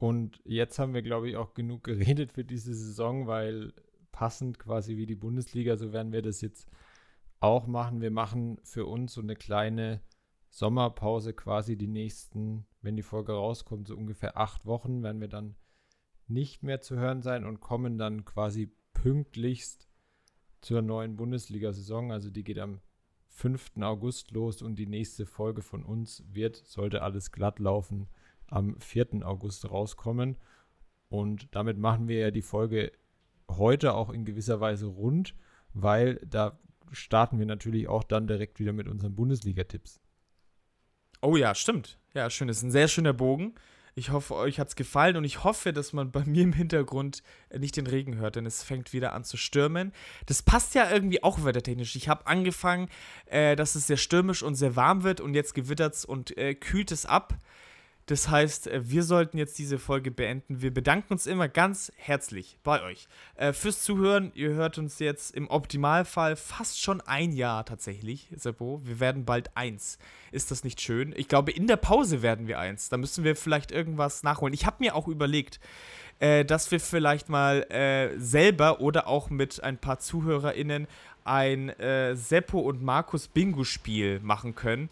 Und 0.00 0.40
jetzt 0.44 0.78
haben 0.78 0.94
wir, 0.94 1.02
glaube 1.02 1.28
ich, 1.28 1.36
auch 1.36 1.52
genug 1.52 1.84
geredet 1.84 2.32
für 2.32 2.42
diese 2.42 2.74
Saison, 2.74 3.26
weil 3.26 3.74
passend 4.12 4.58
quasi 4.58 4.96
wie 4.96 5.04
die 5.04 5.14
Bundesliga, 5.14 5.76
so 5.76 5.92
werden 5.92 6.10
wir 6.10 6.22
das 6.22 6.40
jetzt 6.40 6.70
auch 7.38 7.66
machen. 7.66 8.00
Wir 8.00 8.10
machen 8.10 8.58
für 8.64 8.86
uns 8.86 9.12
so 9.12 9.20
eine 9.20 9.36
kleine 9.36 10.00
Sommerpause 10.48 11.34
quasi 11.34 11.76
die 11.76 11.86
nächsten, 11.86 12.64
wenn 12.80 12.96
die 12.96 13.02
Folge 13.02 13.32
rauskommt, 13.32 13.88
so 13.88 13.94
ungefähr 13.94 14.38
acht 14.38 14.64
Wochen 14.64 15.02
werden 15.02 15.20
wir 15.20 15.28
dann 15.28 15.54
nicht 16.28 16.62
mehr 16.62 16.80
zu 16.80 16.96
hören 16.96 17.20
sein 17.20 17.44
und 17.44 17.60
kommen 17.60 17.98
dann 17.98 18.24
quasi 18.24 18.72
pünktlichst 18.94 19.86
zur 20.62 20.80
neuen 20.80 21.16
Bundesliga-Saison. 21.16 22.10
Also 22.10 22.30
die 22.30 22.42
geht 22.42 22.58
am 22.58 22.80
5. 23.26 23.72
August 23.82 24.30
los 24.30 24.62
und 24.62 24.76
die 24.76 24.86
nächste 24.86 25.26
Folge 25.26 25.60
von 25.60 25.84
uns 25.84 26.24
wird, 26.26 26.56
sollte 26.56 27.02
alles 27.02 27.32
glatt 27.32 27.58
laufen, 27.58 28.08
am 28.50 28.78
4. 28.80 29.26
August 29.26 29.70
rauskommen. 29.70 30.36
Und 31.08 31.48
damit 31.54 31.78
machen 31.78 32.08
wir 32.08 32.18
ja 32.18 32.30
die 32.30 32.42
Folge 32.42 32.92
heute 33.48 33.94
auch 33.94 34.10
in 34.10 34.24
gewisser 34.24 34.60
Weise 34.60 34.86
rund, 34.86 35.34
weil 35.72 36.16
da 36.24 36.58
starten 36.92 37.38
wir 37.38 37.46
natürlich 37.46 37.88
auch 37.88 38.04
dann 38.04 38.26
direkt 38.26 38.60
wieder 38.60 38.72
mit 38.72 38.88
unseren 38.88 39.14
Bundesliga-Tipps. 39.14 40.00
Oh 41.22 41.36
ja, 41.36 41.54
stimmt. 41.54 41.98
Ja, 42.14 42.30
schön. 42.30 42.48
Das 42.48 42.58
ist 42.58 42.62
ein 42.62 42.70
sehr 42.70 42.88
schöner 42.88 43.12
Bogen. 43.12 43.54
Ich 43.94 44.10
hoffe, 44.10 44.34
euch 44.36 44.60
hat 44.60 44.68
es 44.68 44.76
gefallen 44.76 45.16
und 45.16 45.24
ich 45.24 45.42
hoffe, 45.44 45.72
dass 45.72 45.92
man 45.92 46.12
bei 46.12 46.24
mir 46.24 46.44
im 46.44 46.52
Hintergrund 46.52 47.22
nicht 47.56 47.76
den 47.76 47.86
Regen 47.86 48.16
hört, 48.16 48.36
denn 48.36 48.46
es 48.46 48.62
fängt 48.62 48.92
wieder 48.92 49.12
an 49.12 49.24
zu 49.24 49.36
stürmen. 49.36 49.92
Das 50.26 50.42
passt 50.42 50.74
ja 50.74 50.90
irgendwie 50.90 51.22
auch 51.22 51.44
wettertechnisch. 51.44 51.96
Ich 51.96 52.08
habe 52.08 52.26
angefangen, 52.26 52.88
äh, 53.26 53.56
dass 53.56 53.74
es 53.74 53.88
sehr 53.88 53.96
stürmisch 53.96 54.42
und 54.42 54.54
sehr 54.54 54.76
warm 54.76 55.02
wird 55.02 55.20
und 55.20 55.34
jetzt 55.34 55.54
gewittert 55.54 55.94
es 55.94 56.04
und 56.04 56.36
äh, 56.38 56.54
kühlt 56.54 56.92
es 56.92 57.04
ab. 57.04 57.36
Das 58.10 58.28
heißt, 58.28 58.66
äh, 58.66 58.80
wir 58.90 59.04
sollten 59.04 59.38
jetzt 59.38 59.56
diese 59.60 59.78
Folge 59.78 60.10
beenden. 60.10 60.60
Wir 60.60 60.74
bedanken 60.74 61.12
uns 61.12 61.28
immer 61.28 61.46
ganz 61.46 61.92
herzlich 61.94 62.58
bei 62.64 62.82
euch 62.82 63.06
äh, 63.36 63.52
fürs 63.52 63.84
Zuhören. 63.84 64.32
Ihr 64.34 64.50
hört 64.50 64.78
uns 64.78 64.98
jetzt 64.98 65.32
im 65.32 65.48
Optimalfall 65.48 66.34
fast 66.34 66.80
schon 66.80 67.00
ein 67.02 67.30
Jahr 67.30 67.64
tatsächlich, 67.64 68.26
Seppo. 68.34 68.80
Wir 68.82 68.98
werden 68.98 69.24
bald 69.24 69.56
eins. 69.56 69.96
Ist 70.32 70.50
das 70.50 70.64
nicht 70.64 70.80
schön? 70.80 71.14
Ich 71.16 71.28
glaube, 71.28 71.52
in 71.52 71.68
der 71.68 71.76
Pause 71.76 72.20
werden 72.20 72.48
wir 72.48 72.58
eins. 72.58 72.88
Da 72.88 72.96
müssen 72.96 73.22
wir 73.22 73.36
vielleicht 73.36 73.70
irgendwas 73.70 74.24
nachholen. 74.24 74.54
Ich 74.54 74.66
habe 74.66 74.78
mir 74.80 74.96
auch 74.96 75.06
überlegt, 75.06 75.60
äh, 76.18 76.44
dass 76.44 76.72
wir 76.72 76.80
vielleicht 76.80 77.28
mal 77.28 77.62
äh, 77.70 78.18
selber 78.18 78.80
oder 78.80 79.06
auch 79.06 79.30
mit 79.30 79.62
ein 79.62 79.78
paar 79.78 80.00
ZuhörerInnen 80.00 80.88
ein 81.22 81.68
äh, 81.68 82.16
Seppo 82.16 82.58
und 82.58 82.82
Markus 82.82 83.28
Bingo-Spiel 83.28 84.18
machen 84.18 84.56
können 84.56 84.90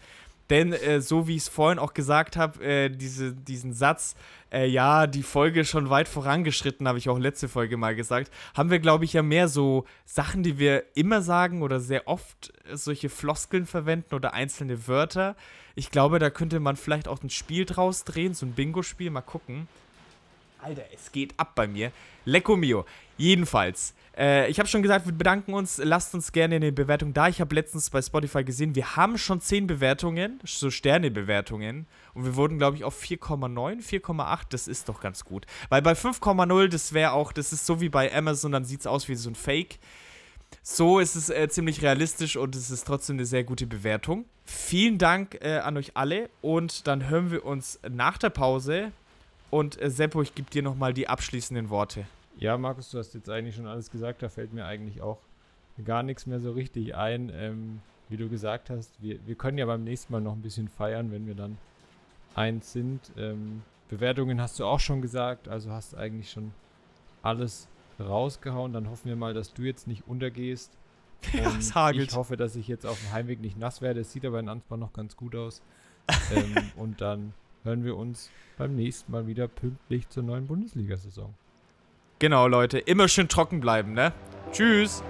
denn 0.49 0.73
äh, 0.73 1.01
so 1.01 1.27
wie 1.27 1.35
ich 1.35 1.43
es 1.43 1.49
vorhin 1.49 1.79
auch 1.79 1.93
gesagt 1.93 2.37
habe, 2.37 2.63
äh, 2.63 2.89
diese, 2.89 3.33
diesen 3.33 3.73
Satz, 3.73 4.15
äh, 4.51 4.67
ja, 4.67 5.07
die 5.07 5.23
Folge 5.23 5.65
schon 5.65 5.89
weit 5.89 6.07
vorangeschritten, 6.07 6.87
habe 6.87 6.97
ich 6.97 7.09
auch 7.09 7.19
letzte 7.19 7.47
Folge 7.47 7.77
mal 7.77 7.95
gesagt, 7.95 8.31
haben 8.55 8.69
wir, 8.69 8.79
glaube 8.79 9.05
ich, 9.05 9.13
ja 9.13 9.21
mehr 9.21 9.47
so 9.47 9.85
Sachen, 10.05 10.43
die 10.43 10.57
wir 10.57 10.83
immer 10.95 11.21
sagen 11.21 11.61
oder 11.61 11.79
sehr 11.79 12.07
oft 12.07 12.51
solche 12.71 13.09
Floskeln 13.09 13.65
verwenden 13.65 14.15
oder 14.15 14.33
einzelne 14.33 14.87
Wörter. 14.87 15.35
Ich 15.75 15.91
glaube, 15.91 16.19
da 16.19 16.29
könnte 16.29 16.59
man 16.59 16.75
vielleicht 16.75 17.07
auch 17.07 17.21
ein 17.23 17.29
Spiel 17.29 17.65
draus 17.65 18.03
drehen, 18.03 18.33
so 18.33 18.45
ein 18.45 18.53
Bingo-Spiel, 18.53 19.11
mal 19.11 19.21
gucken. 19.21 19.67
Alter, 20.61 20.83
es 20.93 21.11
geht 21.11 21.33
ab 21.37 21.53
bei 21.55 21.67
mir. 21.67 21.91
Lecco 22.25 22.57
mio. 22.57 22.85
Jedenfalls, 23.17 23.93
äh, 24.19 24.49
ich 24.49 24.59
habe 24.59 24.67
schon 24.67 24.83
gesagt, 24.83 25.05
wir 25.05 25.13
bedanken 25.13 25.53
uns. 25.53 25.79
Lasst 25.81 26.13
uns 26.13 26.33
gerne 26.33 26.57
in 26.57 26.61
den 26.61 26.75
Bewertungen 26.75 27.13
da. 27.13 27.29
Ich 27.29 27.39
habe 27.39 27.55
letztens 27.55 27.89
bei 27.89 28.01
Spotify 28.01 28.43
gesehen, 28.43 28.75
wir 28.75 28.97
haben 28.97 29.17
schon 29.17 29.39
10 29.39 29.65
Bewertungen, 29.65 30.41
so 30.43 30.69
Sternebewertungen. 30.69 31.87
Und 32.13 32.25
wir 32.25 32.35
wurden, 32.35 32.57
glaube 32.57 32.75
ich, 32.75 32.83
auf 32.83 33.01
4,9, 33.01 33.81
4,8. 33.81 34.41
Das 34.49 34.67
ist 34.67 34.89
doch 34.89 34.99
ganz 34.99 35.23
gut. 35.23 35.45
Weil 35.69 35.81
bei 35.81 35.93
5,0, 35.93 36.67
das 36.67 36.91
wäre 36.91 37.13
auch, 37.13 37.31
das 37.31 37.53
ist 37.53 37.65
so 37.65 37.79
wie 37.79 37.87
bei 37.87 38.13
Amazon, 38.13 38.51
dann 38.51 38.65
sieht 38.65 38.81
es 38.81 38.87
aus 38.87 39.07
wie 39.07 39.15
so 39.15 39.29
ein 39.29 39.35
Fake. 39.35 39.79
So 40.61 40.99
ist 40.99 41.15
es 41.15 41.29
äh, 41.29 41.47
ziemlich 41.47 41.81
realistisch 41.81 42.35
und 42.35 42.55
es 42.55 42.71
ist 42.71 42.85
trotzdem 42.85 43.15
eine 43.15 43.25
sehr 43.25 43.43
gute 43.43 43.67
Bewertung. 43.67 44.25
Vielen 44.45 44.97
Dank 44.97 45.37
äh, 45.41 45.59
an 45.59 45.77
euch 45.77 45.95
alle 45.95 46.29
und 46.41 46.87
dann 46.87 47.07
hören 47.07 47.31
wir 47.31 47.45
uns 47.45 47.79
nach 47.89 48.17
der 48.17 48.31
Pause. 48.31 48.91
Und 49.49 49.81
äh, 49.81 49.89
Seppo, 49.89 50.21
ich 50.21 50.35
gebe 50.35 50.49
dir 50.49 50.61
nochmal 50.61 50.93
die 50.93 51.07
abschließenden 51.07 51.69
Worte. 51.69 52.05
Ja, 52.39 52.57
Markus, 52.57 52.89
du 52.89 52.99
hast 52.99 53.13
jetzt 53.13 53.29
eigentlich 53.29 53.55
schon 53.55 53.67
alles 53.67 53.91
gesagt. 53.91 54.23
Da 54.23 54.29
fällt 54.29 54.53
mir 54.53 54.65
eigentlich 54.65 55.01
auch 55.01 55.19
gar 55.83 56.03
nichts 56.03 56.25
mehr 56.25 56.39
so 56.39 56.53
richtig 56.53 56.95
ein. 56.95 57.29
Ähm, 57.33 57.81
wie 58.07 58.15
du 58.15 58.29
gesagt 58.29 58.69
hast, 58.69 59.01
wir, 59.01 59.19
wir 59.27 59.35
können 59.35 59.57
ja 59.57 59.65
beim 59.65 59.83
nächsten 59.83 60.13
Mal 60.13 60.21
noch 60.21 60.31
ein 60.33 60.41
bisschen 60.41 60.69
feiern, 60.69 61.11
wenn 61.11 61.27
wir 61.27 61.35
dann 61.35 61.57
eins 62.35 62.71
sind. 62.71 63.11
Ähm, 63.17 63.61
Bewertungen 63.89 64.39
hast 64.39 64.57
du 64.57 64.65
auch 64.65 64.79
schon 64.79 65.01
gesagt, 65.01 65.49
also 65.49 65.71
hast 65.71 65.95
eigentlich 65.95 66.31
schon 66.31 66.53
alles 67.23 67.67
rausgehauen. 67.99 68.71
Dann 68.71 68.89
hoffen 68.89 69.09
wir 69.09 69.17
mal, 69.17 69.33
dass 69.33 69.53
du 69.53 69.63
jetzt 69.63 69.87
nicht 69.87 70.07
untergehst. 70.07 70.71
Ja, 71.33 71.53
es 71.59 71.75
hagelt. 71.75 72.11
Ich 72.11 72.15
hoffe, 72.15 72.37
dass 72.37 72.55
ich 72.55 72.69
jetzt 72.69 72.85
auf 72.85 72.97
dem 72.97 73.11
Heimweg 73.11 73.41
nicht 73.41 73.59
nass 73.59 73.81
werde. 73.81 73.99
Es 73.99 74.13
sieht 74.13 74.23
aber 74.23 74.39
in 74.39 74.47
Ansbach 74.47 74.77
noch 74.77 74.93
ganz 74.93 75.17
gut 75.17 75.35
aus. 75.35 75.61
ähm, 76.33 76.55
und 76.77 77.01
dann 77.01 77.33
hören 77.65 77.83
wir 77.83 77.97
uns 77.97 78.31
beim 78.57 78.73
nächsten 78.77 79.11
Mal 79.11 79.27
wieder 79.27 79.49
pünktlich 79.49 80.07
zur 80.07 80.23
neuen 80.23 80.47
Bundesliga-Saison. 80.47 81.33
Genau, 82.19 82.47
Leute. 82.47 82.79
Immer 82.79 83.07
schön 83.07 83.29
trocken 83.29 83.61
bleiben, 83.61 83.93
ne? 83.93 84.11
Tschüss. 84.51 85.01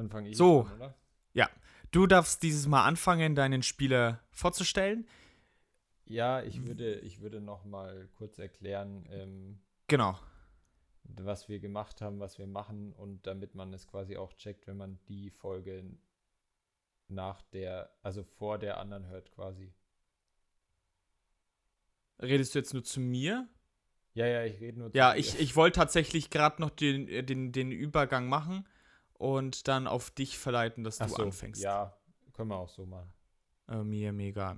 Dann 0.00 0.08
fange 0.08 0.30
ich 0.30 0.36
So. 0.38 0.62
an, 0.62 0.76
oder? 0.76 0.79
Du 1.90 2.06
darfst 2.06 2.42
dieses 2.42 2.66
Mal 2.66 2.84
anfangen, 2.84 3.34
deinen 3.34 3.62
Spieler 3.62 4.20
vorzustellen. 4.30 5.06
Ja, 6.06 6.42
ich 6.42 6.66
würde, 6.66 6.96
ich 7.00 7.20
würde 7.20 7.40
noch 7.40 7.64
mal 7.64 8.08
kurz 8.16 8.38
erklären, 8.38 9.06
ähm, 9.10 9.60
Genau. 9.88 10.18
was 11.04 11.48
wir 11.48 11.58
gemacht 11.60 12.00
haben, 12.00 12.20
was 12.20 12.38
wir 12.38 12.46
machen 12.46 12.92
und 12.92 13.26
damit 13.26 13.54
man 13.54 13.72
es 13.72 13.86
quasi 13.86 14.16
auch 14.16 14.32
checkt, 14.34 14.66
wenn 14.66 14.76
man 14.76 14.98
die 15.08 15.30
Folge 15.30 15.84
nach 17.08 17.42
der, 17.42 17.90
also 18.02 18.22
vor 18.22 18.58
der 18.58 18.78
anderen 18.78 19.06
hört 19.06 19.32
quasi. 19.32 19.72
Redest 22.20 22.54
du 22.54 22.58
jetzt 22.58 22.74
nur 22.74 22.84
zu 22.84 23.00
mir? 23.00 23.48
Ja, 24.14 24.26
ja, 24.26 24.44
ich 24.44 24.60
rede 24.60 24.78
nur 24.78 24.92
zu 24.92 24.98
Ja, 24.98 25.12
dir. 25.12 25.18
ich, 25.18 25.38
ich 25.40 25.56
wollte 25.56 25.76
tatsächlich 25.76 26.30
gerade 26.30 26.60
noch 26.60 26.70
den, 26.70 27.08
äh, 27.08 27.22
den, 27.24 27.52
den 27.52 27.72
Übergang 27.72 28.28
machen 28.28 28.66
und 29.20 29.68
dann 29.68 29.86
auf 29.86 30.10
dich 30.10 30.36
verleiten, 30.38 30.82
dass 30.82 31.00
Ach 31.00 31.06
du 31.08 31.12
so, 31.12 31.22
anfängst. 31.24 31.62
Ja, 31.62 31.94
können 32.32 32.48
wir 32.48 32.56
auch 32.56 32.70
so 32.70 32.86
machen. 32.86 33.12
Äh, 33.68 33.84
mir 33.84 34.14
mega. 34.14 34.56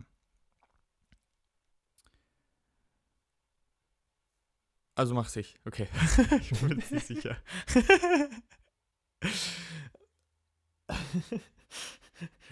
Also 4.94 5.14
mach's 5.14 5.34
ich, 5.34 5.58
okay. 5.64 5.88
ich 6.40 6.50
bin 6.60 6.68
mir 6.68 6.76
nicht 6.76 7.06
sicher. 7.06 7.36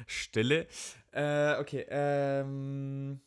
Stille. 0.07 0.67
Äh, 1.13 1.59
okay, 1.59 1.87
ähm. 1.91 3.21